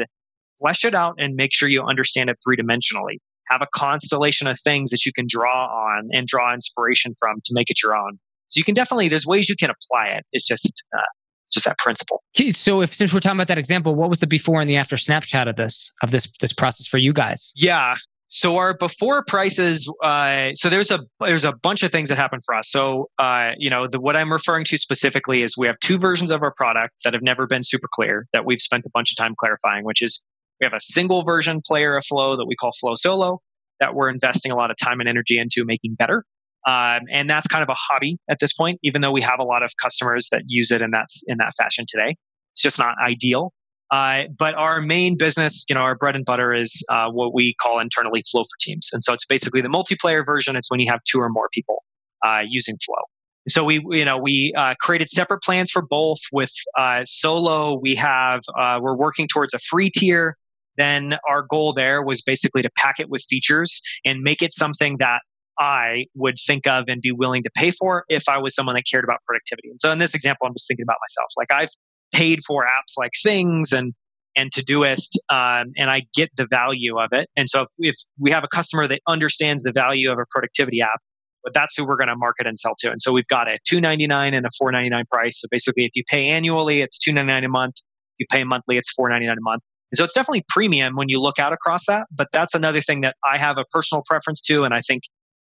flesh 0.60 0.86
it 0.86 0.94
out 0.94 1.16
and 1.18 1.36
make 1.36 1.52
sure 1.54 1.68
you 1.68 1.82
understand 1.82 2.30
it 2.30 2.38
three 2.46 2.56
dimensionally. 2.56 3.18
Have 3.50 3.62
a 3.62 3.68
constellation 3.74 4.48
of 4.48 4.58
things 4.60 4.90
that 4.92 5.06
you 5.06 5.12
can 5.14 5.26
draw 5.28 5.66
on 5.66 6.10
and 6.12 6.28
draw 6.28 6.54
inspiration 6.54 7.14
from 7.20 7.38
to 7.46 7.54
make 7.54 7.70
it 7.70 7.82
your 7.84 7.96
own. 7.96 8.20
So 8.48 8.60
you 8.60 8.64
can 8.64 8.74
definitely, 8.76 9.10
there's 9.10 9.26
ways 9.26 9.50
you 9.50 9.56
can 9.56 9.72
apply 9.72 10.14
it. 10.14 10.26
It's 10.32 10.48
just, 10.48 10.84
uh, 10.96 11.02
it's 11.48 11.56
just 11.56 11.66
that 11.66 11.78
principle. 11.78 12.24
So 12.54 12.82
if 12.82 12.94
since 12.94 13.14
we're 13.14 13.20
talking 13.20 13.38
about 13.38 13.48
that 13.48 13.58
example, 13.58 13.96
what 13.96 14.10
was 14.10 14.20
the 14.20 14.28
before 14.28 14.62
and 14.62 14.70
the 14.70 14.78
after 14.78 14.96
snapshot 14.96 15.48
of 15.48 15.56
this 15.56 15.92
of 16.02 16.12
this 16.12 16.32
this 16.40 16.54
process 16.54 16.88
for 16.88 16.98
you 16.98 17.14
guys? 17.14 17.52
Yeah. 17.56 17.96
So 18.36 18.58
our 18.58 18.74
before 18.74 19.24
prices, 19.24 19.88
uh, 20.04 20.56
so 20.56 20.68
there's 20.68 20.90
a 20.90 21.02
there's 21.20 21.46
a 21.46 21.52
bunch 21.52 21.84
of 21.84 21.92
things 21.92 22.10
that 22.10 22.18
happen 22.18 22.40
for 22.44 22.56
us. 22.56 22.68
So 22.68 23.10
uh, 23.20 23.52
you 23.60 23.70
know, 23.70 23.88
the, 23.88 24.00
what 24.00 24.16
I'm 24.16 24.34
referring 24.34 24.66
to 24.66 24.78
specifically 24.80 25.44
is 25.44 25.56
we 25.56 25.68
have 25.68 25.80
two 25.82 26.00
versions 26.00 26.32
of 26.32 26.42
our 26.42 26.52
product 26.52 26.96
that 27.04 27.14
have 27.14 27.22
never 27.22 27.46
been 27.46 27.64
super 27.64 27.88
clear 27.94 28.26
that 28.34 28.44
we've 28.44 28.60
spent 28.60 28.86
a 28.88 28.90
bunch 28.90 29.12
of 29.12 29.18
time 29.18 29.36
clarifying. 29.38 29.86
Which 29.86 30.02
is 30.02 30.26
we 30.60 30.66
have 30.66 30.74
a 30.74 30.82
single 30.82 31.24
version 31.24 31.62
player 31.64 31.96
of 31.96 32.06
Flow 32.08 32.36
that 32.36 32.46
we 32.48 32.56
call 32.56 32.72
Flow 32.82 32.96
Solo 32.96 33.40
that 33.80 33.94
we're 33.94 34.10
investing 34.10 34.52
a 34.52 34.56
lot 34.56 34.72
of 34.72 34.78
time 34.78 35.00
and 35.00 35.08
energy 35.08 35.38
into 35.38 35.64
making 35.64 35.94
better. 35.94 36.26
Um, 36.66 37.02
and 37.12 37.30
that's 37.30 37.46
kind 37.46 37.62
of 37.62 37.70
a 37.70 37.76
hobby 37.76 38.18
at 38.30 38.40
this 38.40 38.54
point, 38.54 38.80
even 38.82 39.02
though 39.02 39.12
we 39.12 39.22
have 39.22 39.40
a 39.40 39.44
lot 39.44 39.62
of 39.62 39.74
customers 39.80 40.30
that 40.32 40.42
use 40.48 40.72
it 40.72 40.82
in 40.82 40.90
that 40.90 41.10
in 41.28 41.38
that 41.38 41.54
fashion 41.56 41.86
today. 41.88 42.16
It's 42.54 42.64
just 42.64 42.80
not 42.80 42.96
ideal. 43.00 43.54
Uh, 43.94 44.24
but 44.40 44.56
our 44.56 44.82
main 44.82 45.16
business, 45.16 45.66
you 45.70 45.76
know, 45.76 45.82
our 45.82 45.94
bread 45.94 46.16
and 46.16 46.26
butter 46.26 46.52
is 46.52 46.84
uh, 46.90 47.10
what 47.12 47.32
we 47.32 47.54
call 47.62 47.80
internally 47.80 48.24
Flow 48.32 48.42
for 48.42 48.58
Teams. 48.60 48.90
And 48.92 49.04
so 49.04 49.14
it's 49.14 49.26
basically 49.26 49.62
the 49.62 49.68
multiplayer 49.68 50.26
version. 50.26 50.56
It's 50.56 50.72
when 50.72 50.80
you 50.80 50.90
have 50.90 51.00
two 51.08 51.20
or 51.20 51.30
more 51.30 51.48
people 51.54 51.84
uh, 52.26 52.40
using 52.48 52.76
Flow. 52.84 53.04
So 53.48 53.64
we, 53.64 53.86
you 53.92 54.04
know, 54.04 54.18
we 54.18 54.52
uh, 54.58 54.74
created 54.82 55.12
separate 55.12 55.44
plans 55.44 55.70
for 55.70 55.84
both. 55.84 56.18
With 56.32 56.50
uh, 56.76 57.02
Solo, 57.06 57.78
we 57.80 57.94
have 57.94 58.42
we're 58.82 58.96
working 58.96 59.28
towards 59.28 59.54
a 59.54 59.60
free 59.60 59.92
tier. 59.92 60.38
Then 60.76 61.14
our 61.30 61.44
goal 61.44 61.74
there 61.74 62.02
was 62.02 62.24
basically 62.24 62.64
to 62.64 62.72
pack 62.76 63.00
it 63.00 63.12
with 63.12 63.24
features 63.30 63.80
and 64.04 64.22
make 64.22 64.42
it 64.42 64.54
something 64.54 64.98
that 64.98 65.20
I 65.60 66.06
would 66.16 66.38
think 66.48 66.66
of 66.66 66.86
and 66.88 67.00
be 67.00 67.12
willing 67.12 67.44
to 67.44 67.52
pay 67.56 67.70
for 67.70 68.06
if 68.10 68.28
I 68.28 68.40
was 68.40 68.56
someone 68.56 68.74
that 68.74 68.86
cared 68.90 69.04
about 69.04 69.20
productivity. 69.28 69.70
And 69.70 69.80
so 69.80 69.92
in 69.92 70.00
this 70.00 70.16
example, 70.16 70.48
I'm 70.48 70.54
just 70.54 70.68
thinking 70.68 70.84
about 70.84 70.98
myself. 71.00 71.32
Like 71.38 71.52
I've 71.52 71.70
paid 72.14 72.40
for 72.48 72.64
apps 72.64 72.94
like 72.98 73.12
Things 73.24 73.74
and 73.74 73.94
and 74.36 74.52
Todoist, 74.52 75.18
um, 75.30 75.74
and 75.78 75.92
I 75.92 76.04
get 76.16 76.30
the 76.38 76.48
value 76.50 76.98
of 76.98 77.10
it. 77.12 77.30
And 77.38 77.48
so 77.48 77.62
if, 77.62 77.68
if 77.78 77.96
we 78.20 78.32
have 78.32 78.44
a 78.44 78.48
customer 78.48 78.88
that 78.88 79.00
understands 79.08 79.62
the 79.62 79.72
value 79.72 80.12
of 80.12 80.18
a 80.18 80.26
productivity 80.32 80.82
app, 80.82 81.00
but 81.44 81.54
that's 81.54 81.78
who 81.78 81.86
we're 81.86 81.98
going 81.98 82.08
to 82.08 82.16
market 82.16 82.48
and 82.48 82.58
sell 82.58 82.74
to. 82.80 82.90
And 82.90 83.00
so 83.00 83.14
we've 83.14 83.28
got 83.28 83.48
a 83.48 83.60
two 83.68 83.80
ninety 83.80 84.08
nine 84.08 84.34
and 84.34 84.46
a 84.46 84.50
four 84.58 84.72
ninety 84.72 84.90
nine 84.90 85.06
price. 85.12 85.40
So 85.40 85.48
basically, 85.52 85.86
if 85.86 85.92
you 85.94 86.04
pay 86.10 86.30
annually, 86.30 86.82
it's 86.82 86.98
two 86.98 87.14
ninety 87.14 87.32
nine 87.32 87.44
a 87.44 87.50
month. 87.50 87.76
If 87.78 88.22
you 88.22 88.26
pay 88.32 88.44
monthly, 88.44 88.78
it's 88.78 88.92
four 88.94 89.10
ninety 89.10 89.28
nine 89.28 89.38
a 89.38 89.42
month. 89.42 89.62
And 89.92 89.98
so 89.98 90.04
it's 90.04 90.14
definitely 90.16 90.46
premium 90.50 90.96
when 90.96 91.10
you 91.10 91.20
look 91.20 91.38
out 91.38 91.54
across 91.54 91.86
that. 91.86 92.08
But 92.12 92.28
that's 92.34 92.56
another 92.56 92.82
thing 92.82 93.02
that 93.02 93.16
I 93.24 93.38
have 93.38 93.60
a 93.60 93.66
personal 93.72 94.02
preference 94.08 94.42
to, 94.44 94.64
and 94.64 94.74
I 94.74 94.82
think 94.82 95.04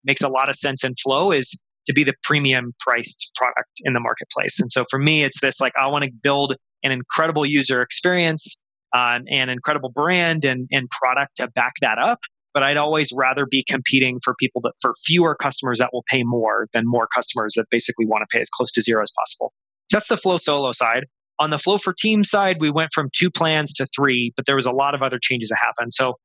makes 0.03 0.21
a 0.21 0.29
lot 0.29 0.49
of 0.49 0.55
sense 0.55 0.83
in 0.83 0.95
Flow 0.95 1.31
is 1.31 1.61
to 1.87 1.93
be 1.93 2.03
the 2.03 2.13
premium 2.23 2.73
priced 2.79 3.31
product 3.35 3.69
in 3.83 3.93
the 3.93 3.99
marketplace. 3.99 4.59
And 4.59 4.71
so 4.71 4.85
for 4.89 4.99
me, 4.99 5.23
it's 5.23 5.41
this 5.41 5.59
like 5.59 5.73
I 5.79 5.87
want 5.87 6.05
to 6.05 6.11
build 6.11 6.55
an 6.83 6.91
incredible 6.91 7.45
user 7.45 7.81
experience, 7.81 8.59
um, 8.93 9.23
and 9.29 9.49
incredible 9.49 9.89
brand 9.89 10.45
and, 10.45 10.67
and 10.71 10.89
product 10.89 11.37
to 11.37 11.47
back 11.49 11.73
that 11.81 11.97
up. 11.97 12.19
But 12.53 12.63
I'd 12.63 12.77
always 12.77 13.13
rather 13.15 13.45
be 13.45 13.63
competing 13.63 14.19
for 14.23 14.35
people 14.35 14.59
that 14.61 14.73
for 14.81 14.93
fewer 15.05 15.35
customers 15.35 15.79
that 15.79 15.89
will 15.93 16.03
pay 16.07 16.23
more 16.23 16.67
than 16.73 16.83
more 16.85 17.07
customers 17.07 17.53
that 17.55 17.69
basically 17.69 18.05
want 18.05 18.23
to 18.23 18.27
pay 18.35 18.41
as 18.41 18.49
close 18.49 18.71
to 18.73 18.81
zero 18.81 19.01
as 19.01 19.11
possible. 19.17 19.53
So 19.89 19.97
that's 19.97 20.07
the 20.07 20.17
Flow 20.17 20.37
Solo 20.37 20.73
side. 20.73 21.05
On 21.39 21.49
the 21.49 21.57
Flow 21.57 21.77
for 21.77 21.93
Team 21.93 22.23
side, 22.23 22.57
we 22.59 22.69
went 22.69 22.91
from 22.93 23.09
two 23.15 23.31
plans 23.31 23.73
to 23.75 23.87
three, 23.95 24.33
but 24.35 24.45
there 24.45 24.55
was 24.55 24.65
a 24.65 24.71
lot 24.71 24.95
of 24.95 25.01
other 25.01 25.17
changes 25.21 25.49
that 25.49 25.59
happened. 25.61 25.93
So 25.93 26.15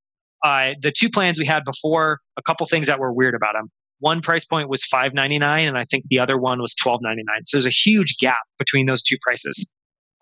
uh, 0.44 0.70
the 0.82 0.92
two 0.92 1.10
plans 1.10 1.38
we 1.38 1.46
had 1.46 1.64
before, 1.64 2.18
a 2.36 2.42
couple 2.42 2.66
things 2.66 2.88
that 2.88 2.98
were 2.98 3.12
weird 3.12 3.34
about 3.34 3.54
them 3.54 3.70
one 4.01 4.20
price 4.20 4.44
point 4.44 4.68
was 4.68 4.84
599 4.84 5.68
and 5.68 5.78
i 5.78 5.84
think 5.84 6.05
the 6.09 6.18
other 6.18 6.38
one 6.38 6.61
was 6.61 6.74
1299 6.82 7.44
so 7.44 7.57
there's 7.57 7.66
a 7.66 7.70
huge 7.70 8.16
gap 8.18 8.42
between 8.59 8.86
those 8.86 9.03
two 9.03 9.16
prices 9.22 9.70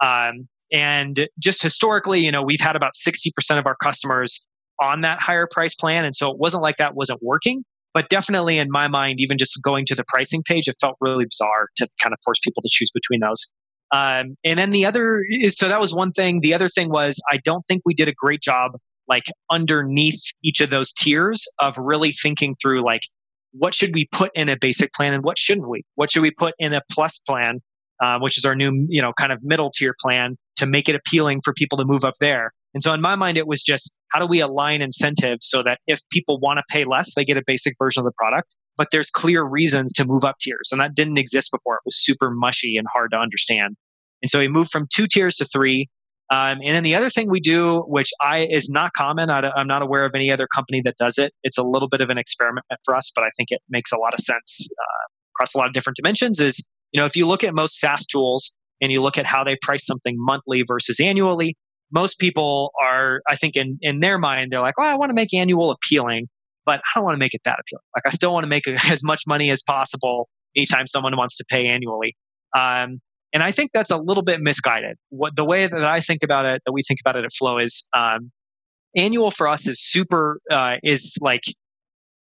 um, 0.03 0.49
and 0.73 1.29
just 1.39 1.63
historically 1.63 2.21
you 2.21 2.33
know 2.33 2.43
we've 2.43 2.61
had 2.61 2.77
about 2.77 2.93
60% 2.95 3.59
of 3.59 3.67
our 3.67 3.77
customers 3.83 4.47
on 4.81 5.03
that 5.03 5.21
higher 5.21 5.49
price 5.51 5.75
plan 5.75 6.05
and 6.05 6.17
so 6.17 6.31
it 6.31 6.39
wasn't 6.39 6.63
like 6.63 6.77
that 6.79 6.95
wasn't 6.95 7.23
working 7.23 7.65
but 7.95 8.09
definitely 8.09 8.59
in 8.59 8.71
my 8.71 8.89
mind, 8.89 9.21
even 9.21 9.39
just 9.39 9.63
going 9.63 9.87
to 9.87 9.95
the 9.95 10.05
pricing 10.09 10.43
page, 10.43 10.67
it 10.67 10.75
felt 10.81 10.97
really 11.01 11.25
bizarre 11.25 11.69
to 11.77 11.89
kind 12.03 12.13
of 12.13 12.19
force 12.25 12.41
people 12.43 12.61
to 12.61 12.69
choose 12.71 12.91
between 12.93 13.21
those. 13.21 13.53
Um, 13.93 14.37
and 14.45 14.59
then 14.59 14.73
the 14.73 14.85
other, 14.85 15.25
so 15.51 15.69
that 15.69 15.81
was 15.81 15.95
one 15.95 16.11
thing. 16.11 16.41
The 16.41 16.53
other 16.53 16.69
thing 16.69 16.91
was 16.91 17.23
I 17.31 17.39
don't 17.45 17.65
think 17.67 17.83
we 17.85 17.95
did 17.95 18.09
a 18.09 18.13
great 18.13 18.43
job 18.43 18.73
like 19.07 19.25
underneath 19.51 20.21
each 20.43 20.61
of 20.61 20.71
those 20.71 20.93
tiers 20.93 21.45
of 21.61 21.77
really 21.79 22.11
thinking 22.11 22.57
through 22.61 22.85
like 22.85 23.03
what 23.57 23.75
should 23.75 23.95
we 23.95 24.09
put 24.13 24.31
in 24.35 24.49
a 24.49 24.57
basic 24.61 24.93
plan 24.93 25.15
and 25.15 25.23
what 25.23 25.39
shouldn't 25.39 25.69
we? 25.69 25.85
What 25.95 26.11
should 26.11 26.23
we 26.23 26.31
put 26.31 26.55
in 26.59 26.73
a 26.73 26.83
plus 26.91 27.19
plan, 27.19 27.61
uh, 28.03 28.19
which 28.19 28.37
is 28.37 28.45
our 28.45 28.55
new, 28.55 28.87
you 28.89 29.01
know, 29.01 29.13
kind 29.19 29.33
of 29.33 29.39
middle 29.43 29.71
tier 29.71 29.95
plan 30.01 30.37
to 30.57 30.67
make 30.67 30.89
it 30.89 30.95
appealing 30.95 31.41
for 31.45 31.53
people 31.53 31.79
to 31.79 31.85
move 31.85 32.05
up 32.05 32.15
there. 32.21 32.53
And 32.75 32.83
so 32.83 32.93
in 32.93 33.01
my 33.01 33.15
mind, 33.15 33.39
it 33.39 33.47
was 33.47 33.63
just 33.63 33.97
how 34.11 34.19
do 34.19 34.27
we 34.27 34.41
align 34.41 34.83
incentives 34.83 35.49
so 35.49 35.63
that 35.63 35.79
if 35.87 36.01
people 36.11 36.41
want 36.41 36.59
to 36.59 36.65
pay 36.69 36.85
less, 36.85 37.15
they 37.15 37.25
get 37.25 37.37
a 37.37 37.43
basic 37.47 37.77
version 37.79 38.01
of 38.01 38.05
the 38.05 38.13
product, 38.19 38.57
but 38.77 38.89
there's 38.91 39.11
clear 39.11 39.45
reasons 39.45 39.93
to 39.93 40.05
move 40.05 40.25
up 40.25 40.37
tiers. 40.41 40.71
And 40.73 40.81
that 40.81 40.95
didn't 40.95 41.19
exist 41.19 41.51
before. 41.53 41.77
It 41.77 41.83
was 41.85 42.03
super 42.05 42.31
mushy 42.31 42.77
and 42.77 42.87
hard 42.93 43.13
to 43.13 43.17
understand. 43.17 43.77
And 44.23 44.31
so 44.31 44.41
we 44.41 44.49
moved 44.49 44.71
from 44.71 44.89
two 44.93 45.07
tiers 45.07 45.37
to 45.37 45.45
three. 45.45 45.89
Um, 46.31 46.59
and 46.65 46.75
then 46.75 46.83
the 46.85 46.95
other 46.95 47.11
thing 47.11 47.31
we 47.31 47.41
do, 47.41 47.81
which 47.87 48.11
I 48.21 48.47
is 48.51 48.71
not 48.71 48.93
common, 48.97 49.29
I, 49.29 49.51
am 49.61 49.67
not 49.67 49.83
aware 49.83 50.07
of 50.07 50.13
any 50.15 50.31
other 50.31 50.47
company 50.55 50.81
that 50.85 50.97
does 50.97 51.19
it. 51.19 51.33
It's 51.43 51.59
a 51.59 51.63
little 51.63 51.89
bit 51.89 52.01
of 52.01 52.09
an 52.09 52.17
experiment 52.17 52.65
for 52.85 52.95
us, 52.95 53.13
but 53.15 53.25
I 53.25 53.31
think 53.37 53.51
it 53.51 53.61
makes 53.69 53.93
a 53.93 53.99
lot 53.99 54.15
of 54.15 54.21
sense 54.21 54.67
uh, 54.71 55.05
across 55.37 55.55
a 55.55 55.59
lot 55.59 55.67
of 55.67 55.75
different 55.75 55.97
dimensions. 55.97 56.41
Is 56.41 56.67
you 56.93 57.01
know 57.01 57.07
if 57.07 57.15
you 57.15 57.27
look 57.27 57.45
at 57.45 57.55
most 57.55 57.79
SaaS 57.79 58.07
tools 58.07 58.57
and 58.81 58.91
you 58.91 59.03
look 59.03 59.19
at 59.19 59.27
how 59.27 59.45
they 59.45 59.57
price 59.61 59.85
something 59.85 60.15
monthly 60.19 60.65
versus 60.67 60.99
annually, 60.99 61.57
most 61.93 62.19
people 62.19 62.73
are, 62.83 63.21
I 63.29 63.37
think, 63.37 63.57
in 63.57 63.79
in 63.83 64.01
their 64.01 64.19
mind, 64.19 64.51
they're 64.51 64.61
like, 64.63 64.79
"Well, 64.79 64.91
I 64.91 64.97
want 64.97 65.11
to 65.11 65.15
make 65.15 65.35
annual 65.35 65.71
appealing, 65.71 66.29
but 66.65 66.81
I 66.81 66.99
don't 66.99 67.05
want 67.05 67.17
to 67.17 67.21
make 67.21 67.35
it 67.35 67.43
that 67.45 67.59
appealing. 67.61 67.85
Like 67.95 68.05
I 68.07 68.11
still 68.11 68.33
want 68.33 68.45
to 68.45 68.49
make 68.49 68.67
as 68.91 69.05
much 69.05 69.25
money 69.27 69.51
as 69.51 69.63
possible 69.63 70.29
anytime 70.57 70.87
someone 70.87 71.17
wants 71.19 71.37
to 71.37 71.45
pay 71.51 71.67
annually." 71.67 72.17
Um, 72.57 73.01
and 73.35 73.43
I 73.43 73.51
think 73.51 73.73
that's 73.75 73.91
a 73.91 73.99
little 73.99 74.23
bit 74.23 74.41
misguided. 74.41 74.97
What 75.11 75.35
the 75.35 75.45
way 75.45 75.67
that 75.67 75.85
I 75.85 76.01
think 76.01 76.23
about 76.23 76.47
it, 76.47 76.63
that 76.65 76.73
we 76.73 76.83
think 76.87 77.01
about 77.05 77.17
it 77.17 77.25
at 77.25 77.33
Flow 77.33 77.59
is 77.59 77.87
um, 77.93 78.31
annual 78.97 79.33
for 79.33 79.49
us 79.49 79.67
is 79.67 79.83
super 79.83 80.41
uh, 80.51 80.77
is 80.85 81.19
like 81.21 81.43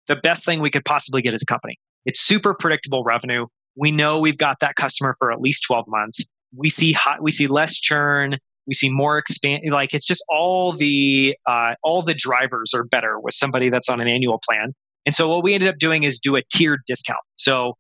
the 0.08 0.16
best 0.16 0.44
thing 0.44 0.60
we 0.60 0.72
could 0.72 0.84
possibly 0.84 1.22
get 1.22 1.32
as 1.32 1.42
a 1.42 1.46
company. 1.46 1.78
It's 2.04 2.20
super 2.20 2.52
predictable 2.52 3.04
revenue. 3.04 3.46
We 3.76 3.92
know 3.92 4.20
we've 4.20 4.36
got 4.36 4.58
that 4.60 4.74
customer 4.74 5.14
for 5.18 5.32
at 5.32 5.40
least 5.40 5.62
12 5.66 5.86
months. 5.86 6.24
We 6.54 6.68
see 6.68 6.92
hot, 6.92 7.22
we 7.22 7.30
see 7.30 7.46
less 7.46 7.74
churn. 7.74 8.36
We 8.66 8.74
see 8.74 8.90
more 8.90 9.18
expand. 9.18 9.62
Like 9.70 9.94
it's 9.94 10.06
just 10.06 10.24
all 10.28 10.76
the 10.76 11.36
uh, 11.46 11.74
all 11.84 12.02
the 12.02 12.14
drivers 12.14 12.72
are 12.74 12.82
better 12.82 13.20
with 13.20 13.34
somebody 13.34 13.70
that's 13.70 13.88
on 13.88 14.00
an 14.00 14.08
annual 14.08 14.40
plan. 14.48 14.72
And 15.06 15.14
so 15.14 15.28
what 15.28 15.44
we 15.44 15.54
ended 15.54 15.68
up 15.68 15.78
doing 15.78 16.02
is 16.02 16.18
do 16.18 16.34
a 16.34 16.42
tiered 16.52 16.80
discount. 16.86 17.20
So 17.36 17.74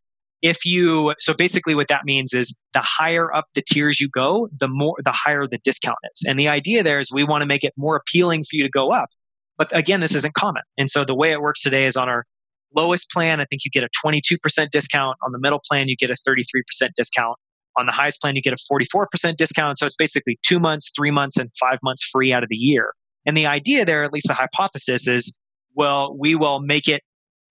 if 0.44 0.66
you 0.66 1.14
so 1.18 1.32
basically 1.32 1.74
what 1.74 1.88
that 1.88 2.02
means 2.04 2.34
is 2.34 2.60
the 2.74 2.80
higher 2.80 3.34
up 3.34 3.46
the 3.54 3.62
tiers 3.62 3.98
you 3.98 4.10
go 4.10 4.46
the 4.60 4.68
more 4.68 4.94
the 5.02 5.10
higher 5.10 5.46
the 5.46 5.58
discount 5.64 5.96
is. 6.12 6.22
And 6.28 6.38
the 6.38 6.48
idea 6.48 6.82
there 6.82 7.00
is 7.00 7.10
we 7.10 7.24
want 7.24 7.40
to 7.40 7.46
make 7.46 7.64
it 7.64 7.72
more 7.78 7.96
appealing 7.96 8.42
for 8.42 8.56
you 8.56 8.62
to 8.62 8.70
go 8.70 8.92
up. 8.92 9.08
But 9.56 9.74
again 9.76 10.00
this 10.00 10.14
isn't 10.14 10.34
common. 10.34 10.62
And 10.76 10.90
so 10.90 11.04
the 11.04 11.14
way 11.14 11.32
it 11.32 11.40
works 11.40 11.62
today 11.62 11.86
is 11.86 11.96
on 11.96 12.08
our 12.10 12.24
lowest 12.76 13.10
plan 13.12 13.40
i 13.40 13.44
think 13.44 13.62
you 13.64 13.70
get 13.70 13.84
a 13.84 13.88
22% 14.06 14.70
discount. 14.70 15.16
On 15.24 15.32
the 15.32 15.38
middle 15.38 15.60
plan 15.66 15.88
you 15.88 15.96
get 15.96 16.10
a 16.10 16.14
33% 16.28 16.90
discount. 16.94 17.38
On 17.78 17.86
the 17.86 17.92
highest 17.92 18.20
plan 18.20 18.36
you 18.36 18.42
get 18.42 18.52
a 18.52 18.62
44% 18.70 19.36
discount. 19.36 19.78
So 19.78 19.86
it's 19.86 19.96
basically 19.96 20.38
two 20.46 20.60
months 20.60 20.92
three 20.94 21.10
months 21.10 21.38
and 21.38 21.50
five 21.58 21.78
months 21.82 22.06
free 22.12 22.34
out 22.34 22.42
of 22.42 22.50
the 22.50 22.56
year. 22.56 22.92
And 23.24 23.34
the 23.34 23.46
idea 23.46 23.86
there 23.86 24.04
at 24.04 24.12
least 24.12 24.28
the 24.28 24.34
hypothesis 24.34 25.08
is 25.08 25.38
well 25.74 26.14
we 26.18 26.34
will 26.34 26.60
make 26.60 26.86
it 26.86 27.02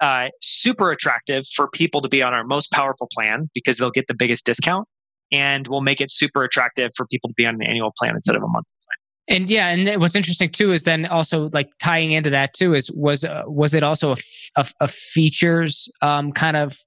uh, 0.01 0.29
super 0.41 0.91
attractive 0.91 1.45
for 1.55 1.67
people 1.69 2.01
to 2.01 2.09
be 2.09 2.21
on 2.21 2.33
our 2.33 2.43
most 2.43 2.71
powerful 2.71 3.07
plan 3.11 3.49
because 3.53 3.77
they'll 3.77 3.91
get 3.91 4.07
the 4.07 4.13
biggest 4.13 4.45
discount 4.45 4.87
and 5.31 5.67
we'll 5.67 5.81
make 5.81 6.01
it 6.01 6.11
super 6.11 6.43
attractive 6.43 6.91
for 6.95 7.05
people 7.07 7.29
to 7.29 7.33
be 7.35 7.45
on 7.45 7.55
an 7.55 7.63
annual 7.63 7.93
plan 7.97 8.15
instead 8.15 8.35
of 8.35 8.43
a 8.43 8.47
monthly 8.47 8.69
plan. 8.85 9.39
And 9.39 9.49
yeah, 9.49 9.69
and 9.69 10.01
what's 10.01 10.15
interesting 10.15 10.49
too 10.49 10.71
is 10.71 10.83
then 10.83 11.05
also 11.05 11.49
like 11.53 11.69
tying 11.79 12.11
into 12.11 12.29
that 12.31 12.53
too 12.53 12.73
is 12.73 12.91
was 12.91 13.23
uh, 13.23 13.43
was 13.45 13.73
it 13.73 13.83
also 13.83 14.11
a, 14.11 14.17
a, 14.57 14.67
a 14.81 14.87
features 14.87 15.89
um, 16.01 16.31
kind 16.31 16.57
of 16.57 16.77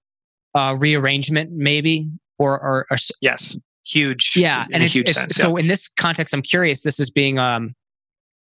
uh, 0.54 0.74
rearrangement 0.78 1.50
maybe 1.52 2.08
or, 2.38 2.60
or, 2.60 2.86
or 2.90 2.96
yes 3.20 3.58
huge 3.84 4.32
yeah 4.34 4.66
and 4.72 4.82
it's, 4.82 4.96
it's 4.96 5.14
sense, 5.14 5.36
so 5.36 5.56
yeah. 5.56 5.62
in 5.62 5.68
this 5.68 5.86
context 5.86 6.34
i'm 6.34 6.42
curious 6.42 6.82
this 6.82 6.98
is 6.98 7.08
being 7.08 7.38
um 7.38 7.72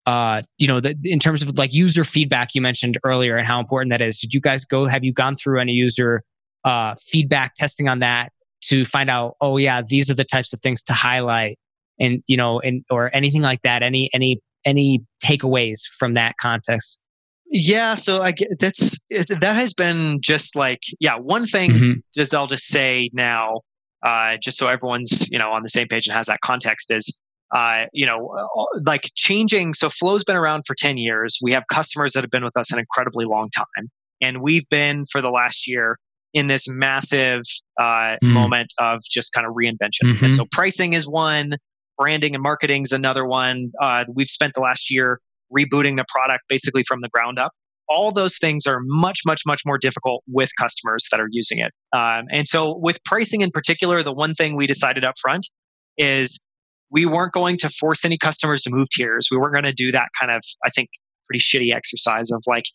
uh, 0.05 0.41
you 0.57 0.67
know, 0.67 0.79
the, 0.79 0.95
in 1.03 1.19
terms 1.19 1.41
of 1.41 1.57
like 1.57 1.73
user 1.73 2.03
feedback 2.03 2.53
you 2.53 2.61
mentioned 2.61 2.97
earlier 3.03 3.37
and 3.37 3.47
how 3.47 3.59
important 3.59 3.89
that 3.89 4.01
is. 4.01 4.19
Did 4.19 4.33
you 4.33 4.41
guys 4.41 4.63
go? 4.65 4.85
Have 4.87 5.03
you 5.03 5.11
gone 5.11 5.35
through 5.35 5.59
any 5.59 5.73
user 5.73 6.23
uh, 6.63 6.95
feedback 7.01 7.55
testing 7.55 7.87
on 7.87 7.99
that 7.99 8.31
to 8.65 8.85
find 8.85 9.09
out? 9.09 9.35
Oh, 9.41 9.57
yeah, 9.57 9.81
these 9.81 10.09
are 10.09 10.13
the 10.13 10.23
types 10.23 10.53
of 10.53 10.59
things 10.61 10.83
to 10.83 10.93
highlight, 10.93 11.57
and 11.99 12.21
you 12.27 12.37
know, 12.37 12.59
and 12.59 12.85
or 12.89 13.13
anything 13.15 13.41
like 13.41 13.61
that. 13.61 13.81
Any 13.81 14.09
any 14.13 14.39
any 14.63 15.03
takeaways 15.23 15.81
from 15.97 16.13
that 16.13 16.35
context? 16.39 17.01
Yeah, 17.47 17.95
so 17.95 18.21
I 18.21 18.31
get 18.31 18.49
that's 18.59 18.99
that 19.09 19.55
has 19.55 19.73
been 19.73 20.19
just 20.21 20.55
like 20.55 20.81
yeah. 20.99 21.15
One 21.15 21.47
thing, 21.47 21.71
mm-hmm. 21.71 21.91
just 22.13 22.33
I'll 22.33 22.47
just 22.47 22.67
say 22.67 23.09
now, 23.13 23.61
uh, 24.03 24.37
just 24.41 24.57
so 24.59 24.67
everyone's 24.67 25.29
you 25.31 25.39
know 25.39 25.51
on 25.51 25.63
the 25.63 25.69
same 25.69 25.87
page 25.87 26.07
and 26.07 26.15
has 26.15 26.27
that 26.27 26.41
context 26.41 26.91
is 26.91 27.17
uh, 27.53 27.85
you 27.93 28.05
know, 28.05 28.35
uh, 28.37 28.79
like 28.85 29.09
changing. 29.15 29.73
So 29.73 29.89
Flow's 29.89 30.23
been 30.23 30.35
around 30.35 30.63
for 30.65 30.75
10 30.75 30.97
years. 30.97 31.37
We 31.41 31.51
have 31.51 31.63
customers 31.71 32.13
that 32.13 32.23
have 32.23 32.31
been 32.31 32.43
with 32.43 32.57
us 32.57 32.71
an 32.71 32.79
incredibly 32.79 33.25
long 33.25 33.49
time. 33.55 33.89
And 34.21 34.41
we've 34.41 34.67
been 34.69 35.05
for 35.11 35.21
the 35.21 35.29
last 35.29 35.67
year 35.67 35.97
in 36.33 36.47
this 36.47 36.67
massive 36.67 37.41
uh, 37.79 37.83
mm. 37.83 38.17
moment 38.23 38.73
of 38.79 39.01
just 39.09 39.33
kind 39.33 39.47
of 39.47 39.53
reinvention. 39.53 40.13
Mm-hmm. 40.13 40.25
And 40.25 40.35
so 40.35 40.45
pricing 40.51 40.93
is 40.93 41.07
one, 41.07 41.53
branding 41.97 42.33
and 42.33 42.43
marketing 42.43 42.83
is 42.83 42.91
another 42.91 43.25
one. 43.25 43.71
Uh, 43.81 44.05
we've 44.13 44.29
spent 44.29 44.53
the 44.53 44.61
last 44.61 44.91
year 44.91 45.19
rebooting 45.55 45.95
the 45.95 46.05
product 46.09 46.43
basically 46.49 46.83
from 46.87 47.01
the 47.01 47.09
ground 47.09 47.39
up. 47.39 47.51
All 47.87 48.11
those 48.11 48.37
things 48.37 48.65
are 48.65 48.79
much, 48.81 49.19
much, 49.25 49.43
much 49.45 49.61
more 49.65 49.77
difficult 49.77 50.23
with 50.27 50.49
customers 50.59 51.07
that 51.11 51.19
are 51.19 51.29
using 51.29 51.59
it. 51.59 51.71
Um, 51.95 52.25
and 52.31 52.47
so, 52.47 52.75
with 52.75 52.97
pricing 53.05 53.41
in 53.41 53.51
particular, 53.51 54.01
the 54.01 54.11
one 54.11 54.33
thing 54.33 54.55
we 54.55 54.65
decided 54.65 55.05
up 55.05 55.13
front 55.21 55.47
is 55.95 56.43
we 56.91 57.05
weren't 57.05 57.33
going 57.33 57.57
to 57.57 57.69
force 57.69 58.05
any 58.05 58.17
customers 58.17 58.61
to 58.63 58.71
move 58.71 58.87
tiers. 58.89 59.27
We 59.31 59.37
weren't 59.37 59.53
going 59.53 59.65
to 59.65 59.73
do 59.73 59.91
that 59.91 60.09
kind 60.19 60.31
of, 60.31 60.41
I 60.63 60.69
think, 60.69 60.89
pretty 61.27 61.43
shitty 61.43 61.75
exercise 61.75 62.31
of 62.31 62.43
like, 62.47 62.65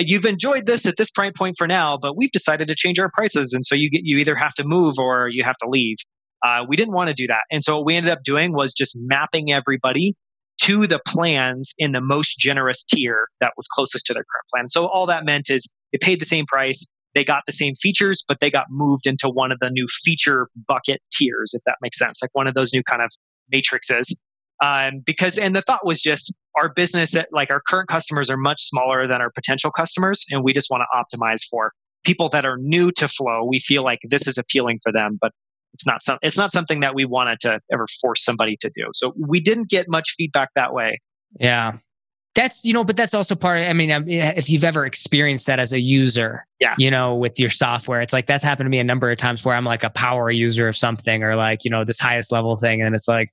you've 0.00 0.26
enjoyed 0.26 0.66
this 0.66 0.86
at 0.86 0.96
this 0.98 1.10
price 1.10 1.32
point 1.36 1.56
for 1.56 1.66
now, 1.66 1.98
but 2.00 2.16
we've 2.16 2.32
decided 2.32 2.68
to 2.68 2.74
change 2.74 2.98
our 2.98 3.10
prices, 3.14 3.54
and 3.54 3.64
so 3.64 3.74
you 3.74 3.90
get 3.90 4.02
you 4.04 4.18
either 4.18 4.34
have 4.34 4.54
to 4.54 4.64
move 4.64 4.96
or 4.98 5.28
you 5.28 5.42
have 5.42 5.56
to 5.56 5.68
leave. 5.68 5.96
Uh, 6.44 6.64
we 6.68 6.76
didn't 6.76 6.94
want 6.94 7.08
to 7.08 7.14
do 7.14 7.26
that, 7.26 7.42
and 7.50 7.64
so 7.64 7.76
what 7.76 7.86
we 7.86 7.96
ended 7.96 8.12
up 8.12 8.22
doing 8.22 8.52
was 8.52 8.74
just 8.74 8.98
mapping 9.02 9.52
everybody 9.52 10.14
to 10.62 10.86
the 10.86 11.00
plans 11.06 11.72
in 11.78 11.92
the 11.92 12.00
most 12.02 12.38
generous 12.38 12.84
tier 12.84 13.26
that 13.40 13.52
was 13.56 13.66
closest 13.68 14.04
to 14.04 14.12
their 14.12 14.24
current 14.24 14.46
plan. 14.54 14.68
So 14.68 14.86
all 14.86 15.06
that 15.06 15.24
meant 15.24 15.48
is 15.48 15.74
they 15.92 15.98
paid 15.98 16.20
the 16.20 16.26
same 16.26 16.44
price, 16.44 16.86
they 17.14 17.24
got 17.24 17.44
the 17.46 17.52
same 17.52 17.74
features, 17.80 18.22
but 18.28 18.36
they 18.42 18.50
got 18.50 18.66
moved 18.68 19.06
into 19.06 19.30
one 19.30 19.50
of 19.50 19.58
the 19.60 19.70
new 19.70 19.86
feature 20.04 20.48
bucket 20.68 21.00
tiers, 21.14 21.52
if 21.54 21.62
that 21.64 21.76
makes 21.80 21.98
sense, 21.98 22.20
like 22.22 22.30
one 22.34 22.46
of 22.46 22.52
those 22.52 22.74
new 22.74 22.82
kind 22.82 23.00
of 23.00 23.10
matrices. 23.50 24.18
Um, 24.62 25.00
because 25.04 25.38
and 25.38 25.56
the 25.56 25.62
thought 25.62 25.86
was 25.86 26.02
just 26.02 26.34
our 26.58 26.68
business 26.68 27.14
like 27.32 27.50
our 27.50 27.62
current 27.66 27.88
customers 27.88 28.28
are 28.28 28.36
much 28.36 28.62
smaller 28.62 29.06
than 29.06 29.22
our 29.22 29.30
potential 29.30 29.70
customers 29.70 30.26
and 30.30 30.44
we 30.44 30.52
just 30.52 30.70
want 30.70 30.82
to 30.82 31.18
optimize 31.18 31.40
for 31.50 31.72
people 32.04 32.28
that 32.28 32.44
are 32.44 32.58
new 32.58 32.92
to 32.92 33.08
flow. 33.08 33.42
We 33.44 33.58
feel 33.58 33.82
like 33.82 34.00
this 34.04 34.26
is 34.26 34.36
appealing 34.36 34.80
for 34.82 34.92
them 34.92 35.18
but 35.20 35.32
it's 35.72 35.86
not 35.86 36.02
some, 36.02 36.18
it's 36.20 36.36
not 36.36 36.52
something 36.52 36.80
that 36.80 36.94
we 36.94 37.04
wanted 37.04 37.40
to 37.40 37.60
ever 37.72 37.86
force 38.00 38.24
somebody 38.24 38.56
to 38.60 38.70
do. 38.74 38.90
So 38.92 39.14
we 39.16 39.40
didn't 39.40 39.70
get 39.70 39.88
much 39.88 40.14
feedback 40.16 40.50
that 40.56 40.74
way. 40.74 41.00
Yeah. 41.38 41.78
That's 42.34 42.64
you 42.64 42.72
know 42.72 42.84
but 42.84 42.96
that's 42.96 43.12
also 43.12 43.34
part 43.34 43.68
i 43.68 43.72
mean 43.72 43.90
um, 43.90 44.08
if 44.08 44.48
you've 44.48 44.62
ever 44.62 44.86
experienced 44.86 45.46
that 45.46 45.58
as 45.58 45.72
a 45.72 45.80
user 45.80 46.46
yeah. 46.60 46.76
you 46.78 46.88
know 46.88 47.16
with 47.16 47.40
your 47.40 47.50
software 47.50 48.00
it's 48.02 48.12
like 48.12 48.28
that's 48.28 48.44
happened 48.44 48.66
to 48.66 48.70
me 48.70 48.78
a 48.78 48.84
number 48.84 49.10
of 49.10 49.18
times 49.18 49.44
where 49.44 49.56
i'm 49.56 49.64
like 49.64 49.82
a 49.82 49.90
power 49.90 50.30
user 50.30 50.68
of 50.68 50.76
something 50.76 51.24
or 51.24 51.34
like 51.34 51.64
you 51.64 51.70
know 51.72 51.82
this 51.82 51.98
highest 51.98 52.30
level 52.30 52.56
thing 52.56 52.82
and 52.82 52.94
it's 52.94 53.08
like 53.08 53.30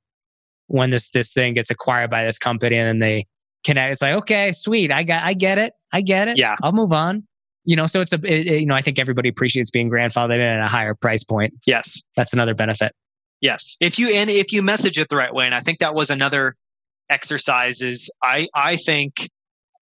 when 0.68 0.90
this 0.90 1.10
this 1.12 1.34
thing 1.34 1.54
gets 1.54 1.70
acquired 1.70 2.10
by 2.10 2.24
this 2.24 2.38
company 2.38 2.78
and 2.78 2.88
then 2.88 3.00
they 3.00 3.26
connect 3.64 3.92
it's 3.94 4.02
like 4.02 4.14
okay 4.14 4.52
sweet. 4.52 4.92
I 4.92 5.04
got 5.04 5.24
i 5.24 5.34
get 5.34 5.58
it. 5.58 5.74
I 5.92 6.02
get 6.02 6.28
it. 6.28 6.38
Yeah. 6.38 6.56
I'll 6.62 6.72
move 6.72 6.94
on. 6.94 7.28
You 7.66 7.76
know 7.76 7.88
so 7.88 8.02
it's 8.02 8.14
a 8.14 8.20
it, 8.24 8.48
it, 8.48 8.60
you 8.62 8.66
know 8.66 8.76
i 8.76 8.82
think 8.82 9.00
everybody 9.00 9.30
appreciates 9.30 9.72
being 9.72 9.90
grandfathered 9.90 10.36
in 10.36 10.42
at 10.42 10.64
a 10.64 10.68
higher 10.68 10.94
price 10.94 11.24
point. 11.24 11.54
Yes. 11.66 12.02
That's 12.16 12.34
another 12.34 12.54
benefit. 12.54 12.94
Yes. 13.42 13.78
If 13.80 14.00
you 14.00 14.10
and 14.10 14.30
if 14.30 14.52
you 14.52 14.62
message 14.62 14.98
it 14.98 15.10
the 15.10 15.16
right 15.16 15.34
way 15.34 15.46
and 15.46 15.56
i 15.56 15.62
think 15.62 15.80
that 15.80 15.96
was 15.96 16.10
another 16.10 16.56
exercise 17.10 17.82
is 17.82 18.10
i 18.24 18.48
i 18.54 18.76
think 18.76 19.30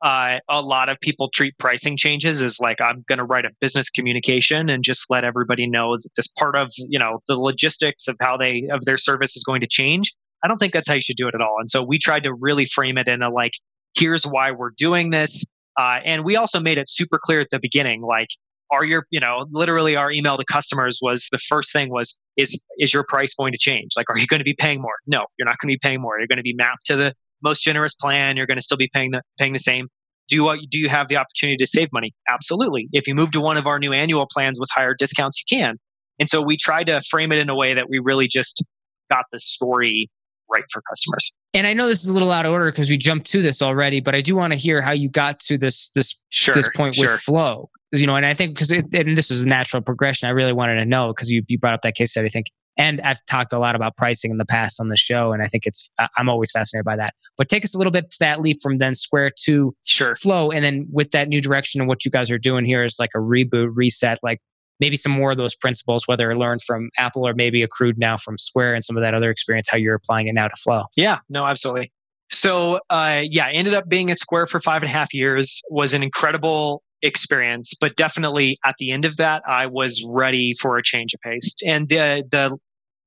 uh, 0.02 0.40
a 0.50 0.62
lot 0.62 0.90
of 0.90 1.00
people 1.00 1.30
treat 1.34 1.58
pricing 1.58 1.98
changes 1.98 2.42
as 2.42 2.60
like 2.60 2.80
i'm 2.82 3.04
going 3.08 3.18
to 3.18 3.24
write 3.24 3.46
a 3.46 3.50
business 3.60 3.90
communication 3.90 4.70
and 4.70 4.84
just 4.84 5.10
let 5.10 5.24
everybody 5.24 5.66
know 5.66 5.98
that 5.98 6.10
this 6.16 6.28
part 6.28 6.56
of 6.56 6.70
you 6.78 7.00
know 7.00 7.22
the 7.28 7.36
logistics 7.36 8.08
of 8.08 8.16
how 8.22 8.38
they 8.38 8.68
of 8.72 8.86
their 8.86 8.98
service 8.98 9.36
is 9.36 9.44
going 9.44 9.62
to 9.62 9.68
change 9.68 10.14
I 10.46 10.48
don't 10.48 10.58
think 10.58 10.74
that's 10.74 10.88
how 10.88 10.94
you 10.94 11.02
should 11.02 11.18
do 11.18 11.28
it 11.28 11.34
at 11.34 11.42
all. 11.42 11.58
And 11.60 11.72
so 11.72 11.82
we 11.82 11.98
tried 11.98 12.24
to 12.24 12.34
really 12.34 12.68
frame 12.68 13.00
it 13.00 13.08
in 13.08 13.24
a 13.24 13.32
like, 13.32 13.54
here's 13.98 14.24
why 14.28 14.52
we're 14.52 14.70
doing 14.78 15.10
this. 15.10 15.44
Uh, 15.76 16.02
and 16.06 16.24
we 16.24 16.36
also 16.36 16.60
made 16.60 16.78
it 16.78 16.88
super 16.88 17.20
clear 17.22 17.40
at 17.40 17.48
the 17.50 17.60
beginning, 17.60 18.04
like, 18.04 18.30
are 18.72 18.84
your 18.84 19.06
you 19.12 19.20
know 19.20 19.46
literally 19.52 19.96
our 19.96 20.12
email 20.12 20.38
to 20.38 20.46
customers 20.46 21.00
was 21.02 21.28
the 21.32 21.38
first 21.38 21.72
thing 21.72 21.90
was 21.90 22.20
is 22.36 22.60
is 22.80 22.94
your 22.94 23.04
price 23.08 23.34
going 23.34 23.52
to 23.52 23.58
change? 23.58 23.92
Like 23.96 24.10
are 24.10 24.18
you 24.18 24.26
going 24.28 24.40
to 24.40 24.46
be 24.46 24.56
paying 24.58 24.82
more? 24.82 24.96
No 25.06 25.26
you're 25.38 25.46
not 25.46 25.58
going 25.60 25.70
to 25.70 25.76
be 25.76 25.80
paying 25.82 26.02
more. 26.02 26.18
You're 26.18 26.28
going 26.28 26.38
to 26.38 26.44
be 26.44 26.56
mapped 26.56 26.86
to 26.88 26.96
the 26.96 27.14
most 27.44 27.62
generous 27.62 27.94
plan. 27.94 28.38
You're 28.38 28.48
going 28.48 28.58
to 28.58 28.64
still 28.64 28.78
be 28.78 28.90
paying 28.92 29.12
the 29.12 29.22
paying 29.38 29.54
the 29.54 29.60
same. 29.60 29.88
Do 30.28 30.36
you, 30.36 30.68
do 30.72 30.80
you 30.80 30.90
have 30.90 31.08
the 31.08 31.18
opportunity 31.18 31.58
to 31.58 31.68
save 31.68 31.90
money? 31.94 32.12
Absolutely. 32.28 32.90
If 32.92 33.08
you 33.08 33.14
move 33.14 33.32
to 33.32 33.40
one 33.40 33.58
of 33.58 33.68
our 33.68 33.78
new 33.78 33.94
annual 33.94 34.28
plans 34.32 34.60
with 34.60 34.70
higher 34.74 34.96
discounts 34.96 35.40
you 35.40 35.58
can. 35.58 35.76
And 36.20 36.28
so 36.28 36.42
we 36.42 36.58
tried 36.58 36.86
to 36.86 37.02
frame 37.02 37.32
it 37.32 37.38
in 37.38 37.50
a 37.50 37.56
way 37.56 37.76
that 37.76 37.90
we 37.90 38.00
really 38.00 38.28
just 38.28 38.64
got 39.12 39.26
the 39.32 39.40
story 39.40 40.10
right 40.52 40.64
for 40.72 40.82
customers. 40.90 41.36
And 41.54 41.66
I 41.68 41.74
know 41.74 41.88
this 41.88 42.02
is 42.02 42.08
a 42.08 42.14
little 42.14 42.32
out 42.32 42.46
of 42.46 42.52
order 42.52 42.72
because 42.72 42.90
we 42.90 42.98
jumped 42.98 43.28
to 43.32 43.42
this 43.42 43.62
already, 43.62 44.00
but 44.00 44.16
I 44.16 44.22
do 44.22 44.36
want 44.36 44.54
to 44.54 44.58
hear 44.58 44.82
how 44.82 44.92
you 44.92 45.10
got 45.10 45.40
to 45.42 45.58
this 45.58 45.92
this 45.96 46.20
sure, 46.30 46.54
this 46.54 46.70
point 46.76 46.96
sure. 46.96 47.14
with 47.14 47.22
flow. 47.22 47.70
You 47.92 48.08
know, 48.08 48.16
and 48.16 48.26
I 48.26 48.34
think 48.34 48.56
because 48.56 48.72
and 48.72 49.18
this 49.18 49.32
is 49.32 49.44
a 49.44 49.48
natural 49.48 49.82
progression. 49.82 50.28
I 50.28 50.32
really 50.32 50.54
wanted 50.54 50.76
to 50.76 50.86
know 50.86 51.10
because 51.10 51.30
you 51.30 51.44
you 51.48 51.58
brought 51.58 51.74
up 51.74 51.82
that 51.84 51.96
case 51.96 52.12
study. 52.12 52.28
I 52.28 52.30
think, 52.30 52.48
and 52.78 53.00
I've 53.02 53.24
talked 53.26 53.54
a 53.54 53.60
lot 53.60 53.76
about 53.76 53.96
pricing 53.96 54.32
in 54.32 54.38
the 54.38 54.46
past 54.46 54.82
on 54.82 54.90
the 54.90 54.98
show, 54.98 55.32
and 55.32 55.42
I 55.42 55.48
think 55.48 55.66
it's 55.66 55.90
I'm 56.18 56.28
always 56.28 56.52
fascinated 56.52 56.84
by 56.84 56.98
that. 56.98 57.14
But 57.38 57.48
take 57.48 57.64
us 57.64 57.74
a 57.74 57.78
little 57.78 57.92
bit 57.92 58.12
to 58.12 58.18
that 58.20 58.42
leap 58.42 58.58
from 58.62 58.80
then 58.80 58.96
Square 58.96 59.32
to 59.46 59.74
sure 59.86 60.16
flow, 60.16 60.52
and 60.52 60.66
then 60.66 60.88
with 60.92 61.12
that 61.12 61.30
new 61.30 61.40
direction 61.40 61.80
and 61.80 61.88
what 61.88 62.04
you 62.04 62.12
guys 62.12 62.30
are 62.32 62.40
doing 62.40 62.66
here 62.66 62.84
is 62.84 62.98
like 63.00 63.12
a 63.16 63.20
reboot, 63.20 63.70
reset. 63.74 64.20
Like 64.22 64.42
maybe 64.80 64.98
some 64.98 65.12
more 65.12 65.32
of 65.32 65.38
those 65.38 65.56
principles, 65.56 66.08
whether 66.08 66.36
learned 66.38 66.62
from 66.62 66.90
Apple 66.98 67.28
or 67.28 67.34
maybe 67.34 67.64
accrued 67.64 67.98
now 67.98 68.18
from 68.18 68.38
Square 68.38 68.76
and 68.76 68.84
some 68.84 68.98
of 68.98 69.02
that 69.02 69.14
other 69.14 69.30
experience, 69.30 69.70
how 69.70 69.78
you're 69.78 69.96
applying 69.96 70.28
it 70.28 70.34
now 70.34 70.48
to 70.48 70.56
Flow. 70.56 70.84
Yeah, 70.96 71.20
no, 71.30 71.46
absolutely. 71.46 71.92
So, 72.32 72.80
uh, 72.90 73.22
yeah, 73.24 73.50
ended 73.50 73.74
up 73.74 73.88
being 73.88 74.10
at 74.12 74.20
Square 74.20 74.48
for 74.48 74.60
five 74.60 74.82
and 74.82 74.90
a 74.90 74.94
half 74.94 75.14
years. 75.14 75.62
Was 75.70 75.94
an 75.94 76.04
incredible 76.04 76.82
experience, 77.02 77.74
but 77.80 77.96
definitely 77.96 78.58
at 78.66 78.76
the 78.80 78.92
end 78.92 79.06
of 79.06 79.18
that, 79.18 79.44
I 79.48 79.68
was 79.68 80.04
ready 80.08 80.56
for 80.60 80.78
a 80.78 80.84
change 80.84 81.14
of 81.14 81.22
pace. 81.22 81.56
And 81.66 81.88
the 81.88 82.24
the, 82.32 82.58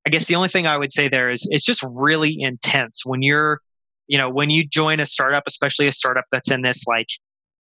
I 0.07 0.11
guess 0.11 0.27
the 0.27 0.37
only 0.37 0.49
thing 0.49 0.67
I 0.67 0.77
would 0.77 0.93
say 0.93 1.09
there 1.09 1.31
is 1.31 1.47
it's 1.51 1.65
just 1.65 1.85
really 1.89 2.37
intense 2.39 3.03
when 3.05 3.23
you're, 3.23 3.61
you 4.07 4.17
know, 4.17 4.31
when 4.31 4.51
you 4.51 4.67
join 4.67 5.01
a 5.01 5.07
startup, 5.07 5.43
especially 5.47 5.89
a 5.89 5.93
startup 5.93 6.25
that's 6.31 6.51
in 6.51 6.63
this 6.63 6.87
like 6.87 7.09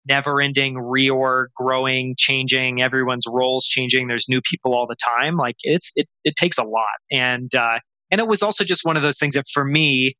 never 0.07 0.41
ending 0.41 0.75
reorg, 0.75 1.47
growing, 1.55 2.15
changing, 2.17 2.81
everyone's 2.81 3.25
roles 3.27 3.65
changing. 3.65 4.07
There's 4.07 4.25
new 4.29 4.41
people 4.41 4.73
all 4.73 4.87
the 4.87 4.95
time. 4.95 5.35
Like 5.35 5.55
it's, 5.61 5.91
it, 5.95 6.07
it 6.23 6.35
takes 6.35 6.57
a 6.57 6.63
lot. 6.63 6.85
And, 7.11 7.53
uh, 7.55 7.79
and 8.11 8.21
it 8.21 8.27
was 8.27 8.43
also 8.43 8.63
just 8.63 8.81
one 8.83 8.97
of 8.97 9.03
those 9.03 9.17
things 9.17 9.33
that 9.33 9.45
for 9.51 9.65
me, 9.65 10.15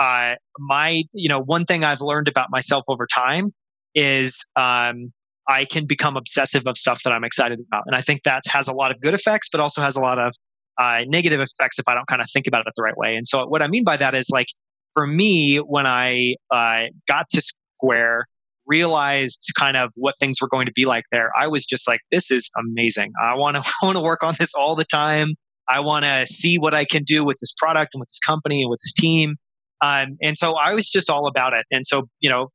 uh, 0.00 0.34
my, 0.58 1.04
you 1.12 1.28
know, 1.28 1.40
one 1.40 1.64
thing 1.64 1.84
I've 1.84 2.00
learned 2.00 2.28
about 2.28 2.48
myself 2.50 2.84
over 2.88 3.06
time 3.06 3.52
is, 3.94 4.48
um, 4.56 5.12
I 5.48 5.64
can 5.64 5.86
become 5.86 6.16
obsessive 6.16 6.64
of 6.66 6.76
stuff 6.76 7.02
that 7.04 7.12
I'm 7.12 7.22
excited 7.22 7.60
about. 7.60 7.84
And 7.86 7.94
I 7.94 8.00
think 8.00 8.24
that 8.24 8.42
has 8.48 8.66
a 8.66 8.72
lot 8.72 8.90
of 8.90 9.00
good 9.00 9.14
effects, 9.14 9.48
but 9.50 9.60
also 9.60 9.80
has 9.80 9.96
a 9.96 10.00
lot 10.00 10.18
of 10.18 10.34
uh, 10.76 11.02
negative 11.06 11.40
effects 11.40 11.78
if 11.78 11.84
I 11.86 11.94
don't 11.94 12.06
kind 12.08 12.20
of 12.20 12.28
think 12.32 12.46
about 12.48 12.62
it 12.66 12.72
the 12.76 12.82
right 12.82 12.96
way. 12.96 13.14
And 13.14 13.26
so 13.26 13.46
what 13.46 13.62
I 13.62 13.68
mean 13.68 13.84
by 13.84 13.96
that 13.96 14.14
is 14.14 14.28
like, 14.28 14.48
for 14.94 15.06
me, 15.06 15.58
when 15.58 15.86
I 15.86 16.34
uh, 16.50 16.84
got 17.06 17.30
to 17.30 17.42
Square, 17.76 18.26
realized 18.66 19.52
kind 19.58 19.76
of 19.76 19.90
what 19.94 20.14
things 20.18 20.40
were 20.40 20.48
going 20.48 20.66
to 20.66 20.72
be 20.72 20.84
like 20.84 21.04
there, 21.12 21.30
I 21.38 21.48
was 21.48 21.66
just 21.66 21.86
like, 21.88 22.00
this 22.10 22.30
is 22.30 22.50
amazing. 22.58 23.12
I 23.22 23.34
want 23.34 23.62
to 23.62 23.72
want 23.82 23.96
to 23.96 24.00
work 24.00 24.22
on 24.22 24.34
this 24.38 24.54
all 24.54 24.76
the 24.76 24.84
time. 24.84 25.34
I 25.68 25.80
want 25.80 26.04
to 26.04 26.26
see 26.26 26.58
what 26.58 26.74
I 26.74 26.84
can 26.84 27.02
do 27.02 27.24
with 27.24 27.38
this 27.40 27.52
product 27.52 27.94
and 27.94 28.00
with 28.00 28.08
this 28.08 28.20
company 28.24 28.62
and 28.62 28.70
with 28.70 28.80
this 28.80 28.92
team. 28.92 29.36
Um, 29.82 30.16
and 30.22 30.38
so 30.38 30.54
I 30.54 30.72
was 30.72 30.88
just 30.88 31.10
all 31.10 31.26
about 31.26 31.52
it. 31.52 31.66
And 31.70 31.86
so, 31.86 32.08
you 32.20 32.30
know, 32.30 32.48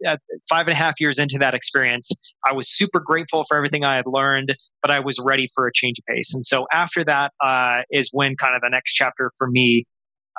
five 0.49 0.67
and 0.67 0.73
a 0.73 0.75
half 0.75 0.99
years 0.99 1.19
into 1.19 1.37
that 1.39 1.53
experience, 1.53 2.09
I 2.47 2.53
was 2.53 2.67
super 2.69 2.99
grateful 2.99 3.43
for 3.47 3.55
everything 3.55 3.83
I 3.83 3.95
had 3.95 4.07
learned, 4.07 4.55
but 4.81 4.89
I 4.89 4.99
was 4.99 5.19
ready 5.19 5.47
for 5.53 5.67
a 5.67 5.71
change 5.73 5.99
of 5.99 6.05
pace. 6.05 6.33
And 6.33 6.43
so 6.43 6.65
after 6.71 7.03
that 7.05 7.31
uh, 7.43 7.81
is 7.91 8.09
when 8.11 8.35
kind 8.37 8.55
of 8.55 8.61
the 8.61 8.69
next 8.69 8.93
chapter 8.93 9.31
for 9.37 9.47
me 9.47 9.85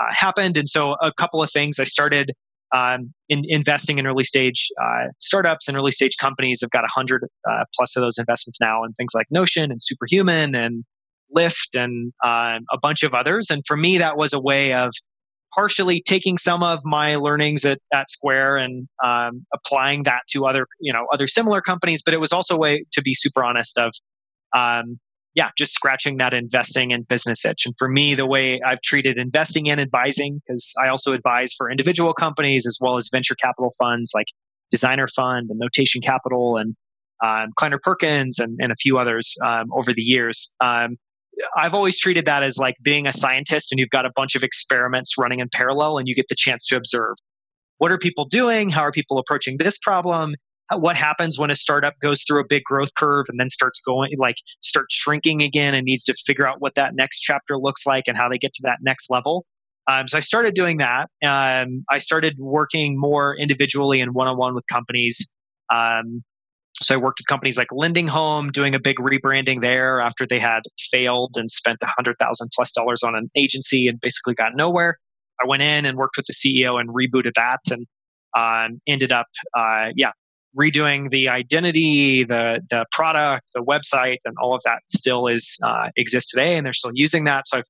uh, 0.01 0.13
happened. 0.13 0.57
And 0.57 0.69
so 0.69 0.95
a 0.95 1.13
couple 1.13 1.43
of 1.43 1.53
things 1.53 1.79
I 1.79 1.85
started 1.85 2.33
um, 2.73 3.13
in 3.29 3.43
investing 3.47 3.99
in 3.99 4.07
early 4.07 4.25
stage 4.25 4.69
uh, 4.83 5.09
startups 5.19 5.69
and 5.69 5.77
early 5.77 5.93
stage 5.93 6.17
companies. 6.19 6.61
I've 6.63 6.71
got 6.71 6.85
a 6.85 6.91
hundred 6.93 7.25
uh, 7.51 7.65
plus 7.77 7.97
of 7.97 8.03
those 8.03 8.19
investments 8.19 8.61
now 8.61 8.85
in 8.85 8.93
things 8.95 9.13
like 9.15 9.27
Notion 9.31 9.71
and 9.71 9.81
Superhuman 9.83 10.55
and 10.55 10.85
Lyft 11.37 11.75
and 11.75 12.13
um, 12.25 12.65
a 12.71 12.79
bunch 12.81 13.03
of 13.03 13.15
others. 13.15 13.51
And 13.51 13.63
for 13.67 13.77
me, 13.77 13.99
that 13.99 14.17
was 14.17 14.33
a 14.33 14.41
way 14.41 14.73
of 14.73 14.93
partially 15.55 16.03
taking 16.07 16.39
some 16.39 16.63
of 16.63 16.81
my 16.85 17.17
learnings 17.17 17.65
at, 17.65 17.79
at 17.93 18.11
Square 18.11 18.57
and 18.57 18.89
um, 19.05 19.45
applying 19.55 20.05
that 20.05 20.23
to 20.31 20.47
other, 20.47 20.67
you 20.81 20.93
know, 20.93 21.07
other 21.13 21.27
similar 21.27 21.61
companies. 21.61 22.03
But 22.03 22.15
it 22.15 22.21
was 22.21 22.33
also 22.33 22.55
a 22.55 22.59
way 22.59 22.85
to 22.93 23.03
be 23.03 23.13
super 23.15 23.45
honest 23.45 23.79
of, 23.79 23.93
um, 24.55 24.99
yeah, 25.35 25.51
just 25.57 25.73
scratching 25.73 26.19
that 26.19 26.35
investing 26.35 26.93
and 26.93 27.09
business 27.09 27.45
itch. 27.45 27.65
And 27.65 27.75
for 27.79 27.89
me, 27.89 28.15
the 28.15 28.27
way 28.27 28.61
I've 28.61 28.83
treated 28.83 29.17
investing 29.17 29.71
and 29.71 29.81
advising, 29.81 30.41
because 30.47 30.75
I 30.83 30.89
also 30.89 31.13
advise 31.13 31.55
for 31.55 31.71
individual 31.71 32.13
companies 32.13 32.67
as 32.67 32.79
well 32.81 32.97
as 32.97 33.09
venture 33.11 33.35
capital 33.35 33.73
funds 33.79 34.13
like 34.15 34.27
Designer 34.71 35.09
Fund 35.09 35.51
and 35.51 35.59
Notation 35.59 36.01
Capital 36.03 36.57
and 36.57 36.75
um, 37.25 37.53
Kleiner 37.57 37.79
Perkins 37.83 38.39
and, 38.39 38.59
and 38.61 38.73
a 38.73 38.77
few 38.77 38.99
others 38.99 39.35
um, 39.45 39.73
over 39.73 39.93
the 39.93 40.03
years. 40.03 40.55
Um, 40.61 40.97
I've 41.57 41.73
always 41.73 41.99
treated 41.99 42.27
that 42.27 42.43
as 42.43 42.59
like 42.59 42.77
being 42.83 43.07
a 43.07 43.13
scientist 43.13 43.73
and 43.73 43.79
you've 43.79 43.91
got 43.91 44.05
a 44.05 44.11
bunch 44.15 44.35
of 44.35 44.43
experiments 44.43 45.17
running 45.17 45.41
in 45.41 45.49
parallel 45.53 45.99
and 45.99 46.07
you 46.09 46.15
get 46.15 46.29
the 46.29 46.35
chance 46.35 46.67
to 46.67 46.77
observe. 46.77 47.15
What 47.79 47.91
are 47.91 47.99
people 47.99 48.27
doing? 48.27 48.69
How 48.69 48.83
are 48.83 48.93
people 48.93 49.19
approaching 49.19 49.57
this 49.57 49.79
problem? 49.79 50.35
What 50.71 50.97
happens 50.97 51.39
when 51.39 51.51
a 51.51 51.55
startup 51.55 51.95
goes 52.01 52.23
through 52.23 52.41
a 52.41 52.47
big 52.49 52.65
growth 52.65 52.95
curve 52.97 53.27
and 53.29 53.39
then 53.39 53.51
starts 53.51 53.81
going 53.85 54.13
like 54.19 54.37
starts 54.61 54.95
shrinking 54.95 55.43
again 55.43 55.75
and 55.75 55.85
needs 55.85 56.03
to 56.05 56.15
figure 56.25 56.47
out 56.47 56.61
what 56.61 56.75
that 56.77 56.95
next 56.95 57.21
chapter 57.21 57.59
looks 57.59 57.87
like 57.87 58.05
and 58.09 58.17
how 58.17 58.29
they 58.29 58.39
get 58.39 58.55
to 58.55 58.63
that 58.65 58.79
next 58.81 59.11
level? 59.11 59.45
Um, 59.87 60.07
so 60.09 60.17
i 60.17 60.21
started 60.21 60.55
doing 60.55 60.79
that. 60.79 61.09
Um, 61.25 61.85
i 61.91 61.99
started 61.99 62.37
working 62.39 62.99
more 62.99 63.37
individually 63.37 64.01
and 64.01 64.15
one-on-one 64.15 64.55
with 64.55 64.65
companies. 64.69 65.33
Um, 65.71 66.23
so 66.77 66.95
i 66.95 66.97
worked 66.97 67.21
with 67.21 67.27
companies 67.27 67.59
like 67.59 67.69
LendingHome 67.69 68.53
doing 68.53 68.75
a 68.75 68.81
big 68.81 68.97
rebranding 68.97 69.61
there 69.61 70.01
after 70.01 70.27
they 70.27 70.39
had 70.39 70.63
failed 70.91 71.37
and 71.37 71.51
spent 71.51 71.79
a 71.83 71.89
hundred 71.97 72.17
thousand 72.19 72.49
plus 72.55 72.73
dollars 72.73 73.03
on 73.03 73.15
an 73.15 73.31
agency 73.35 73.89
and 73.89 74.01
basically 74.01 74.35
got 74.35 74.55
nowhere. 74.55 74.99
I 75.43 75.47
went 75.47 75.63
in 75.63 75.85
and 75.85 75.99
worked 75.99 76.17
with 76.17 76.27
the 76.27 76.33
ceo 76.33 76.81
and 76.81 76.89
rebooted 76.89 77.33
that 77.35 77.61
and 77.71 77.87
um, 78.37 78.81
ended 78.87 79.13
up, 79.13 79.27
uh, 79.57 79.89
yeah, 79.97 80.13
redoing 80.59 81.11
the 81.11 81.29
identity, 81.29 82.25
the 82.25 82.61
the 82.71 82.85
product, 82.93 83.49
the 83.55 83.63
website, 83.63 84.19
and 84.25 84.35
all 84.41 84.55
of 84.55 84.63
that 84.65 84.81
still 84.89 85.27
is 85.27 85.59
uh, 85.63 85.89
exists 85.97 86.31
today, 86.31 86.57
and 86.57 86.67
they're 86.67 86.73
still 86.73 86.93
using 86.95 87.25
that. 87.25 87.47
So 87.47 87.59
I've 87.59 87.65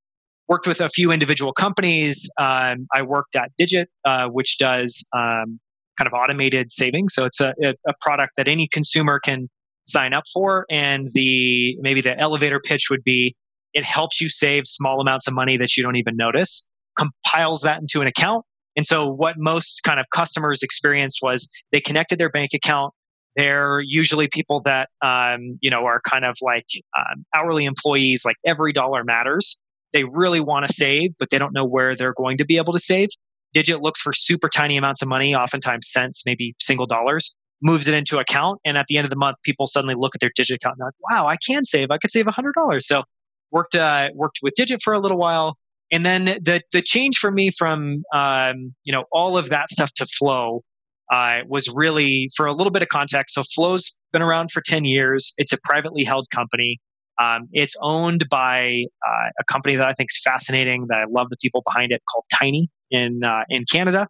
worked 0.47 0.67
with 0.67 0.81
a 0.81 0.89
few 0.89 1.11
individual 1.11 1.53
companies. 1.53 2.29
Um, 2.39 2.87
I 2.93 3.01
worked 3.03 3.35
at 3.35 3.51
Digit, 3.57 3.89
uh, 4.05 4.27
which 4.27 4.57
does 4.57 5.05
um, 5.15 5.59
kind 5.97 6.07
of 6.07 6.13
automated 6.13 6.71
savings. 6.71 7.13
So 7.13 7.25
it's 7.25 7.39
a, 7.39 7.53
a 7.61 7.93
product 8.01 8.33
that 8.37 8.47
any 8.47 8.67
consumer 8.67 9.19
can 9.19 9.49
sign 9.85 10.13
up 10.13 10.23
for, 10.33 10.65
and 10.69 11.09
the 11.13 11.77
maybe 11.79 12.01
the 12.01 12.17
elevator 12.19 12.59
pitch 12.59 12.87
would 12.89 13.03
be 13.03 13.35
it 13.73 13.83
helps 13.83 14.21
you 14.21 14.29
save 14.29 14.63
small 14.67 15.01
amounts 15.01 15.27
of 15.27 15.33
money 15.33 15.57
that 15.57 15.75
you 15.75 15.83
don't 15.83 15.95
even 15.95 16.15
notice, 16.15 16.65
compiles 16.97 17.61
that 17.61 17.81
into 17.81 18.01
an 18.01 18.07
account, 18.07 18.45
and 18.75 18.85
so, 18.85 19.07
what 19.07 19.35
most 19.37 19.81
kind 19.83 19.99
of 19.99 20.05
customers 20.13 20.63
experienced 20.63 21.19
was 21.21 21.51
they 21.71 21.81
connected 21.81 22.19
their 22.19 22.29
bank 22.29 22.51
account. 22.53 22.93
They're 23.35 23.81
usually 23.81 24.27
people 24.27 24.61
that 24.65 24.89
um, 25.03 25.57
you 25.61 25.69
know 25.69 25.85
are 25.85 26.01
kind 26.01 26.25
of 26.25 26.37
like 26.41 26.67
um, 26.97 27.25
hourly 27.35 27.65
employees. 27.65 28.23
Like 28.25 28.37
every 28.45 28.73
dollar 28.73 29.03
matters. 29.03 29.59
They 29.93 30.05
really 30.05 30.39
want 30.39 30.65
to 30.65 30.73
save, 30.73 31.11
but 31.19 31.29
they 31.29 31.37
don't 31.37 31.53
know 31.53 31.65
where 31.65 31.95
they're 31.95 32.15
going 32.15 32.39
to 32.39 32.45
be 32.45 32.57
able 32.57 32.73
to 32.73 32.79
save. 32.79 33.09
Digit 33.53 33.79
looks 33.81 34.01
for 34.01 34.11
super 34.11 34.49
tiny 34.49 34.75
amounts 34.75 35.03
of 35.03 35.07
money, 35.07 35.35
oftentimes 35.35 35.87
cents, 35.91 36.23
maybe 36.25 36.55
single 36.59 36.87
dollars, 36.87 37.35
moves 37.61 37.87
it 37.87 37.93
into 37.93 38.17
account, 38.17 38.59
and 38.65 38.75
at 38.75 38.87
the 38.87 38.97
end 38.97 39.05
of 39.05 39.11
the 39.11 39.15
month, 39.15 39.37
people 39.43 39.67
suddenly 39.67 39.93
look 39.95 40.15
at 40.15 40.21
their 40.21 40.31
Digit 40.35 40.55
account 40.55 40.77
and 40.79 40.85
like, 40.87 41.11
"Wow, 41.11 41.27
I 41.27 41.37
can 41.37 41.63
save. 41.63 41.91
I 41.91 41.99
could 41.99 42.09
save 42.09 42.25
hundred 42.25 42.55
dollars." 42.55 42.87
So 42.87 43.03
worked 43.51 43.75
uh, 43.75 44.09
worked 44.15 44.39
with 44.41 44.55
Digit 44.55 44.81
for 44.81 44.93
a 44.93 44.99
little 44.99 45.19
while 45.19 45.57
and 45.93 46.03
then 46.03 46.25
the 46.25 46.61
the 46.71 46.81
change 46.81 47.17
for 47.19 47.31
me 47.31 47.51
from 47.51 48.03
um, 48.13 48.73
you 48.83 48.91
know 48.91 49.05
all 49.11 49.37
of 49.37 49.49
that 49.49 49.69
stuff 49.69 49.93
to 49.93 50.05
Flow 50.07 50.63
uh, 51.11 51.39
was 51.47 51.71
really 51.73 52.29
for 52.35 52.47
a 52.47 52.51
little 52.51 52.71
bit 52.71 52.81
of 52.81 52.89
context. 52.89 53.35
So 53.35 53.43
Flow's 53.55 53.95
been 54.11 54.23
around 54.23 54.51
for 54.51 54.61
ten 54.65 54.83
years. 54.83 55.33
It's 55.37 55.53
a 55.53 55.57
privately 55.63 56.03
held 56.03 56.27
company. 56.33 56.79
Um, 57.21 57.47
it's 57.51 57.75
owned 57.83 58.25
by 58.31 58.85
uh, 59.07 59.29
a 59.39 59.43
company 59.43 59.75
that 59.75 59.87
I 59.87 59.93
think 59.93 60.09
is 60.11 60.19
fascinating. 60.23 60.87
That 60.89 60.97
I 60.97 61.05
love 61.07 61.27
the 61.29 61.37
people 61.41 61.61
behind 61.63 61.91
it, 61.91 62.01
called 62.11 62.25
Tiny 62.33 62.67
in 62.89 63.23
uh, 63.23 63.43
in 63.49 63.63
Canada. 63.71 64.07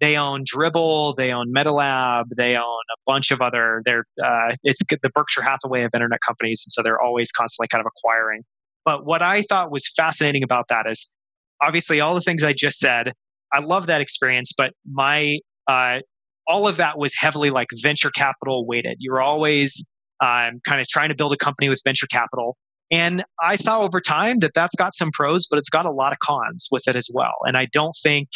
They 0.00 0.16
own 0.16 0.44
Dribbble. 0.44 1.16
they 1.16 1.32
own 1.32 1.52
MetaLab, 1.54 2.24
they 2.36 2.54
own 2.54 2.62
a 2.62 2.98
bunch 3.06 3.30
of 3.30 3.42
other. 3.42 3.82
They're 3.84 4.04
uh, 4.24 4.56
it's 4.62 4.80
the 4.88 5.10
Berkshire 5.14 5.42
Hathaway 5.42 5.82
of 5.82 5.90
internet 5.94 6.20
companies, 6.26 6.64
and 6.66 6.72
so 6.72 6.82
they're 6.82 7.00
always 7.00 7.30
constantly 7.30 7.68
kind 7.68 7.84
of 7.84 7.86
acquiring. 7.94 8.42
But 8.86 9.04
what 9.04 9.20
I 9.20 9.42
thought 9.42 9.70
was 9.70 9.92
fascinating 9.96 10.44
about 10.44 10.66
that 10.68 10.86
is 10.88 11.12
obviously 11.62 12.00
all 12.00 12.14
the 12.14 12.20
things 12.20 12.42
I 12.42 12.52
just 12.52 12.78
said. 12.78 13.12
I 13.52 13.60
love 13.60 13.86
that 13.86 14.00
experience, 14.00 14.52
but 14.56 14.72
my 14.90 15.38
uh, 15.68 15.98
all 16.46 16.68
of 16.68 16.76
that 16.76 16.98
was 16.98 17.14
heavily 17.14 17.50
like 17.50 17.68
venture 17.82 18.10
capital 18.10 18.66
weighted. 18.66 18.96
You're 18.98 19.20
always 19.20 19.86
um, 20.20 20.60
kind 20.66 20.80
of 20.80 20.88
trying 20.88 21.08
to 21.08 21.14
build 21.14 21.32
a 21.32 21.36
company 21.36 21.68
with 21.68 21.80
venture 21.84 22.06
capital. 22.06 22.56
And 22.90 23.24
I 23.42 23.56
saw 23.56 23.80
over 23.80 24.00
time 24.00 24.38
that 24.40 24.52
that's 24.54 24.74
got 24.76 24.94
some 24.94 25.10
pros, 25.12 25.46
but 25.50 25.58
it's 25.58 25.68
got 25.68 25.86
a 25.86 25.90
lot 25.90 26.12
of 26.12 26.18
cons 26.20 26.68
with 26.70 26.86
it 26.86 26.94
as 26.94 27.08
well. 27.12 27.34
And 27.44 27.56
I 27.56 27.66
don't 27.72 27.94
think, 28.00 28.28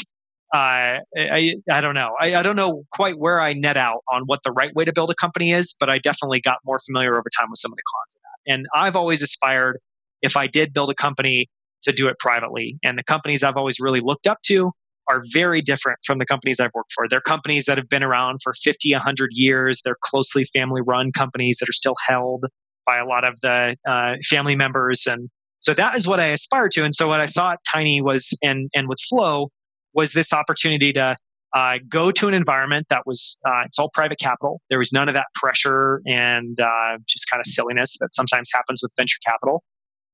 uh, 0.53 0.99
I, 1.17 1.55
I 1.71 1.81
don't 1.81 1.95
know. 1.95 2.17
I, 2.21 2.35
I 2.35 2.43
don't 2.43 2.57
know 2.57 2.83
quite 2.91 3.17
where 3.17 3.41
I 3.41 3.53
net 3.53 3.77
out 3.77 4.01
on 4.13 4.23
what 4.27 4.41
the 4.45 4.51
right 4.51 4.75
way 4.75 4.85
to 4.85 4.93
build 4.93 5.11
a 5.11 5.15
company 5.15 5.53
is, 5.53 5.77
but 5.79 5.89
I 5.89 5.99
definitely 5.99 6.41
got 6.41 6.59
more 6.65 6.81
familiar 6.85 7.17
over 7.17 7.31
time 7.39 7.49
with 7.51 7.61
some 7.61 7.71
of 7.71 7.77
the 7.77 7.83
cons 7.95 8.15
of 8.17 8.23
that. 8.23 8.53
And 8.55 8.67
I've 8.75 8.97
always 8.97 9.23
aspired, 9.23 9.79
if 10.21 10.37
I 10.37 10.49
did 10.49 10.73
build 10.73 10.91
a 10.91 10.95
company, 10.95 11.49
to 11.83 11.93
do 11.93 12.09
it 12.09 12.19
privately. 12.19 12.79
And 12.83 12.99
the 12.99 13.03
companies 13.03 13.43
I've 13.43 13.57
always 13.57 13.81
really 13.81 14.01
looked 14.01 14.27
up 14.27 14.39
to 14.47 14.73
are 15.09 15.23
very 15.33 15.61
different 15.61 15.99
from 16.07 16.19
the 16.19 16.27
companies 16.27 16.61
I've 16.61 16.71
worked 16.75 16.93
for. 16.95 17.09
They're 17.09 17.21
companies 17.21 17.65
that 17.67 17.79
have 17.79 17.89
been 17.89 18.03
around 18.03 18.41
for 18.43 18.53
50, 18.63 18.93
100 18.93 19.31
years. 19.33 19.83
They're 19.85 19.97
closely 20.03 20.47
family 20.55 20.83
run 20.87 21.11
companies 21.13 21.59
that 21.59 21.69
are 21.69 21.73
still 21.73 21.97
held 22.07 22.45
by 22.87 22.99
a 22.99 23.05
lot 23.05 23.25
of 23.25 23.39
the 23.43 23.77
uh, 23.89 24.15
family 24.29 24.57
members. 24.57 25.07
And 25.07 25.29
so 25.59 25.75
that 25.75 25.97
is 25.97 26.07
what 26.07 26.21
I 26.21 26.29
aspired 26.29 26.73
to. 26.73 26.85
And 26.85 26.95
so 26.95 27.09
what 27.09 27.21
I 27.21 27.27
saw 27.27 27.53
at 27.53 27.59
Tiny 27.71 28.01
was, 28.01 28.37
and, 28.43 28.71
and 28.75 28.89
with 28.89 28.99
Flow, 29.09 29.51
was 29.95 30.13
this 30.13 30.33
opportunity 30.33 30.93
to 30.93 31.17
uh, 31.55 31.75
go 31.89 32.13
to 32.13 32.29
an 32.29 32.35
environment 32.35 32.87
that 32.91 33.03
was 33.07 33.41
uh, 33.45 33.63
it's 33.67 33.79
all 33.79 33.91
private 33.93 34.21
capital. 34.21 34.61
There 34.71 34.79
was 34.79 34.93
none 34.93 35.09
of 35.09 35.15
that 35.15 35.27
pressure 35.35 36.01
and 36.07 36.59
uh, 36.61 36.99
just 37.09 37.29
kind 37.29 37.41
of 37.41 37.47
silliness 37.47 37.97
that 38.01 38.15
sometimes 38.15 38.51
happens 38.55 38.81
with 38.83 38.93
venture 38.97 39.19
capital 39.27 39.65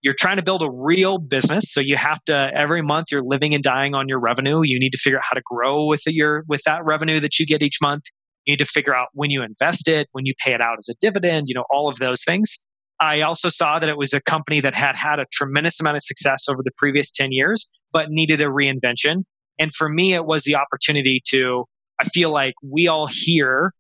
you're 0.07 0.15
trying 0.15 0.37
to 0.37 0.43
build 0.43 0.63
a 0.63 0.71
real 0.71 1.19
business 1.19 1.65
so 1.73 1.81
you 1.81 1.97
have 1.97 2.25
to 2.27 2.51
every 2.55 2.81
month 2.81 3.09
you're 3.11 3.25
living 3.25 3.55
and 3.55 3.65
dying 3.65 3.93
on 3.93 4.09
your 4.09 4.21
revenue. 4.21 4.61
You 4.63 4.79
need 4.79 4.91
to 4.91 4.99
figure 4.99 5.19
out 5.19 5.25
how 5.29 5.35
to 5.35 5.43
grow 5.45 5.85
with 5.85 6.03
your 6.07 6.45
with 6.47 6.63
that 6.65 6.85
revenue 6.85 7.19
that 7.19 7.41
you 7.41 7.45
get 7.45 7.61
each 7.61 7.79
month. 7.83 8.05
You 8.45 8.53
need 8.53 8.61
to 8.61 8.67
figure 8.67 8.95
out 8.95 9.09
when 9.15 9.31
you 9.31 9.43
invest 9.43 9.89
it 9.89 10.07
when 10.13 10.25
you 10.25 10.33
pay 10.39 10.55
it 10.55 10.61
out 10.61 10.77
as 10.79 10.89
a 10.89 10.95
dividend 11.01 11.49
you 11.49 11.57
know 11.57 11.65
all 11.71 11.89
of 11.89 11.99
those 11.99 12.23
things. 12.23 12.65
I 13.01 13.23
also 13.23 13.49
saw 13.49 13.81
that 13.81 13.89
it 13.89 13.99
was 13.99 14.13
a 14.13 14.23
company 14.23 14.61
that 14.61 14.77
had 14.77 14.95
had 14.95 15.19
a 15.19 15.27
tremendous 15.33 15.81
amount 15.81 15.97
of 15.97 16.03
success 16.03 16.45
over 16.49 16.63
the 16.63 16.71
previous 16.79 17.11
10 17.11 17.33
years 17.33 17.69
but 17.93 18.07
needed 18.09 18.41
a 18.41 18.45
reinvention. 18.45 19.25
And 19.59 19.75
for 19.75 19.89
me 19.89 20.15
it 20.15 20.25
was 20.25 20.45
the 20.45 20.55
opportunity 20.55 21.21
to 21.31 21.65
i 21.99 22.05
feel 22.05 22.31
like 22.31 22.55
we 22.63 22.87
all 22.87 23.09
hear 23.09 23.73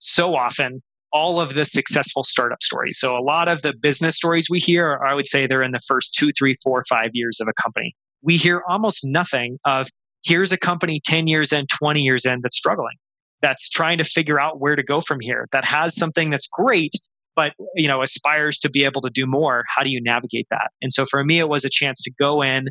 so 0.00 0.34
often 0.34 0.82
all 1.12 1.40
of 1.40 1.54
the 1.54 1.64
successful 1.64 2.22
startup 2.22 2.62
stories. 2.62 2.98
So 2.98 3.16
a 3.16 3.20
lot 3.20 3.48
of 3.48 3.62
the 3.62 3.72
business 3.72 4.16
stories 4.16 4.48
we 4.50 4.58
hear, 4.58 5.00
I 5.06 5.14
would 5.14 5.26
say 5.26 5.46
they're 5.46 5.62
in 5.62 5.72
the 5.72 5.80
first 5.86 6.14
two, 6.14 6.30
three, 6.38 6.56
four, 6.62 6.84
five 6.88 7.10
years 7.14 7.38
of 7.40 7.48
a 7.48 7.62
company. 7.62 7.94
We 8.22 8.36
hear 8.36 8.62
almost 8.68 9.00
nothing 9.04 9.58
of 9.64 9.88
here's 10.24 10.52
a 10.52 10.58
company 10.58 11.00
10 11.04 11.26
years 11.26 11.52
in, 11.52 11.66
20 11.66 12.02
years 12.02 12.26
in 12.26 12.40
that's 12.42 12.56
struggling, 12.56 12.96
that's 13.40 13.68
trying 13.68 13.98
to 13.98 14.04
figure 14.04 14.40
out 14.40 14.60
where 14.60 14.76
to 14.76 14.82
go 14.82 15.00
from 15.00 15.20
here, 15.20 15.46
that 15.52 15.64
has 15.64 15.94
something 15.94 16.30
that's 16.30 16.48
great, 16.48 16.92
but 17.36 17.52
you 17.74 17.88
know, 17.88 18.02
aspires 18.02 18.58
to 18.58 18.70
be 18.70 18.84
able 18.84 19.00
to 19.00 19.10
do 19.10 19.26
more. 19.26 19.64
How 19.74 19.82
do 19.82 19.90
you 19.90 20.02
navigate 20.02 20.46
that? 20.50 20.70
And 20.82 20.92
so 20.92 21.06
for 21.06 21.24
me, 21.24 21.38
it 21.38 21.48
was 21.48 21.64
a 21.64 21.70
chance 21.70 22.02
to 22.02 22.10
go 22.18 22.42
in, 22.42 22.66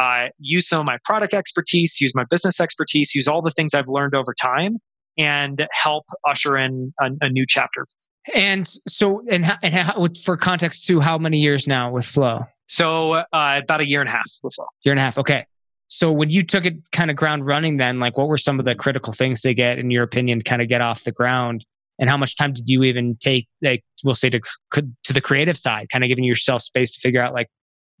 uh, 0.00 0.26
use 0.38 0.68
some 0.68 0.80
of 0.80 0.86
my 0.86 0.98
product 1.04 1.34
expertise, 1.34 2.00
use 2.00 2.14
my 2.14 2.24
business 2.30 2.60
expertise, 2.60 3.14
use 3.14 3.28
all 3.28 3.42
the 3.42 3.50
things 3.50 3.74
I've 3.74 3.88
learned 3.88 4.14
over 4.14 4.32
time 4.40 4.78
and 5.16 5.66
help 5.72 6.06
usher 6.26 6.56
in 6.56 6.92
a, 7.00 7.10
a 7.20 7.28
new 7.28 7.44
chapter. 7.46 7.86
And 8.34 8.66
so, 8.88 9.22
and 9.30 9.44
and 9.62 9.74
how, 9.74 10.06
for 10.24 10.36
context 10.36 10.86
to 10.88 11.00
how 11.00 11.18
many 11.18 11.38
years 11.38 11.66
now 11.66 11.90
with 11.90 12.06
Flow? 12.06 12.46
So 12.66 13.12
uh, 13.12 13.24
about 13.32 13.80
a 13.80 13.86
year 13.86 14.00
and 14.00 14.08
a 14.08 14.12
half 14.12 14.30
with 14.42 14.54
Flow. 14.54 14.66
Year 14.82 14.92
and 14.92 14.98
a 14.98 15.02
half. 15.02 15.18
Okay. 15.18 15.46
So 15.88 16.10
when 16.10 16.30
you 16.30 16.42
took 16.42 16.64
it 16.64 16.74
kind 16.92 17.10
of 17.10 17.16
ground 17.16 17.46
running, 17.46 17.76
then 17.76 18.00
like 18.00 18.16
what 18.16 18.26
were 18.26 18.38
some 18.38 18.58
of 18.58 18.64
the 18.64 18.74
critical 18.74 19.12
things 19.12 19.42
to 19.42 19.54
get, 19.54 19.78
in 19.78 19.90
your 19.90 20.02
opinion, 20.02 20.40
kind 20.40 20.62
of 20.62 20.68
get 20.68 20.80
off 20.80 21.04
the 21.04 21.12
ground? 21.12 21.64
And 21.98 22.10
how 22.10 22.16
much 22.16 22.36
time 22.36 22.52
did 22.52 22.68
you 22.68 22.82
even 22.82 23.16
take, 23.16 23.46
like 23.62 23.84
we'll 24.02 24.16
say, 24.16 24.30
to 24.30 24.40
could 24.70 24.94
to 25.04 25.12
the 25.12 25.20
creative 25.20 25.56
side, 25.56 25.88
kind 25.90 26.02
of 26.02 26.08
giving 26.08 26.24
yourself 26.24 26.62
space 26.62 26.92
to 26.92 27.00
figure 27.00 27.22
out 27.22 27.34
like 27.34 27.48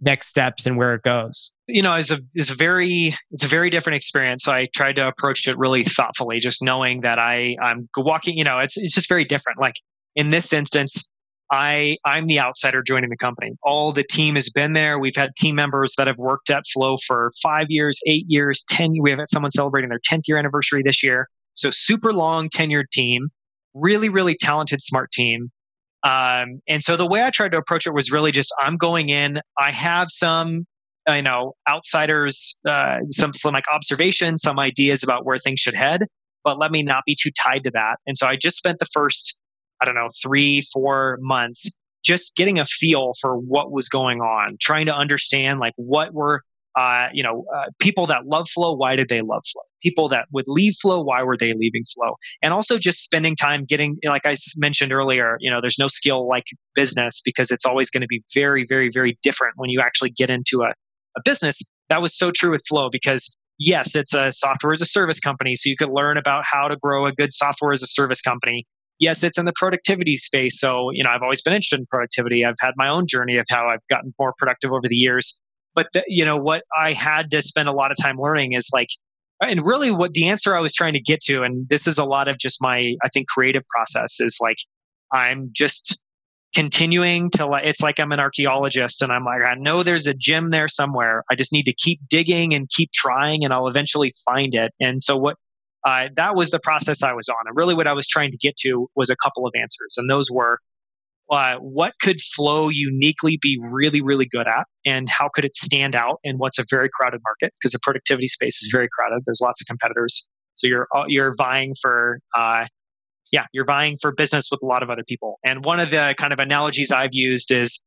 next 0.00 0.28
steps 0.28 0.66
and 0.66 0.76
where 0.76 0.94
it 0.94 1.02
goes? 1.02 1.52
You 1.68 1.82
know, 1.82 1.94
it's 1.94 2.10
a 2.10 2.20
it's 2.34 2.50
a 2.50 2.54
very 2.54 3.14
it's 3.30 3.44
a 3.44 3.48
very 3.48 3.70
different 3.70 3.96
experience. 3.96 4.44
So 4.44 4.52
I 4.52 4.68
tried 4.74 4.96
to 4.96 5.08
approach 5.08 5.46
it 5.48 5.56
really 5.58 5.84
thoughtfully, 5.84 6.40
just 6.40 6.62
knowing 6.62 7.00
that 7.02 7.18
I 7.18 7.56
I'm 7.62 7.88
walking. 7.96 8.36
You 8.36 8.44
know, 8.44 8.58
it's 8.58 8.76
it's 8.76 8.94
just 8.94 9.08
very 9.08 9.24
different. 9.24 9.58
Like 9.58 9.76
in 10.14 10.30
this 10.30 10.52
instance, 10.52 11.06
I 11.50 11.96
I'm 12.04 12.26
the 12.26 12.40
outsider 12.40 12.82
joining 12.82 13.10
the 13.10 13.16
company. 13.16 13.52
All 13.62 13.92
the 13.92 14.04
team 14.04 14.34
has 14.34 14.50
been 14.50 14.72
there. 14.72 14.98
We've 14.98 15.16
had 15.16 15.30
team 15.36 15.54
members 15.54 15.94
that 15.96 16.06
have 16.06 16.18
worked 16.18 16.50
at 16.50 16.64
Flow 16.72 16.96
for 17.06 17.32
five 17.42 17.66
years, 17.68 17.98
eight 18.06 18.24
years, 18.28 18.64
ten. 18.68 18.94
We 19.00 19.10
have 19.10 19.20
someone 19.28 19.50
celebrating 19.50 19.90
their 19.90 20.00
tenth 20.04 20.24
year 20.28 20.38
anniversary 20.38 20.82
this 20.82 21.02
year. 21.02 21.28
So 21.54 21.70
super 21.70 22.12
long 22.12 22.48
tenured 22.48 22.90
team, 22.92 23.28
really 23.74 24.08
really 24.08 24.36
talented, 24.36 24.80
smart 24.80 25.12
team. 25.12 25.50
Um, 26.04 26.60
and 26.68 26.82
so 26.82 26.96
the 26.96 27.06
way 27.06 27.22
I 27.22 27.30
tried 27.30 27.52
to 27.52 27.56
approach 27.56 27.86
it 27.86 27.94
was 27.94 28.12
really 28.12 28.30
just 28.30 28.54
I'm 28.60 28.76
going 28.76 29.08
in. 29.08 29.40
I 29.58 29.70
have 29.70 30.08
some, 30.10 30.66
you 31.08 31.22
know, 31.22 31.54
outsiders, 31.68 32.58
uh, 32.68 32.98
some, 33.10 33.32
some 33.32 33.54
like 33.54 33.64
observations, 33.72 34.42
some 34.42 34.58
ideas 34.58 35.02
about 35.02 35.24
where 35.24 35.38
things 35.38 35.60
should 35.60 35.74
head, 35.74 36.06
but 36.44 36.58
let 36.58 36.70
me 36.70 36.82
not 36.82 37.04
be 37.06 37.16
too 37.20 37.30
tied 37.42 37.64
to 37.64 37.70
that. 37.70 37.96
And 38.06 38.18
so 38.18 38.26
I 38.26 38.36
just 38.36 38.56
spent 38.56 38.78
the 38.80 38.86
first, 38.92 39.38
I 39.80 39.86
don't 39.86 39.94
know, 39.94 40.10
three, 40.22 40.62
four 40.72 41.18
months 41.22 41.72
just 42.04 42.36
getting 42.36 42.58
a 42.58 42.66
feel 42.66 43.12
for 43.20 43.36
what 43.36 43.72
was 43.72 43.88
going 43.88 44.20
on, 44.20 44.58
trying 44.60 44.84
to 44.86 44.94
understand 44.94 45.58
like 45.58 45.72
what 45.76 46.12
were 46.12 46.42
uh, 46.76 47.08
you 47.12 47.22
know, 47.22 47.44
uh, 47.54 47.66
people 47.78 48.06
that 48.08 48.26
love 48.26 48.48
flow, 48.48 48.74
why 48.74 48.96
did 48.96 49.08
they 49.08 49.20
love 49.20 49.42
flow? 49.52 49.62
People 49.82 50.08
that 50.08 50.26
would 50.32 50.46
leave 50.48 50.74
flow, 50.82 51.02
why 51.02 51.22
were 51.22 51.36
they 51.36 51.52
leaving 51.54 51.84
flow? 51.94 52.16
And 52.42 52.52
also 52.52 52.78
just 52.78 53.04
spending 53.04 53.36
time 53.36 53.64
getting, 53.64 53.96
you 54.02 54.08
know, 54.08 54.12
like 54.12 54.26
I 54.26 54.34
mentioned 54.56 54.92
earlier, 54.92 55.36
you 55.40 55.50
know, 55.50 55.60
there's 55.60 55.78
no 55.78 55.88
skill 55.88 56.28
like 56.28 56.44
business 56.74 57.20
because 57.24 57.50
it's 57.50 57.64
always 57.64 57.90
going 57.90 58.00
to 58.00 58.08
be 58.08 58.22
very, 58.34 58.66
very, 58.68 58.90
very 58.92 59.18
different 59.22 59.54
when 59.56 59.70
you 59.70 59.80
actually 59.80 60.10
get 60.10 60.30
into 60.30 60.62
a, 60.62 60.70
a 61.16 61.20
business. 61.24 61.60
That 61.90 62.02
was 62.02 62.16
so 62.16 62.30
true 62.30 62.50
with 62.50 62.64
flow 62.66 62.88
because 62.90 63.36
yes, 63.58 63.94
it's 63.94 64.14
a 64.14 64.32
software 64.32 64.72
as 64.72 64.82
a 64.82 64.86
service 64.86 65.20
company. 65.20 65.54
So 65.54 65.68
you 65.68 65.76
could 65.76 65.90
learn 65.90 66.16
about 66.16 66.44
how 66.44 66.66
to 66.66 66.76
grow 66.76 67.06
a 67.06 67.12
good 67.12 67.32
software 67.32 67.72
as 67.72 67.82
a 67.82 67.86
service 67.86 68.20
company. 68.20 68.66
Yes, 68.98 69.22
it's 69.22 69.38
in 69.38 69.44
the 69.44 69.52
productivity 69.56 70.16
space. 70.16 70.58
So, 70.58 70.90
you 70.92 71.02
know, 71.04 71.10
I've 71.10 71.22
always 71.22 71.42
been 71.42 71.52
interested 71.52 71.80
in 71.80 71.86
productivity. 71.86 72.44
I've 72.44 72.54
had 72.60 72.72
my 72.76 72.88
own 72.88 73.06
journey 73.08 73.36
of 73.36 73.44
how 73.50 73.68
I've 73.68 73.86
gotten 73.90 74.14
more 74.18 74.32
productive 74.38 74.72
over 74.72 74.88
the 74.88 74.96
years 74.96 75.40
but 75.74 75.88
the, 75.92 76.02
you 76.06 76.24
know 76.24 76.36
what 76.36 76.62
i 76.76 76.92
had 76.92 77.30
to 77.30 77.42
spend 77.42 77.68
a 77.68 77.72
lot 77.72 77.90
of 77.90 77.96
time 78.00 78.18
learning 78.18 78.52
is 78.52 78.68
like 78.72 78.88
and 79.40 79.64
really 79.64 79.90
what 79.90 80.12
the 80.12 80.28
answer 80.28 80.56
i 80.56 80.60
was 80.60 80.72
trying 80.72 80.92
to 80.92 81.00
get 81.00 81.20
to 81.20 81.42
and 81.42 81.68
this 81.68 81.86
is 81.86 81.98
a 81.98 82.04
lot 82.04 82.28
of 82.28 82.38
just 82.38 82.60
my 82.60 82.94
i 83.02 83.08
think 83.08 83.28
creative 83.28 83.62
process 83.68 84.20
is 84.20 84.38
like 84.40 84.58
i'm 85.12 85.50
just 85.52 85.98
continuing 86.54 87.30
to 87.30 87.46
like 87.46 87.66
it's 87.66 87.80
like 87.80 87.98
i'm 87.98 88.12
an 88.12 88.20
archaeologist 88.20 89.02
and 89.02 89.12
i'm 89.12 89.24
like 89.24 89.42
i 89.42 89.54
know 89.54 89.82
there's 89.82 90.06
a 90.06 90.14
gem 90.14 90.50
there 90.50 90.68
somewhere. 90.68 91.24
I 91.30 91.34
just 91.34 91.52
need 91.52 91.64
to 91.64 91.74
keep 91.74 92.00
digging 92.08 92.54
and 92.54 92.70
keep 92.70 92.92
trying 92.92 93.44
and 93.44 93.52
i'll 93.52 93.66
eventually 93.66 94.12
find 94.24 94.54
it. 94.54 94.72
And 94.80 95.02
so 95.02 95.16
what 95.16 95.36
uh, 95.84 96.08
that 96.16 96.34
was 96.34 96.50
the 96.50 96.60
process 96.60 97.02
i 97.02 97.12
was 97.12 97.28
on. 97.28 97.36
And 97.46 97.56
really 97.56 97.74
what 97.74 97.88
i 97.88 97.92
was 97.92 98.06
trying 98.06 98.30
to 98.30 98.36
get 98.36 98.56
to 98.58 98.88
was 98.94 99.10
a 99.10 99.16
couple 99.16 99.46
of 99.46 99.52
answers 99.60 99.96
and 99.98 100.08
those 100.08 100.30
were 100.30 100.60
uh, 101.30 101.56
what 101.56 101.94
could 102.02 102.20
Flow 102.20 102.68
uniquely 102.68 103.38
be 103.40 103.58
really, 103.60 104.02
really 104.02 104.26
good 104.26 104.46
at, 104.46 104.66
and 104.84 105.08
how 105.08 105.30
could 105.32 105.44
it 105.44 105.56
stand 105.56 105.94
out 105.94 106.18
in 106.22 106.36
what's 106.36 106.58
a 106.58 106.64
very 106.68 106.90
crowded 106.92 107.20
market? 107.24 107.54
Because 107.58 107.72
the 107.72 107.78
productivity 107.82 108.28
space 108.28 108.62
is 108.62 108.68
very 108.70 108.88
crowded. 108.92 109.22
There's 109.24 109.40
lots 109.40 109.60
of 109.60 109.66
competitors, 109.66 110.26
so 110.56 110.66
you're 110.66 110.86
uh, 110.94 111.04
you're 111.06 111.34
vying 111.36 111.74
for, 111.80 112.18
uh, 112.36 112.66
yeah, 113.32 113.46
you're 113.52 113.64
vying 113.64 113.96
for 114.00 114.12
business 114.12 114.48
with 114.50 114.60
a 114.62 114.66
lot 114.66 114.82
of 114.82 114.90
other 114.90 115.04
people. 115.08 115.38
And 115.44 115.64
one 115.64 115.80
of 115.80 115.90
the 115.90 116.14
kind 116.18 116.32
of 116.32 116.38
analogies 116.38 116.92
I've 116.92 117.12
used 117.14 117.50
is, 117.50 117.82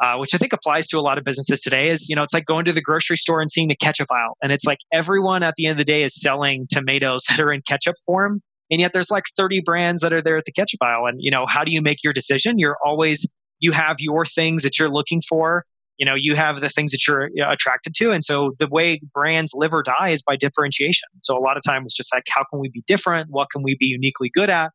uh, 0.00 0.16
which 0.18 0.34
I 0.34 0.38
think 0.38 0.52
applies 0.52 0.86
to 0.88 0.98
a 0.98 1.02
lot 1.02 1.18
of 1.18 1.24
businesses 1.24 1.62
today, 1.62 1.88
is 1.88 2.08
you 2.08 2.14
know 2.14 2.22
it's 2.22 2.34
like 2.34 2.46
going 2.46 2.66
to 2.66 2.72
the 2.72 2.82
grocery 2.82 3.16
store 3.16 3.40
and 3.40 3.50
seeing 3.50 3.68
the 3.68 3.76
ketchup 3.76 4.08
aisle, 4.12 4.36
and 4.42 4.52
it's 4.52 4.64
like 4.64 4.78
everyone 4.92 5.42
at 5.42 5.54
the 5.56 5.66
end 5.66 5.72
of 5.72 5.78
the 5.78 5.92
day 5.92 6.04
is 6.04 6.14
selling 6.20 6.66
tomatoes 6.70 7.24
that 7.28 7.40
are 7.40 7.52
in 7.52 7.62
ketchup 7.66 7.96
form 8.06 8.42
and 8.70 8.80
yet 8.80 8.92
there's 8.92 9.10
like 9.10 9.24
30 9.36 9.62
brands 9.64 10.02
that 10.02 10.12
are 10.12 10.22
there 10.22 10.36
at 10.36 10.44
the 10.44 10.52
ketchup 10.52 10.82
aisle 10.82 11.06
and 11.06 11.18
you 11.20 11.30
know 11.30 11.46
how 11.46 11.64
do 11.64 11.72
you 11.72 11.82
make 11.82 12.02
your 12.02 12.12
decision? 12.12 12.58
You're 12.58 12.76
always 12.84 13.30
you 13.58 13.72
have 13.72 13.96
your 13.98 14.24
things 14.24 14.62
that 14.62 14.78
you're 14.78 14.90
looking 14.90 15.20
for 15.28 15.64
you 15.98 16.04
know 16.04 16.14
you 16.14 16.34
have 16.36 16.60
the 16.60 16.68
things 16.68 16.90
that 16.90 17.06
you're 17.06 17.30
attracted 17.48 17.94
to 17.96 18.10
and 18.10 18.24
so 18.24 18.52
the 18.58 18.68
way 18.68 19.00
brands 19.14 19.52
live 19.54 19.72
or 19.72 19.82
die 19.82 20.10
is 20.10 20.22
by 20.22 20.36
differentiation. 20.36 21.08
So 21.22 21.36
a 21.36 21.40
lot 21.40 21.56
of 21.56 21.62
times 21.64 21.86
it's 21.86 21.96
just 21.96 22.14
like 22.14 22.24
how 22.28 22.44
can 22.50 22.60
we 22.60 22.68
be 22.68 22.82
different? 22.86 23.30
What 23.30 23.48
can 23.50 23.62
we 23.62 23.76
be 23.78 23.86
uniquely 23.86 24.30
good 24.32 24.50
at? 24.50 24.70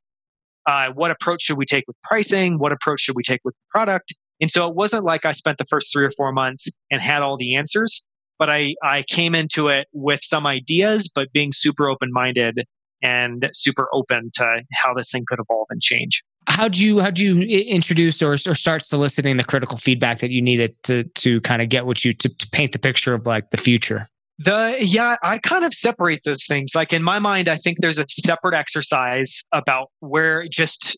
Uh, 0.68 0.90
what 0.94 1.10
approach 1.10 1.42
should 1.42 1.58
we 1.58 1.66
take 1.66 1.86
with 1.88 1.96
pricing? 2.04 2.60
What 2.60 2.72
approach 2.72 3.02
should 3.02 3.16
we 3.16 3.24
take 3.24 3.42
with 3.44 3.56
product? 3.72 4.14
And 4.42 4.50
so 4.50 4.68
it 4.68 4.76
wasn't 4.76 5.06
like 5.06 5.24
i 5.24 5.32
spent 5.32 5.60
the 5.60 5.66
first 5.70 5.94
three 5.94 6.04
or 6.04 6.12
four 6.18 6.34
months 6.34 6.68
and 6.90 7.02
had 7.02 7.22
all 7.22 7.38
the 7.38 7.56
answers 7.56 8.04
but 8.40 8.50
i 8.50 8.74
i 8.84 9.04
came 9.04 9.36
into 9.36 9.70
it 9.70 9.88
with 9.94 10.22
some 10.24 10.46
ideas 10.46 11.10
but 11.14 11.32
being 11.32 11.52
super 11.54 11.88
open 11.88 12.12
minded 12.12 12.66
and 13.02 13.50
super 13.54 13.88
open 13.94 14.32
to 14.36 14.62
how 14.74 14.94
this 14.94 15.12
thing 15.12 15.24
could 15.28 15.40
evolve 15.40 15.68
and 15.70 15.82
change. 15.82 16.24
How'd 16.48 16.78
you 16.78 17.00
how'd 17.00 17.20
you 17.20 17.42
introduce 17.42 18.22
or, 18.22 18.34
or 18.34 18.56
start 18.56 18.86
soliciting 18.86 19.38
the 19.38 19.44
critical 19.44 19.78
feedback 19.78 20.20
that 20.20 20.32
you 20.32 20.42
needed 20.42 20.76
to 20.84 21.04
to 21.04 21.40
kind 21.42 21.62
of 21.62 21.70
get 21.70 21.86
what 21.86 22.04
you 22.04 22.14
to, 22.14 22.30
to 22.30 22.50
paint 22.50 22.72
the 22.72 22.80
picture 22.80 23.14
of 23.14 23.26
like 23.26 23.52
the 23.52 23.58
future? 23.58 24.08
The 24.40 24.76
yeah, 24.80 25.18
I 25.22 25.38
kind 25.38 25.64
of 25.64 25.74
separate 25.74 26.22
those 26.26 26.46
things. 26.48 26.74
Like 26.74 26.94
in 26.94 27.04
my 27.04 27.20
mind, 27.20 27.48
I 27.48 27.58
think 27.58 27.78
there's 27.80 28.00
a 28.00 28.06
separate 28.10 28.56
exercise 28.56 29.44
about 29.52 29.92
where 30.00 30.48
just 30.48 30.98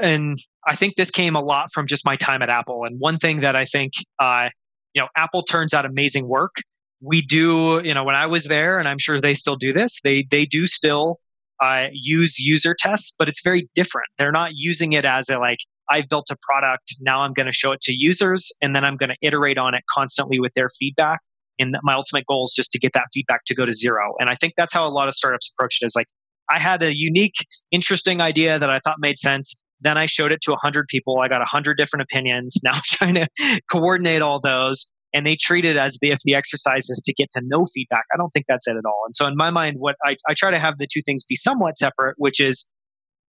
and 0.00 0.38
I 0.66 0.74
think 0.74 0.96
this 0.96 1.10
came 1.10 1.36
a 1.36 1.40
lot 1.40 1.70
from 1.72 1.86
just 1.86 2.06
my 2.06 2.16
time 2.16 2.40
at 2.40 2.48
Apple. 2.48 2.84
And 2.84 2.98
one 2.98 3.18
thing 3.18 3.40
that 3.40 3.54
I 3.56 3.66
think 3.66 3.92
uh, 4.18 4.48
you 4.94 5.02
know, 5.02 5.08
Apple 5.16 5.42
turns 5.42 5.74
out 5.74 5.84
amazing 5.84 6.26
work. 6.26 6.56
We 7.00 7.22
do, 7.22 7.80
you 7.84 7.94
know, 7.94 8.04
when 8.04 8.16
I 8.16 8.26
was 8.26 8.46
there, 8.46 8.78
and 8.78 8.88
I'm 8.88 8.98
sure 8.98 9.20
they 9.20 9.34
still 9.34 9.54
do 9.54 9.72
this, 9.72 10.00
they 10.02 10.26
they 10.30 10.46
do 10.46 10.66
still 10.66 11.20
uh, 11.60 11.86
use 11.92 12.38
user 12.38 12.74
tests, 12.78 13.14
but 13.18 13.28
it's 13.28 13.42
very 13.42 13.68
different. 13.74 14.08
They're 14.18 14.32
not 14.32 14.52
using 14.54 14.92
it 14.92 15.04
as 15.04 15.28
a 15.28 15.38
like, 15.38 15.58
I've 15.90 16.08
built 16.08 16.26
a 16.30 16.36
product, 16.42 16.94
now 17.00 17.20
I'm 17.20 17.32
going 17.32 17.46
to 17.46 17.52
show 17.52 17.72
it 17.72 17.80
to 17.82 17.92
users, 17.96 18.50
and 18.60 18.76
then 18.76 18.84
I'm 18.84 18.96
going 18.96 19.08
to 19.08 19.16
iterate 19.22 19.58
on 19.58 19.74
it 19.74 19.82
constantly 19.90 20.38
with 20.38 20.52
their 20.54 20.70
feedback. 20.78 21.20
And 21.58 21.76
my 21.82 21.94
ultimate 21.94 22.24
goal 22.26 22.44
is 22.44 22.52
just 22.54 22.70
to 22.72 22.78
get 22.78 22.92
that 22.94 23.06
feedback 23.12 23.40
to 23.46 23.54
go 23.54 23.64
to 23.64 23.72
zero. 23.72 24.14
And 24.20 24.30
I 24.30 24.34
think 24.34 24.54
that's 24.56 24.72
how 24.72 24.86
a 24.86 24.90
lot 24.90 25.08
of 25.08 25.14
startups 25.14 25.52
approach 25.52 25.78
it 25.80 25.86
is 25.86 25.94
like, 25.96 26.06
I 26.50 26.58
had 26.58 26.82
a 26.82 26.96
unique, 26.96 27.34
interesting 27.70 28.20
idea 28.20 28.58
that 28.58 28.70
I 28.70 28.78
thought 28.80 28.96
made 29.00 29.18
sense. 29.18 29.62
Then 29.80 29.98
I 29.98 30.06
showed 30.06 30.32
it 30.32 30.40
to 30.42 30.52
100 30.52 30.86
people. 30.88 31.20
I 31.20 31.28
got 31.28 31.40
100 31.40 31.76
different 31.76 32.02
opinions. 32.02 32.56
Now 32.62 32.72
I'm 32.72 32.82
trying 32.84 33.14
to 33.14 33.26
coordinate 33.70 34.22
all 34.22 34.40
those. 34.40 34.92
And 35.14 35.26
they 35.26 35.36
treat 35.40 35.64
it 35.64 35.76
as 35.76 35.98
if 36.02 36.18
the 36.24 36.34
exercise 36.34 36.90
is 36.90 37.02
to 37.06 37.12
get 37.14 37.30
to 37.32 37.42
no 37.44 37.64
feedback. 37.72 38.04
I 38.12 38.16
don't 38.16 38.30
think 38.30 38.46
that's 38.48 38.68
it 38.68 38.76
at 38.76 38.84
all. 38.84 39.02
And 39.06 39.16
so, 39.16 39.26
in 39.26 39.36
my 39.36 39.50
mind, 39.50 39.76
what 39.78 39.96
I, 40.04 40.16
I 40.28 40.34
try 40.36 40.50
to 40.50 40.58
have 40.58 40.78
the 40.78 40.86
two 40.92 41.00
things 41.04 41.24
be 41.24 41.36
somewhat 41.36 41.78
separate, 41.78 42.14
which 42.18 42.40
is 42.40 42.70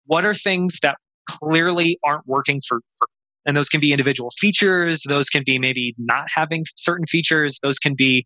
what 0.05 0.25
are 0.25 0.33
things 0.33 0.79
that 0.81 0.97
clearly 1.29 1.99
aren't 2.03 2.27
working 2.27 2.59
for, 2.67 2.79
for 2.97 3.07
and 3.45 3.55
those 3.55 3.69
can 3.69 3.79
be 3.79 3.91
individual 3.91 4.31
features 4.37 5.03
those 5.07 5.29
can 5.29 5.43
be 5.45 5.59
maybe 5.59 5.93
not 5.97 6.25
having 6.33 6.65
certain 6.75 7.05
features 7.05 7.59
those 7.61 7.77
can 7.77 7.93
be 7.95 8.25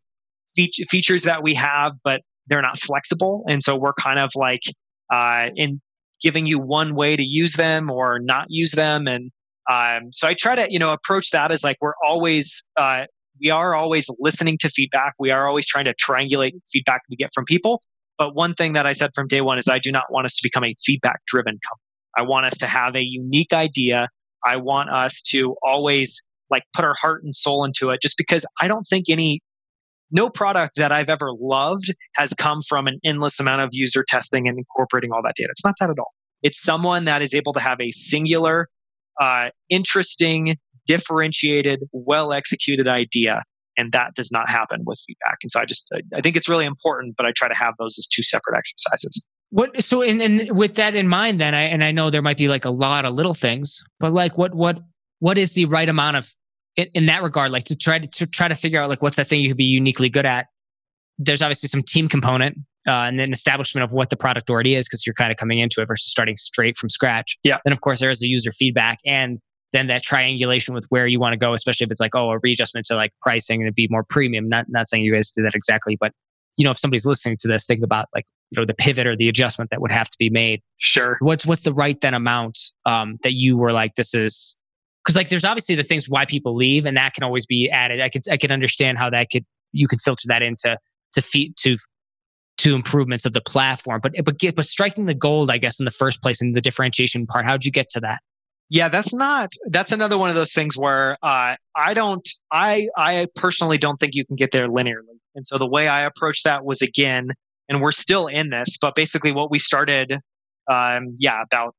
fe- 0.55 0.71
features 0.89 1.23
that 1.23 1.43
we 1.43 1.53
have 1.53 1.91
but 2.03 2.21
they're 2.47 2.61
not 2.61 2.79
flexible 2.79 3.43
and 3.47 3.61
so 3.61 3.75
we're 3.75 3.93
kind 3.93 4.19
of 4.19 4.31
like 4.35 4.61
uh, 5.13 5.49
in 5.55 5.81
giving 6.23 6.45
you 6.45 6.57
one 6.57 6.95
way 6.95 7.15
to 7.15 7.23
use 7.23 7.53
them 7.53 7.91
or 7.91 8.17
not 8.19 8.45
use 8.47 8.71
them. 8.71 9.07
And 9.07 9.29
um, 9.69 10.11
so 10.11 10.27
I 10.27 10.33
try 10.33 10.55
to, 10.55 10.67
you 10.71 10.79
know, 10.79 10.93
approach 10.93 11.31
that 11.31 11.51
as 11.51 11.63
like 11.63 11.77
we're 11.81 11.93
always, 12.03 12.65
uh, 12.79 13.03
we 13.39 13.49
are 13.49 13.75
always 13.75 14.07
listening 14.19 14.57
to 14.59 14.69
feedback. 14.69 15.13
We 15.19 15.31
are 15.31 15.47
always 15.47 15.65
trying 15.65 15.85
to 15.85 15.93
triangulate 15.93 16.53
feedback 16.71 17.01
we 17.09 17.15
get 17.15 17.31
from 17.33 17.45
people. 17.45 17.81
But 18.17 18.35
one 18.35 18.53
thing 18.53 18.73
that 18.73 18.85
I 18.85 18.93
said 18.93 19.11
from 19.15 19.27
day 19.27 19.41
one 19.41 19.57
is 19.57 19.67
I 19.67 19.79
do 19.79 19.91
not 19.91 20.05
want 20.09 20.25
us 20.25 20.35
to 20.35 20.41
become 20.43 20.63
a 20.63 20.75
feedback 20.83 21.21
driven 21.27 21.53
company. 21.53 21.83
I 22.15 22.21
want 22.21 22.45
us 22.45 22.57
to 22.59 22.67
have 22.67 22.95
a 22.95 23.01
unique 23.01 23.53
idea. 23.53 24.07
I 24.45 24.57
want 24.57 24.89
us 24.89 25.21
to 25.29 25.55
always 25.63 26.23
like 26.49 26.63
put 26.75 26.85
our 26.85 26.93
heart 26.93 27.23
and 27.23 27.35
soul 27.35 27.65
into 27.65 27.89
it 27.89 28.01
just 28.01 28.17
because 28.17 28.45
I 28.61 28.67
don't 28.67 28.83
think 28.83 29.05
any 29.09 29.41
no 30.11 30.29
product 30.29 30.75
that 30.75 30.91
I've 30.91 31.09
ever 31.09 31.31
loved 31.33 31.93
has 32.13 32.33
come 32.35 32.61
from 32.61 32.87
an 32.87 32.99
endless 33.03 33.39
amount 33.39 33.61
of 33.61 33.69
user 33.71 34.05
testing 34.07 34.47
and 34.47 34.59
incorporating 34.59 35.11
all 35.11 35.23
that 35.23 35.33
data. 35.35 35.49
It's 35.51 35.65
not 35.65 35.73
that 35.79 35.89
at 35.89 35.97
all. 35.97 36.13
It's 36.43 36.61
someone 36.61 37.05
that 37.05 37.23
is 37.23 37.33
able 37.33 37.53
to 37.53 37.59
have 37.59 37.79
a 37.81 37.89
singular, 37.89 38.67
uh, 39.19 39.49
interesting, 39.69 40.57
differentiated, 40.85 41.81
well 41.91 42.33
executed 42.33 42.87
idea. 42.87 43.43
And 43.75 43.91
that 43.91 44.13
does 44.13 44.31
not 44.31 44.49
happen 44.49 44.83
with 44.85 44.99
feedback. 45.07 45.37
And 45.41 45.49
so 45.49 45.59
I 45.59 45.65
just, 45.65 45.91
I 46.15 46.21
think 46.21 46.35
it's 46.35 46.47
really 46.47 46.65
important, 46.65 47.15
but 47.17 47.25
I 47.25 47.31
try 47.35 47.47
to 47.47 47.55
have 47.55 47.73
those 47.79 47.97
as 47.97 48.07
two 48.07 48.21
separate 48.21 48.57
exercises. 48.57 49.25
What 49.49 49.83
so 49.83 50.01
and, 50.01 50.21
and 50.21 50.57
with 50.57 50.75
that 50.75 50.95
in 50.95 51.07
mind, 51.07 51.39
then 51.39 51.53
I 51.53 51.63
and 51.63 51.83
I 51.83 51.91
know 51.91 52.09
there 52.09 52.23
might 52.23 52.37
be 52.37 52.47
like 52.47 52.65
a 52.65 52.71
lot 52.71 53.05
of 53.05 53.13
little 53.13 53.35
things, 53.35 53.83
but 53.99 54.11
like 54.11 54.35
what 54.35 54.55
what 54.55 54.79
what 55.19 55.37
is 55.37 55.53
the 55.53 55.65
right 55.65 55.87
amount 55.87 56.17
of 56.17 56.27
in, 56.75 56.87
in 56.93 57.05
that 57.05 57.21
regard, 57.21 57.51
like 57.51 57.65
to 57.65 57.77
try 57.77 57.99
to, 57.99 58.07
to 58.07 58.25
try 58.25 58.47
to 58.47 58.55
figure 58.55 58.81
out 58.81 58.89
like 58.89 59.01
what's 59.01 59.15
the 59.15 59.23
thing 59.23 59.41
you 59.41 59.49
could 59.49 59.57
be 59.57 59.63
uniquely 59.63 60.09
good 60.09 60.25
at. 60.25 60.47
There's 61.19 61.41
obviously 61.41 61.69
some 61.69 61.83
team 61.83 62.09
component 62.09 62.57
uh, 62.87 63.05
and 63.05 63.19
then 63.19 63.31
establishment 63.31 63.83
of 63.83 63.91
what 63.91 64.09
the 64.09 64.17
product 64.17 64.49
already 64.49 64.75
is 64.75 64.87
because 64.87 65.05
you're 65.05 65.13
kind 65.13 65.31
of 65.31 65.37
coming 65.37 65.59
into 65.59 65.81
it 65.81 65.85
versus 65.85 66.09
starting 66.09 66.35
straight 66.35 66.75
from 66.75 66.89
scratch. 66.89 67.37
Yeah. 67.43 67.59
Then 67.63 67.73
of 67.73 67.81
course 67.81 67.99
there 67.99 68.09
is 68.09 68.19
the 68.19 68.27
user 68.27 68.51
feedback 68.51 68.99
and 69.05 69.39
then 69.73 69.87
that 69.87 70.03
triangulation 70.03 70.73
with 70.73 70.85
where 70.89 71.05
you 71.05 71.19
want 71.19 71.33
to 71.33 71.37
go, 71.37 71.53
especially 71.53 71.85
if 71.85 71.91
it's 71.91 71.99
like 71.99 72.15
oh 72.15 72.31
a 72.31 72.39
readjustment 72.39 72.85
to 72.87 72.95
like 72.95 73.11
pricing 73.21 73.61
and 73.61 73.67
it'd 73.67 73.75
be 73.75 73.87
more 73.91 74.03
premium. 74.03 74.47
Not 74.47 74.67
not 74.69 74.87
saying 74.87 75.03
you 75.03 75.13
guys 75.13 75.31
do 75.31 75.43
that 75.43 75.55
exactly, 75.55 75.97
but 75.99 76.13
you 76.55 76.63
know 76.63 76.71
if 76.71 76.77
somebody's 76.77 77.05
listening 77.05 77.37
to 77.41 77.47
this, 77.49 77.65
think 77.65 77.83
about 77.83 78.07
like 78.15 78.25
you 78.51 78.61
know 78.61 78.65
the 78.65 78.73
pivot 78.73 79.05
or 79.05 79.17
the 79.17 79.27
adjustment 79.27 79.69
that 79.71 79.81
would 79.81 79.91
have 79.91 80.09
to 80.09 80.17
be 80.17 80.29
made. 80.29 80.61
Sure. 80.77 81.17
What's 81.19 81.45
what's 81.45 81.63
the 81.63 81.73
right 81.73 81.99
then 81.99 82.13
amount 82.13 82.59
um, 82.85 83.17
that 83.23 83.33
you 83.33 83.57
were 83.57 83.73
like 83.73 83.95
this 83.95 84.13
is 84.13 84.57
because 85.03 85.15
like 85.15 85.29
there's 85.29 85.45
obviously 85.45 85.75
the 85.75 85.83
things 85.83 86.09
why 86.09 86.25
people 86.25 86.55
leave 86.55 86.85
and 86.85 86.95
that 86.97 87.13
can 87.13 87.23
always 87.23 87.45
be 87.45 87.69
added 87.69 87.99
i 87.99 88.09
could 88.09 88.23
i 88.31 88.37
could 88.37 88.51
understand 88.51 88.97
how 88.97 89.09
that 89.09 89.29
could 89.29 89.45
you 89.71 89.87
could 89.87 90.01
filter 90.01 90.27
that 90.27 90.41
into 90.41 90.77
to 91.13 91.21
feed 91.21 91.55
to 91.57 91.75
to 92.57 92.75
improvements 92.75 93.25
of 93.25 93.33
the 93.33 93.41
platform 93.41 93.99
but 94.01 94.13
but 94.23 94.37
get, 94.39 94.55
but 94.55 94.65
striking 94.65 95.05
the 95.05 95.13
gold 95.13 95.49
i 95.49 95.57
guess 95.57 95.79
in 95.79 95.85
the 95.85 95.91
first 95.91 96.21
place 96.21 96.41
in 96.41 96.53
the 96.53 96.61
differentiation 96.61 97.25
part 97.25 97.45
how'd 97.45 97.65
you 97.65 97.71
get 97.71 97.89
to 97.89 97.99
that 97.99 98.21
yeah 98.69 98.89
that's 98.89 99.13
not 99.13 99.51
that's 99.69 99.91
another 99.91 100.17
one 100.17 100.29
of 100.29 100.35
those 100.35 100.53
things 100.53 100.77
where 100.77 101.17
uh, 101.23 101.55
i 101.75 101.93
don't 101.93 102.29
i 102.51 102.87
i 102.97 103.27
personally 103.35 103.77
don't 103.77 103.97
think 103.99 104.15
you 104.15 104.25
can 104.25 104.35
get 104.35 104.51
there 104.51 104.67
linearly. 104.67 105.17
And 105.35 105.47
so 105.47 105.57
the 105.57 105.67
way 105.67 105.87
i 105.87 106.01
approached 106.01 106.43
that 106.45 106.63
was 106.65 106.81
again 106.81 107.29
and 107.69 107.81
we're 107.81 107.91
still 107.91 108.27
in 108.27 108.49
this 108.49 108.77
but 108.81 108.95
basically 108.95 109.31
what 109.31 109.51
we 109.51 109.59
started 109.59 110.13
um 110.69 111.15
yeah 111.19 111.41
about 111.41 111.75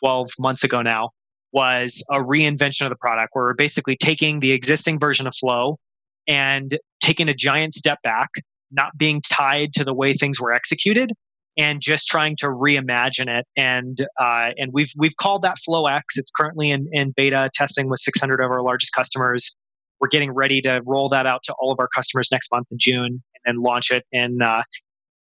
12 0.00 0.30
months 0.38 0.64
ago 0.64 0.82
now 0.82 1.10
was 1.52 2.04
a 2.10 2.16
reinvention 2.16 2.82
of 2.82 2.90
the 2.90 2.96
product. 2.96 3.30
Where 3.32 3.46
we're 3.46 3.54
basically 3.54 3.96
taking 3.96 4.40
the 4.40 4.52
existing 4.52 4.98
version 4.98 5.26
of 5.26 5.34
Flow 5.34 5.78
and 6.26 6.78
taking 7.02 7.28
a 7.28 7.34
giant 7.34 7.74
step 7.74 7.98
back, 8.02 8.28
not 8.70 8.96
being 8.96 9.22
tied 9.22 9.72
to 9.74 9.84
the 9.84 9.94
way 9.94 10.14
things 10.14 10.40
were 10.40 10.52
executed, 10.52 11.12
and 11.58 11.80
just 11.80 12.06
trying 12.06 12.36
to 12.36 12.46
reimagine 12.46 13.28
it. 13.28 13.44
And 13.56 13.98
uh, 14.18 14.50
and 14.56 14.72
we've 14.72 14.92
we've 14.96 15.16
called 15.16 15.42
that 15.42 15.58
Flow 15.58 15.86
X. 15.86 16.16
It's 16.16 16.30
currently 16.30 16.70
in, 16.70 16.88
in 16.92 17.12
beta 17.14 17.50
testing 17.52 17.90
with 17.90 17.98
600 18.00 18.40
of 18.40 18.50
our 18.50 18.62
largest 18.62 18.92
customers. 18.94 19.54
We're 20.00 20.08
getting 20.08 20.32
ready 20.32 20.60
to 20.62 20.80
roll 20.86 21.08
that 21.08 21.26
out 21.26 21.42
to 21.44 21.54
all 21.58 21.72
of 21.72 21.80
our 21.80 21.88
customers 21.88 22.28
next 22.30 22.48
month 22.52 22.68
in 22.70 22.78
June, 22.80 23.22
and 23.34 23.42
then 23.44 23.62
launch 23.62 23.90
it 23.90 24.04
in 24.12 24.40
uh, 24.40 24.62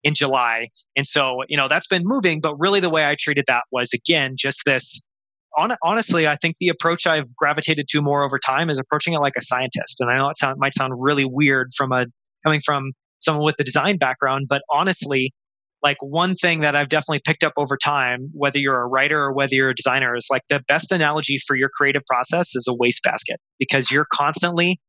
in 0.02 0.14
July. 0.14 0.68
And 0.96 1.06
so 1.06 1.42
you 1.48 1.56
know 1.56 1.68
that's 1.68 1.86
been 1.86 2.02
moving, 2.04 2.40
but 2.40 2.56
really 2.56 2.80
the 2.80 2.90
way 2.90 3.04
I 3.04 3.14
treated 3.18 3.44
that 3.48 3.64
was 3.70 3.92
again 3.92 4.34
just 4.36 4.62
this 4.64 5.02
on, 5.58 5.76
honestly, 5.82 6.26
I 6.26 6.36
think 6.36 6.56
the 6.60 6.68
approach 6.68 7.06
I've 7.06 7.34
gravitated 7.36 7.86
to 7.88 8.00
more 8.00 8.24
over 8.24 8.38
time 8.38 8.70
is 8.70 8.78
approaching 8.78 9.12
it 9.12 9.18
like 9.18 9.34
a 9.36 9.42
scientist. 9.42 10.00
And 10.00 10.10
I 10.10 10.16
know 10.16 10.30
it 10.30 10.38
sound, 10.38 10.56
might 10.58 10.74
sound 10.74 10.94
really 10.96 11.26
weird 11.26 11.72
from 11.76 11.92
a 11.92 12.06
coming 12.42 12.62
from 12.64 12.92
someone 13.18 13.44
with 13.44 13.56
the 13.58 13.64
design 13.64 13.98
background, 13.98 14.46
but 14.48 14.62
honestly, 14.70 15.32
like 15.82 15.96
one 16.00 16.34
thing 16.36 16.60
that 16.60 16.76
I've 16.76 16.88
definitely 16.88 17.22
picked 17.24 17.42
up 17.42 17.54
over 17.56 17.76
time, 17.76 18.30
whether 18.32 18.58
you're 18.58 18.80
a 18.80 18.86
writer 18.86 19.20
or 19.20 19.32
whether 19.32 19.54
you're 19.54 19.70
a 19.70 19.74
designer, 19.74 20.14
is 20.14 20.26
like 20.30 20.42
the 20.48 20.60
best 20.68 20.92
analogy 20.92 21.38
for 21.46 21.56
your 21.56 21.68
creative 21.68 22.02
process 22.06 22.54
is 22.54 22.66
a 22.68 22.74
wastebasket 22.74 23.40
because 23.58 23.90
you're 23.90 24.06
constantly 24.12 24.80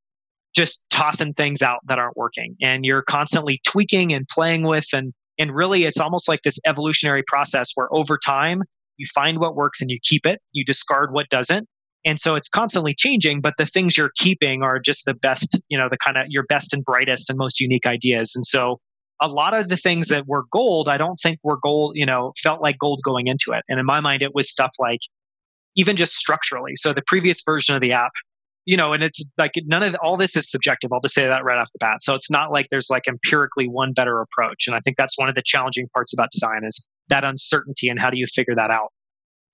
just 0.56 0.84
tossing 0.91 1.34
things 1.34 1.62
out 1.62 1.80
that 1.88 1.98
aren't 1.98 2.16
working 2.16 2.56
and 2.62 2.86
you're 2.86 3.02
constantly 3.02 3.60
tweaking 3.66 4.14
and 4.14 4.28
playing 4.28 4.64
with 4.64 4.86
and 4.94 5.12
and 5.39 5.52
really 5.52 5.86
it's 5.86 6.00
almost 6.00 6.28
like 6.28 6.41
this 6.44 6.60
evolutionary 6.66 7.24
process 7.26 7.72
where 7.74 7.88
over 7.91 8.20
time 8.24 8.62
you 8.98 9.08
find 9.16 9.39
what 9.39 9.56
works 9.56 9.82
and 9.82 9.89
you 9.89 9.98
keep 10.04 10.28
it, 10.28 10.39
you 10.52 10.64
discard 10.64 11.12
what 11.12 11.28
doesn't. 11.30 11.68
And 12.06 12.20
so 12.20 12.36
it's 12.36 12.50
constantly 12.50 12.94
changing, 12.96 13.41
but 13.41 13.56
the 13.58 13.66
things 13.66 13.98
you're 13.98 14.12
keeping 14.18 14.62
are 14.62 14.80
just 14.80 15.06
the 15.06 15.14
best, 15.14 15.60
you 15.70 15.78
know, 15.78 15.88
the 15.89 15.98
kind 15.98 16.18
of 16.18 16.26
your 16.28 16.44
best 16.44 16.74
and 16.74 16.84
brightest 16.84 17.30
and 17.30 17.38
most 17.38 17.60
unique 17.60 17.86
ideas. 17.86 18.34
And 18.36 18.46
so 18.46 18.80
a 19.24 19.28
lot 19.28 19.53
of 19.57 19.69
the 19.69 19.78
things 19.78 20.09
that 20.09 20.28
were 20.28 20.43
gold, 20.51 20.89
I 20.89 20.97
don't 20.97 21.15
think 21.15 21.39
were 21.43 21.57
gold, 21.57 21.93
you 21.95 22.05
know, 22.05 22.34
felt 22.43 22.61
like 22.61 22.78
gold 22.78 22.99
going 23.03 23.28
into 23.28 23.51
it. 23.53 23.63
And 23.69 23.80
in 23.80 23.86
my 23.86 24.01
mind, 24.01 24.21
it 24.21 24.36
was 24.36 24.51
stuff 24.51 24.71
like 24.80 24.99
even 25.76 25.95
just 25.95 26.13
structurally. 26.13 26.76
So 26.76 26.91
the 26.91 27.01
previous 27.07 27.41
version 27.45 27.74
of 27.74 27.82
the 27.82 27.93
app, 27.93 28.11
you 28.65 28.76
know, 28.76 28.91
and 28.91 29.01
it's 29.01 29.24
like 29.38 29.53
none 29.65 29.82
of 29.82 29.95
all 30.03 30.17
this 30.17 30.36
is 30.36 30.51
subjective. 30.51 30.91
I'll 30.91 30.99
just 30.99 31.15
say 31.15 31.26
that 31.26 31.45
right 31.45 31.57
off 31.57 31.69
the 31.71 31.80
bat. 31.80 32.03
So 32.03 32.15
it's 32.15 32.30
not 32.30 32.51
like 32.51 32.67
there's 32.69 32.89
like 32.89 33.07
empirically 33.07 33.67
one 33.67 33.93
better 33.93 34.19
approach. 34.19 34.67
And 34.67 34.76
I 34.76 34.82
think 34.82 34.97
that's 34.97 35.17
one 35.17 35.30
of 35.30 35.36
the 35.36 35.41
challenging 35.43 35.88
parts 35.93 36.13
about 36.13 36.30
design 36.32 36.63
is 36.67 36.86
that 37.07 37.24
uncertainty 37.24 37.88
and 37.88 37.97
how 37.97 38.09
do 38.09 38.17
you 38.17 38.28
figure 38.28 38.55
that 38.55 38.71
out. 38.71 38.89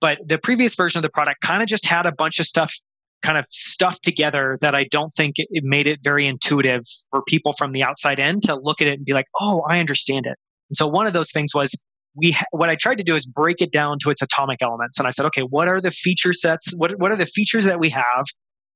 But 0.00 0.18
the 0.26 0.38
previous 0.38 0.74
version 0.74 0.98
of 0.98 1.02
the 1.02 1.10
product 1.10 1.42
kind 1.42 1.62
of 1.62 1.68
just 1.68 1.86
had 1.86 2.06
a 2.06 2.12
bunch 2.12 2.40
of 2.40 2.46
stuff 2.46 2.74
kind 3.22 3.38
of 3.38 3.44
stuff 3.50 4.00
together 4.00 4.58
that 4.60 4.74
I 4.74 4.84
don't 4.84 5.12
think 5.14 5.36
it, 5.38 5.64
made 5.64 5.86
it 5.86 6.00
very 6.02 6.26
intuitive 6.26 6.82
for 7.10 7.22
people 7.26 7.52
from 7.52 7.72
the 7.72 7.82
outside 7.82 8.18
in 8.18 8.40
to 8.42 8.56
look 8.56 8.80
at 8.80 8.88
it 8.88 8.94
and 8.98 9.04
be 9.04 9.12
like, 9.12 9.26
oh, 9.40 9.62
I 9.68 9.80
understand 9.80 10.26
it. 10.26 10.38
And 10.70 10.76
so 10.76 10.86
one 10.86 11.06
of 11.06 11.12
those 11.12 11.32
things 11.32 11.54
was 11.54 11.72
we 12.16 12.36
what 12.50 12.68
I 12.68 12.76
tried 12.76 12.98
to 12.98 13.04
do 13.04 13.14
is 13.14 13.26
break 13.26 13.60
it 13.60 13.72
down 13.72 13.98
to 14.02 14.10
its 14.10 14.22
atomic 14.22 14.62
elements. 14.62 14.98
And 14.98 15.06
I 15.06 15.10
said, 15.10 15.26
okay, 15.26 15.42
what 15.42 15.68
are 15.68 15.80
the 15.80 15.90
feature 15.90 16.32
sets? 16.32 16.72
What 16.76 16.92
what 16.98 17.12
are 17.12 17.16
the 17.16 17.26
features 17.26 17.64
that 17.64 17.78
we 17.78 17.90
have? 17.90 18.24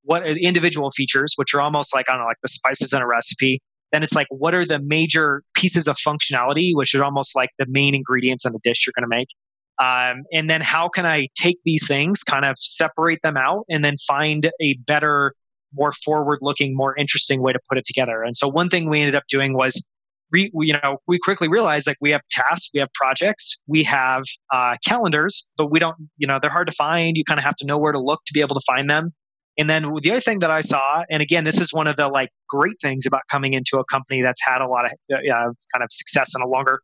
What 0.02 0.22
are 0.22 0.34
the 0.34 0.44
individual 0.44 0.90
features, 0.90 1.32
which 1.36 1.54
are 1.54 1.60
almost 1.60 1.94
like 1.94 2.06
I 2.08 2.12
don't 2.12 2.20
know, 2.20 2.26
like 2.26 2.36
the 2.42 2.48
spices 2.48 2.92
in 2.92 3.02
a 3.02 3.06
recipe. 3.06 3.60
Then 3.92 4.02
it's 4.02 4.14
like, 4.14 4.26
what 4.28 4.54
are 4.54 4.66
the 4.66 4.80
major 4.80 5.44
pieces 5.54 5.86
of 5.86 5.96
functionality, 5.96 6.70
which 6.74 6.96
are 6.96 7.04
almost 7.04 7.36
like 7.36 7.50
the 7.60 7.66
main 7.68 7.94
ingredients 7.94 8.44
in 8.44 8.52
the 8.52 8.58
dish 8.64 8.86
you're 8.86 8.92
going 8.96 9.08
to 9.08 9.16
make? 9.16 9.28
Um, 9.80 10.22
and 10.32 10.48
then 10.48 10.60
how 10.60 10.88
can 10.88 11.04
I 11.04 11.28
take 11.36 11.58
these 11.64 11.86
things, 11.86 12.22
kind 12.22 12.44
of 12.44 12.56
separate 12.58 13.20
them 13.22 13.36
out, 13.36 13.64
and 13.68 13.84
then 13.84 13.96
find 14.06 14.50
a 14.60 14.74
better 14.86 15.34
more 15.74 15.92
forward 16.04 16.38
looking, 16.40 16.76
more 16.76 16.96
interesting 16.96 17.42
way 17.42 17.52
to 17.52 17.58
put 17.68 17.78
it 17.78 17.84
together. 17.84 18.22
And 18.22 18.36
so 18.36 18.48
one 18.48 18.68
thing 18.68 18.88
we 18.88 19.00
ended 19.00 19.16
up 19.16 19.24
doing 19.28 19.54
was 19.54 19.84
we, 20.30 20.50
you 20.54 20.72
know, 20.72 20.98
we 21.06 21.18
quickly 21.18 21.48
realized 21.48 21.86
like 21.86 21.96
we 22.00 22.10
have 22.10 22.22
tasks, 22.30 22.70
we 22.72 22.80
have 22.80 22.88
projects, 22.94 23.60
we 23.66 23.82
have 23.84 24.22
uh, 24.52 24.74
calendars, 24.86 25.50
but 25.56 25.70
we 25.70 25.78
don't, 25.78 25.96
you 26.16 26.26
know, 26.26 26.38
they're 26.40 26.50
hard 26.50 26.68
to 26.68 26.74
find. 26.74 27.16
You 27.16 27.24
kind 27.24 27.38
of 27.38 27.44
have 27.44 27.56
to 27.56 27.66
know 27.66 27.78
where 27.78 27.92
to 27.92 28.00
look 28.00 28.20
to 28.26 28.32
be 28.32 28.40
able 28.40 28.54
to 28.54 28.62
find 28.66 28.88
them. 28.88 29.10
And 29.56 29.70
then 29.70 29.92
the 30.02 30.10
other 30.10 30.20
thing 30.20 30.40
that 30.40 30.50
I 30.50 30.60
saw, 30.60 31.02
and 31.10 31.22
again, 31.22 31.44
this 31.44 31.60
is 31.60 31.72
one 31.72 31.86
of 31.86 31.96
the 31.96 32.08
like 32.08 32.30
great 32.48 32.76
things 32.80 33.06
about 33.06 33.22
coming 33.30 33.52
into 33.52 33.78
a 33.78 33.84
company 33.84 34.22
that's 34.22 34.40
had 34.44 34.60
a 34.60 34.66
lot 34.66 34.86
of 34.86 34.92
uh, 35.12 35.18
kind 35.72 35.82
of 35.82 35.88
success 35.90 36.32
and 36.34 36.42
a 36.42 36.48
longer 36.48 36.80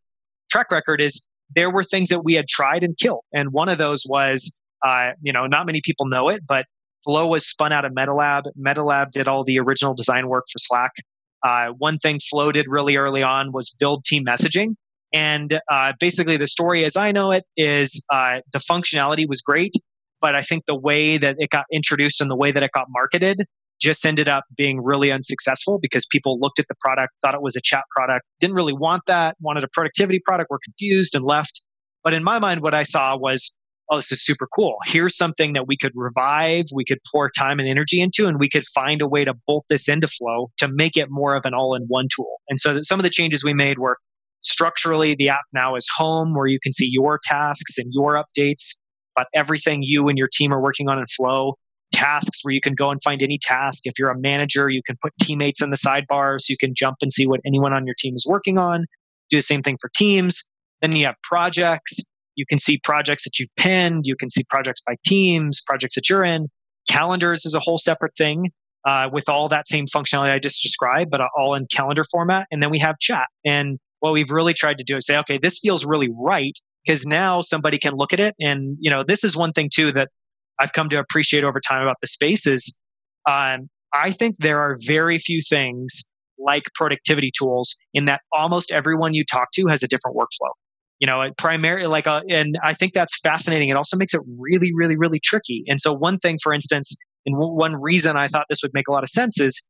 track 0.50 0.70
record 0.70 1.00
is 1.00 1.26
there 1.54 1.70
were 1.70 1.84
things 1.84 2.08
that 2.10 2.24
we 2.24 2.34
had 2.34 2.48
tried 2.48 2.82
and 2.82 2.96
killed. 2.96 3.24
And 3.32 3.52
one 3.52 3.68
of 3.68 3.78
those 3.78 4.04
was, 4.08 4.56
uh, 4.84 5.10
you 5.22 5.32
know, 5.32 5.46
not 5.46 5.66
many 5.66 5.80
people 5.84 6.06
know 6.06 6.28
it, 6.28 6.42
but 6.46 6.66
Flow 7.04 7.26
was 7.26 7.46
spun 7.46 7.72
out 7.72 7.84
of 7.84 7.92
MetaLab. 7.92 8.42
MetaLab 8.58 9.10
did 9.10 9.26
all 9.26 9.44
the 9.44 9.58
original 9.58 9.94
design 9.94 10.28
work 10.28 10.44
for 10.52 10.58
Slack. 10.58 10.92
Uh, 11.42 11.68
one 11.78 11.98
thing 11.98 12.20
Flow 12.30 12.52
did 12.52 12.66
really 12.68 12.96
early 12.96 13.22
on 13.22 13.52
was 13.52 13.70
build 13.70 14.04
team 14.04 14.24
messaging. 14.24 14.74
And 15.12 15.60
uh, 15.70 15.92
basically, 15.98 16.36
the 16.36 16.46
story 16.46 16.84
as 16.84 16.96
I 16.96 17.10
know 17.10 17.32
it 17.32 17.44
is 17.56 18.04
uh, 18.12 18.40
the 18.52 18.60
functionality 18.60 19.26
was 19.28 19.40
great, 19.40 19.72
but 20.20 20.36
I 20.36 20.42
think 20.42 20.66
the 20.66 20.78
way 20.78 21.18
that 21.18 21.36
it 21.38 21.50
got 21.50 21.64
introduced 21.72 22.20
and 22.20 22.30
the 22.30 22.36
way 22.36 22.52
that 22.52 22.62
it 22.62 22.70
got 22.72 22.86
marketed 22.90 23.44
just 23.80 24.04
ended 24.04 24.28
up 24.28 24.44
being 24.56 24.82
really 24.82 25.10
unsuccessful 25.10 25.78
because 25.80 26.06
people 26.06 26.38
looked 26.40 26.58
at 26.58 26.66
the 26.68 26.74
product, 26.80 27.14
thought 27.20 27.34
it 27.34 27.42
was 27.42 27.56
a 27.56 27.60
chat 27.62 27.84
product, 27.94 28.26
didn't 28.38 28.54
really 28.54 28.72
want 28.72 29.02
that, 29.06 29.36
wanted 29.40 29.64
a 29.64 29.68
productivity 29.68 30.20
product, 30.24 30.50
were 30.50 30.60
confused 30.64 31.14
and 31.14 31.24
left. 31.24 31.64
But 32.04 32.14
in 32.14 32.22
my 32.22 32.38
mind, 32.38 32.62
what 32.62 32.74
I 32.74 32.82
saw 32.82 33.16
was, 33.16 33.56
oh, 33.90 33.96
this 33.96 34.12
is 34.12 34.24
super 34.24 34.48
cool. 34.54 34.76
Here's 34.86 35.16
something 35.16 35.54
that 35.54 35.66
we 35.66 35.76
could 35.76 35.92
revive, 35.94 36.66
we 36.72 36.84
could 36.84 36.98
pour 37.10 37.30
time 37.30 37.58
and 37.58 37.68
energy 37.68 38.00
into, 38.00 38.26
and 38.26 38.38
we 38.38 38.48
could 38.48 38.66
find 38.66 39.02
a 39.02 39.08
way 39.08 39.24
to 39.24 39.34
bolt 39.46 39.64
this 39.68 39.88
into 39.88 40.06
Flow 40.06 40.50
to 40.58 40.68
make 40.68 40.96
it 40.96 41.08
more 41.10 41.34
of 41.34 41.44
an 41.44 41.54
all 41.54 41.74
in 41.74 41.84
one 41.88 42.08
tool. 42.14 42.36
And 42.48 42.60
so 42.60 42.80
some 42.82 43.00
of 43.00 43.04
the 43.04 43.10
changes 43.10 43.44
we 43.44 43.54
made 43.54 43.78
were 43.78 43.96
structurally, 44.40 45.14
the 45.18 45.28
app 45.28 45.42
now 45.52 45.74
is 45.74 45.86
home 45.94 46.34
where 46.34 46.46
you 46.46 46.58
can 46.62 46.72
see 46.72 46.88
your 46.90 47.18
tasks 47.22 47.78
and 47.78 47.92
your 47.92 48.22
updates 48.22 48.78
about 49.16 49.26
everything 49.34 49.82
you 49.82 50.08
and 50.08 50.16
your 50.16 50.28
team 50.32 50.52
are 50.52 50.60
working 50.60 50.88
on 50.88 50.98
in 50.98 51.06
Flow 51.16 51.56
tasks 51.92 52.40
where 52.42 52.54
you 52.54 52.60
can 52.60 52.74
go 52.74 52.90
and 52.90 53.00
find 53.02 53.22
any 53.22 53.38
task. 53.38 53.82
If 53.84 53.98
you're 53.98 54.10
a 54.10 54.18
manager, 54.18 54.68
you 54.68 54.82
can 54.84 54.96
put 55.02 55.12
teammates 55.20 55.62
in 55.62 55.70
the 55.70 55.76
sidebar 55.76 56.40
so 56.40 56.50
you 56.50 56.56
can 56.58 56.74
jump 56.74 56.98
and 57.00 57.12
see 57.12 57.26
what 57.26 57.40
anyone 57.44 57.72
on 57.72 57.86
your 57.86 57.94
team 57.98 58.14
is 58.14 58.26
working 58.28 58.58
on. 58.58 58.86
Do 59.30 59.38
the 59.38 59.42
same 59.42 59.62
thing 59.62 59.78
for 59.80 59.90
teams. 59.96 60.48
Then 60.80 60.92
you 60.92 61.06
have 61.06 61.16
projects. 61.22 61.98
You 62.36 62.46
can 62.46 62.58
see 62.58 62.80
projects 62.82 63.24
that 63.24 63.38
you've 63.38 63.54
pinned. 63.56 64.06
You 64.06 64.16
can 64.16 64.30
see 64.30 64.44
projects 64.48 64.82
by 64.86 64.96
teams, 65.04 65.62
projects 65.66 65.94
that 65.96 66.08
you're 66.08 66.24
in. 66.24 66.48
Calendars 66.88 67.44
is 67.44 67.54
a 67.54 67.60
whole 67.60 67.78
separate 67.78 68.12
thing 68.16 68.50
uh, 68.86 69.08
with 69.12 69.28
all 69.28 69.48
that 69.48 69.68
same 69.68 69.86
functionality 69.86 70.32
I 70.32 70.38
just 70.38 70.62
described, 70.62 71.10
but 71.10 71.20
all 71.36 71.54
in 71.54 71.66
calendar 71.70 72.04
format. 72.04 72.46
And 72.50 72.62
then 72.62 72.70
we 72.70 72.78
have 72.78 72.98
chat. 72.98 73.26
And 73.44 73.78
what 74.00 74.12
we've 74.12 74.30
really 74.30 74.54
tried 74.54 74.78
to 74.78 74.84
do 74.84 74.96
is 74.96 75.06
say, 75.06 75.18
okay, 75.18 75.38
this 75.40 75.58
feels 75.58 75.84
really 75.84 76.08
right 76.18 76.58
because 76.86 77.04
now 77.04 77.42
somebody 77.42 77.78
can 77.78 77.94
look 77.94 78.12
at 78.12 78.20
it. 78.20 78.34
And, 78.40 78.76
you 78.80 78.90
know, 78.90 79.04
this 79.06 79.22
is 79.24 79.36
one 79.36 79.52
thing 79.52 79.70
too 79.72 79.92
that 79.92 80.08
I've 80.60 80.72
come 80.72 80.88
to 80.90 80.98
appreciate 80.98 81.42
over 81.42 81.60
time 81.60 81.82
about 81.82 81.96
the 82.00 82.06
space 82.06 82.46
is 82.46 82.76
um, 83.28 83.68
I 83.92 84.12
think 84.12 84.36
there 84.38 84.60
are 84.60 84.78
very 84.86 85.18
few 85.18 85.40
things 85.48 86.04
like 86.38 86.64
productivity 86.74 87.32
tools 87.36 87.76
in 87.92 88.06
that 88.06 88.20
almost 88.32 88.70
everyone 88.70 89.14
you 89.14 89.24
talk 89.24 89.48
to 89.54 89.66
has 89.66 89.82
a 89.82 89.88
different 89.88 90.16
workflow. 90.16 90.50
You 90.98 91.06
know, 91.06 91.30
primarily 91.38 91.86
like, 91.86 92.06
a, 92.06 92.10
uh, 92.10 92.20
and 92.28 92.58
I 92.62 92.74
think 92.74 92.92
that's 92.92 93.18
fascinating. 93.20 93.70
It 93.70 93.76
also 93.76 93.96
makes 93.96 94.12
it 94.12 94.20
really, 94.38 94.70
really, 94.74 94.96
really 94.96 95.18
tricky. 95.18 95.64
And 95.66 95.80
so, 95.80 95.94
one 95.94 96.18
thing, 96.18 96.36
for 96.42 96.52
instance, 96.52 96.94
and 97.24 97.36
one 97.38 97.74
reason 97.74 98.16
I 98.16 98.28
thought 98.28 98.46
this 98.50 98.60
would 98.62 98.72
make 98.74 98.86
a 98.86 98.92
lot 98.92 99.02
of 99.02 99.08
sense 99.08 99.40
is 99.40 99.62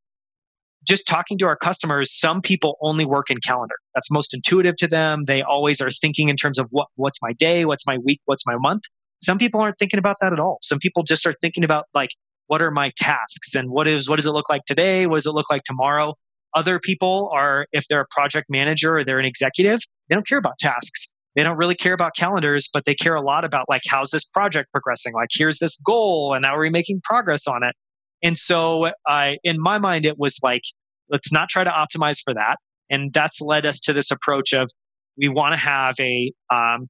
just 0.87 1.07
talking 1.07 1.39
to 1.39 1.47
our 1.47 1.57
customers. 1.57 2.13
Some 2.19 2.41
people 2.41 2.77
only 2.83 3.05
work 3.05 3.31
in 3.31 3.39
calendar. 3.39 3.75
That's 3.95 4.11
most 4.11 4.35
intuitive 4.35 4.77
to 4.79 4.89
them. 4.89 5.25
They 5.27 5.43
always 5.43 5.81
are 5.81 5.91
thinking 5.91 6.31
in 6.31 6.37
terms 6.37 6.59
of 6.59 6.67
what, 6.71 6.89
what's 6.97 7.19
my 7.23 7.33
day, 7.35 7.65
what's 7.65 7.87
my 7.87 7.99
week, 7.99 8.21
what's 8.25 8.47
my 8.47 8.57
month. 8.57 8.83
Some 9.23 9.39
people 9.39 9.61
aren't 9.61 9.79
thinking 9.79 9.99
about 9.99 10.17
that 10.21 10.33
at 10.33 10.41
all. 10.41 10.59
Some 10.63 10.79
people 10.79 11.03
just 11.03 11.27
are 11.27 11.35
thinking 11.41 11.65
about 11.65 11.87
like, 11.95 12.11
what 12.47 12.63
are 12.63 12.71
my 12.71 12.93
tasks 12.97 13.55
and 13.55 13.71
what 13.71 13.87
is 13.87 14.09
what 14.09 14.17
does 14.17 14.27
it 14.27 14.33
look 14.33 14.49
like 14.49 14.65
today? 14.67 15.07
What 15.07 15.17
does 15.17 15.27
it 15.27 15.33
look 15.33 15.51
like 15.51 15.63
tomorrow? 15.65 16.15
Other 16.55 16.81
people 16.81 17.31
are, 17.33 17.67
if 17.73 17.87
they're 17.89 18.01
a 18.01 18.07
project 18.11 18.47
manager 18.51 18.97
or 18.97 19.05
they're 19.05 19.21
an 19.21 19.25
executive, 19.25 19.81
they 20.09 20.17
don't 20.17 20.27
care 20.27 20.39
about 20.39 20.59
tasks. 20.59 21.09
They 21.37 21.45
don't 21.45 21.57
really 21.57 21.77
care 21.77 21.93
about 21.93 22.17
calendars, 22.17 22.69
but 22.73 22.85
they 22.87 22.95
care 22.95 23.15
a 23.15 23.21
lot 23.21 23.45
about 23.45 23.67
like 23.69 23.83
how's 23.87 24.11
this 24.11 24.25
project 24.25 24.73
progressing? 24.73 25.13
Like 25.15 25.29
here's 25.31 25.59
this 25.61 25.79
goal, 25.79 26.35
and 26.35 26.43
now 26.43 26.57
we're 26.57 26.71
making 26.71 27.03
progress 27.05 27.47
on 27.47 27.63
it. 27.63 27.77
And 28.23 28.37
so, 28.37 28.91
uh, 29.09 29.33
in 29.45 29.61
my 29.61 29.79
mind, 29.79 30.05
it 30.05 30.19
was 30.19 30.39
like 30.43 30.63
let's 31.09 31.33
not 31.33 31.49
try 31.49 31.63
to 31.63 31.71
optimize 31.71 32.19
for 32.25 32.35
that. 32.35 32.57
And 32.91 33.13
that's 33.13 33.41
led 33.41 33.65
us 33.67 33.81
to 33.81 33.93
this 33.93 34.11
approach 34.11 34.53
of 34.53 34.71
we 35.17 35.29
want 35.29 35.53
to 35.53 35.57
have 35.57 35.95
a 36.01 36.33
um, 36.53 36.89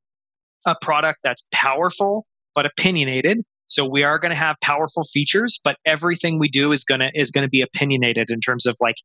a 0.67 0.77
product 0.81 1.21
that's 1.23 1.47
powerful 1.53 2.27
but 2.55 2.67
opinionated. 2.67 3.41
So 3.69 3.89
we 3.89 4.03
are 4.03 4.19
going 4.19 4.31
to 4.31 4.37
have 4.37 4.57
powerful 4.63 5.05
features, 5.05 5.61
but 5.63 5.77
everything 5.87 6.39
we 6.39 6.49
do 6.49 6.73
is 6.73 6.85
going 6.85 7.01
to 7.01 7.11
is 7.15 7.31
going 7.31 7.43
to 7.43 7.49
be 7.49 7.63
opinionated 7.63 8.29
in 8.31 8.41
terms 8.41 8.67
of 8.67 8.77
like, 8.81 8.97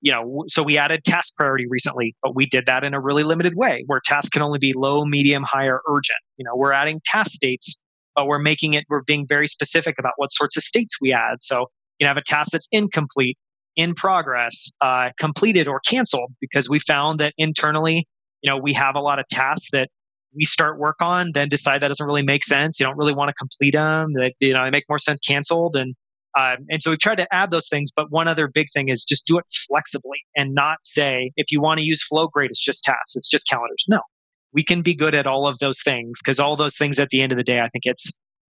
you 0.00 0.12
know, 0.12 0.44
so 0.48 0.62
we 0.62 0.78
added 0.78 1.04
task 1.04 1.34
priority 1.36 1.66
recently, 1.68 2.14
but 2.22 2.34
we 2.34 2.46
did 2.46 2.66
that 2.66 2.84
in 2.84 2.94
a 2.94 3.00
really 3.00 3.24
limited 3.24 3.54
way 3.56 3.82
where 3.86 4.00
tasks 4.04 4.28
can 4.28 4.42
only 4.42 4.58
be 4.58 4.72
low, 4.76 5.04
medium, 5.04 5.42
high, 5.42 5.66
or 5.66 5.82
urgent. 5.88 6.18
You 6.36 6.44
know, 6.44 6.52
we're 6.54 6.72
adding 6.72 7.00
task 7.04 7.32
states, 7.32 7.80
but 8.14 8.26
we're 8.26 8.38
making 8.38 8.74
it, 8.74 8.84
we're 8.88 9.02
being 9.02 9.26
very 9.28 9.48
specific 9.48 9.96
about 9.98 10.12
what 10.16 10.30
sorts 10.30 10.56
of 10.56 10.62
states 10.62 10.98
we 11.00 11.12
add. 11.12 11.42
So 11.42 11.66
you 11.98 12.06
have 12.06 12.16
a 12.16 12.22
task 12.22 12.52
that's 12.52 12.68
incomplete, 12.70 13.36
in 13.76 13.94
progress, 13.94 14.70
uh, 14.80 15.10
completed, 15.18 15.66
or 15.66 15.80
canceled 15.80 16.32
because 16.40 16.68
we 16.68 16.78
found 16.78 17.20
that 17.20 17.32
internally, 17.38 18.06
you 18.42 18.50
know, 18.50 18.58
we 18.58 18.72
have 18.74 18.96
a 18.96 19.00
lot 19.00 19.18
of 19.18 19.26
tasks 19.28 19.70
that 19.72 19.88
we 20.34 20.44
start 20.44 20.78
work 20.78 20.96
on, 21.00 21.32
then 21.34 21.48
decide 21.48 21.82
that 21.82 21.88
doesn't 21.88 22.06
really 22.06 22.22
make 22.22 22.44
sense. 22.44 22.80
You 22.80 22.86
don't 22.86 22.96
really 22.96 23.14
want 23.14 23.28
to 23.28 23.34
complete 23.34 23.72
them. 23.72 24.12
That 24.14 24.32
you 24.40 24.52
know, 24.52 24.64
they 24.64 24.70
make 24.70 24.84
more 24.88 24.98
sense 24.98 25.20
canceled. 25.20 25.76
And 25.76 25.94
um, 26.38 26.58
and 26.70 26.82
so 26.82 26.90
we 26.90 26.96
tried 26.96 27.16
to 27.16 27.34
add 27.34 27.50
those 27.50 27.68
things. 27.68 27.90
But 27.94 28.10
one 28.10 28.28
other 28.28 28.48
big 28.48 28.68
thing 28.72 28.88
is 28.88 29.04
just 29.04 29.26
do 29.26 29.38
it 29.38 29.44
flexibly 29.68 30.18
and 30.36 30.54
not 30.54 30.78
say 30.82 31.32
if 31.36 31.50
you 31.50 31.60
want 31.60 31.78
to 31.78 31.84
use 31.84 32.02
Flow, 32.02 32.28
great, 32.28 32.50
it's 32.50 32.62
just 32.62 32.84
tasks, 32.84 33.16
it's 33.16 33.28
just 33.28 33.48
calendars. 33.48 33.84
No, 33.88 34.00
we 34.52 34.64
can 34.64 34.82
be 34.82 34.94
good 34.94 35.14
at 35.14 35.26
all 35.26 35.46
of 35.46 35.58
those 35.58 35.82
things 35.82 36.20
because 36.22 36.40
all 36.40 36.56
those 36.56 36.76
things 36.76 36.98
at 36.98 37.10
the 37.10 37.22
end 37.22 37.32
of 37.32 37.38
the 37.38 37.44
day, 37.44 37.60
I 37.60 37.68
think 37.68 37.84
it's 37.84 38.12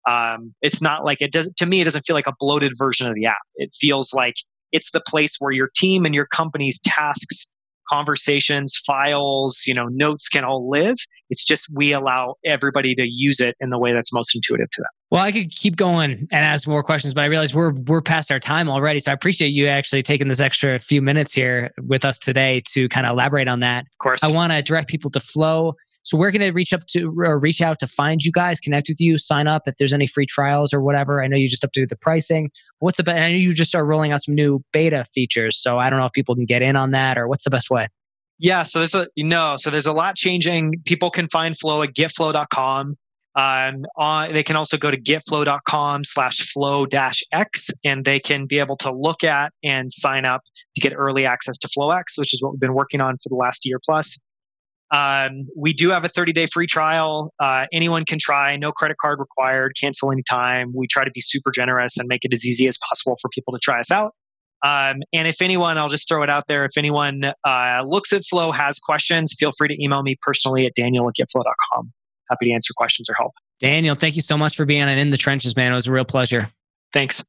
um, 0.10 0.54
it's 0.62 0.82
not 0.82 1.06
like 1.06 1.22
it 1.22 1.32
doesn't 1.32 1.58
to 1.58 1.66
me. 1.66 1.82
It 1.82 1.86
doesn't 1.86 2.04
feel 2.04 2.16
like 2.16 2.28
a 2.28 2.34
bloated 2.40 2.74
version 2.78 3.08
of 3.08 3.16
the 3.16 3.26
app. 3.26 3.38
It 3.56 3.74
feels 3.80 4.14
like 4.14 4.36
it's 4.72 4.92
the 4.92 5.02
place 5.02 5.36
where 5.40 5.52
your 5.52 5.70
team 5.76 6.06
and 6.06 6.14
your 6.14 6.28
company's 6.28 6.80
tasks 6.82 7.52
conversations, 7.90 8.76
files, 8.86 9.64
you 9.66 9.74
know, 9.74 9.88
notes 9.90 10.28
can 10.30 10.44
all 10.44 10.70
live. 10.70 10.98
It's 11.30 11.44
just 11.44 11.68
we 11.74 11.94
allow 11.94 12.36
everybody 12.46 12.96
to 12.96 13.08
use 13.08 13.40
it 13.40 13.56
in 13.60 13.70
the 13.70 13.80
way 13.80 13.94
that's 13.94 14.14
most 14.14 14.36
intuitive 14.36 14.70
to 14.72 14.82
them. 14.82 14.99
Well, 15.12 15.24
I 15.24 15.32
could 15.32 15.50
keep 15.50 15.76
going 15.76 16.28
and 16.32 16.46
ask 16.46 16.68
more 16.68 16.84
questions, 16.84 17.16
but 17.16 17.22
I 17.22 17.26
realize 17.26 17.56
we're 17.56 17.72
we're 17.72 18.02
past 18.02 18.32
our 18.32 18.40
time 18.40 18.70
already. 18.70 19.00
So 19.00 19.10
I 19.10 19.14
appreciate 19.16 19.48
you 19.48 19.66
actually 19.68 20.04
taking 20.04 20.28
this 20.28 20.40
extra 20.40 20.78
few 20.78 21.02
minutes 21.02 21.34
here 21.34 21.72
with 21.82 22.06
us 22.06 22.20
today 22.20 22.62
to 22.74 22.88
kind 22.90 23.08
of 23.08 23.14
elaborate 23.14 23.48
on 23.48 23.60
that. 23.62 23.86
Of 23.86 23.98
course. 23.98 24.24
I 24.24 24.32
want 24.32 24.54
to 24.54 24.62
direct 24.62 24.88
people 24.88 25.10
to 25.12 25.20
Flow. 25.20 25.74
So 26.04 26.16
we're 26.16 26.30
going 26.30 26.42
to 26.42 26.52
reach 26.52 26.74
up 26.74 26.86
to 26.88 27.12
or 27.22 27.40
reach 27.40 27.60
out 27.60 27.80
to 27.80 27.88
find 27.88 28.24
you 28.24 28.32
guys, 28.32 28.60
connect 28.60 28.88
with 28.88 29.02
you, 29.02 29.18
sign 29.18 29.48
up 29.48 29.64
if 29.66 29.76
there's 29.78 29.94
any 29.94 30.06
free 30.06 30.28
trials 30.28 30.74
or 30.74 30.82
whatever. 30.82 31.24
I 31.24 31.28
know 31.28 31.38
you 31.38 31.48
just 31.48 31.64
updated 31.64 31.90
the 31.90 31.96
pricing. 31.96 32.52
What's 32.78 32.98
the 32.98 33.04
best? 33.04 33.18
I 33.18 33.32
know 33.32 33.38
you 33.38 33.54
just 33.56 33.72
start 33.72 33.88
rolling 33.88 34.12
out 34.12 34.22
some 34.22 34.36
new 34.36 34.64
beta 34.72 35.06
features. 35.06 35.58
So 35.58 35.80
I 35.80 35.90
don't 35.90 35.98
know 35.98 36.06
if 36.06 36.14
people 36.14 36.36
can 36.36 36.46
get 36.46 36.62
in 36.62 36.76
on 36.76 36.92
that 36.92 37.18
or 37.18 37.28
what's 37.28 37.46
the 37.46 37.50
best 37.50 37.72
way. 37.72 37.88
Yeah, 38.38 38.62
so 38.62 38.80
there's 38.80 38.96
a 38.96 39.08
you 39.16 39.26
know, 39.26 39.56
so 39.58 39.72
there's 39.72 39.88
a 39.88 39.92
lot 39.92 40.16
changing. 40.16 40.82
People 40.86 41.10
can 41.10 41.28
find 41.30 41.58
Flow 41.58 41.82
at 41.82 41.96
getflow.com. 41.96 42.96
Um, 43.40 43.86
on, 43.96 44.34
they 44.34 44.44
can 44.44 44.58
also 44.58 44.76
go 44.76 44.92
to 44.92 45.00
getflow.com 45.00 46.04
slash 46.04 46.52
flow 46.52 46.86
dash 46.86 47.24
X 47.32 47.70
and 47.86 48.04
they 48.04 48.20
can 48.20 48.46
be 48.46 48.60
able 48.60 48.76
to 48.78 48.92
look 48.92 49.24
at 49.24 49.54
and 49.64 49.94
sign 49.94 50.26
up 50.26 50.42
to 50.76 50.82
get 50.82 50.92
early 50.94 51.26
access 51.26 51.58
to 51.60 51.70
FlowX, 51.70 52.18
which 52.18 52.34
is 52.34 52.42
what 52.42 52.52
we've 52.52 52.60
been 52.60 52.74
working 52.74 53.00
on 53.00 53.16
for 53.24 53.30
the 53.30 53.36
last 53.36 53.66
year 53.66 53.80
plus. 53.86 54.20
Um, 54.92 55.48
we 55.56 55.72
do 55.72 55.90
have 55.92 56.04
a 56.04 56.10
30 56.10 56.34
day 56.34 56.48
free 56.48 56.68
trial. 56.68 57.32
Uh, 57.40 57.66
anyone 57.72 58.04
can 58.04 58.20
try, 58.20 58.58
no 58.58 58.74
credit 58.74 58.98
card 59.02 59.20
required, 59.20 59.74
cancel 59.80 60.12
anytime. 60.12 60.74
We 60.76 60.88
try 60.88 61.06
to 61.06 61.12
be 61.12 61.22
super 61.22 61.52
generous 61.52 61.98
and 61.98 62.10
make 62.10 62.26
it 62.26 62.34
as 62.34 62.46
easy 62.46 62.68
as 62.68 62.78
possible 62.90 63.18
for 63.22 63.30
people 63.30 63.54
to 63.54 63.60
try 63.60 63.80
us 63.80 63.90
out. 63.90 64.16
Um, 64.66 64.98
and 65.14 65.30
if 65.30 65.42
anyone, 65.42 65.78
I'll 65.78 65.88
just 65.88 66.10
throw 66.10 66.24
it 66.24 66.30
out 66.30 66.44
there. 66.50 66.66
If 66.66 66.78
anyone 66.78 67.32
uh, 67.48 67.84
looks 67.86 68.12
at 68.12 68.24
Flow, 68.26 68.52
has 68.52 68.80
questions, 68.80 69.34
feel 69.40 69.54
free 69.58 69.70
to 69.70 69.82
email 69.82 70.04
me 70.04 70.18
personally 70.22 70.66
at 70.66 70.74
daniel 70.76 71.08
at 71.08 71.16
getflow.com. 71.16 71.94
Happy 72.30 72.48
to 72.48 72.52
answer 72.52 72.74
questions 72.76 73.10
or 73.10 73.16
help. 73.16 73.34
Daniel, 73.60 73.96
thank 73.96 74.16
you 74.16 74.22
so 74.22 74.38
much 74.38 74.56
for 74.56 74.66
being 74.66 74.82
on 74.82 74.90
In 74.90 75.10
the 75.10 75.18
Trenches, 75.18 75.56
man. 75.56 75.72
It 75.72 75.76
was 75.76 75.88
a 75.88 75.92
real 75.92 76.06
pleasure. 76.06 76.50
Thanks. 76.94 77.26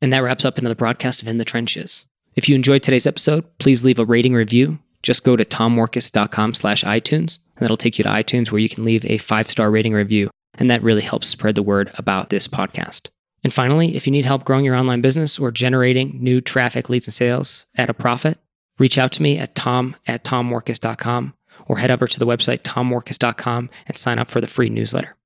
And 0.00 0.12
that 0.12 0.20
wraps 0.20 0.44
up 0.44 0.58
another 0.58 0.74
broadcast 0.74 1.22
of 1.22 1.28
In 1.28 1.38
the 1.38 1.44
Trenches. 1.44 2.06
If 2.36 2.48
you 2.48 2.54
enjoyed 2.54 2.82
today's 2.82 3.06
episode, 3.06 3.44
please 3.58 3.84
leave 3.84 3.98
a 3.98 4.04
rating 4.04 4.34
review. 4.34 4.78
Just 5.02 5.24
go 5.24 5.36
to 5.36 5.44
tommorkes.com 5.44 6.54
slash 6.54 6.82
iTunes, 6.84 7.38
and 7.56 7.62
that'll 7.62 7.76
take 7.76 7.98
you 7.98 8.04
to 8.04 8.10
iTunes 8.10 8.50
where 8.50 8.58
you 8.58 8.68
can 8.68 8.84
leave 8.84 9.04
a 9.06 9.18
five-star 9.18 9.70
rating 9.70 9.92
review. 9.92 10.30
And 10.54 10.70
that 10.70 10.82
really 10.82 11.02
helps 11.02 11.28
spread 11.28 11.54
the 11.54 11.62
word 11.62 11.90
about 11.98 12.30
this 12.30 12.48
podcast. 12.48 13.08
And 13.42 13.52
finally, 13.52 13.96
if 13.96 14.06
you 14.06 14.10
need 14.10 14.24
help 14.24 14.44
growing 14.44 14.64
your 14.64 14.74
online 14.74 15.02
business 15.02 15.38
or 15.38 15.50
generating 15.50 16.22
new 16.22 16.40
traffic, 16.40 16.88
leads, 16.88 17.06
and 17.06 17.14
sales 17.14 17.66
at 17.76 17.90
a 17.90 17.94
profit, 17.94 18.38
reach 18.78 18.96
out 18.96 19.12
to 19.12 19.22
me 19.22 19.38
at 19.38 19.54
tom 19.54 19.94
at 20.06 20.24
tommorkes.com 20.24 21.34
or 21.66 21.78
head 21.78 21.90
over 21.90 22.06
to 22.06 22.18
the 22.18 22.26
website 22.26 22.62
tommorkes.com 22.62 23.70
and 23.86 23.96
sign 23.96 24.18
up 24.18 24.30
for 24.30 24.40
the 24.40 24.46
free 24.46 24.68
newsletter. 24.68 25.16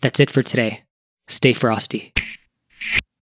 That's 0.00 0.20
it 0.20 0.30
for 0.30 0.42
today. 0.42 0.84
Stay 1.26 1.52
frosty. 1.52 2.12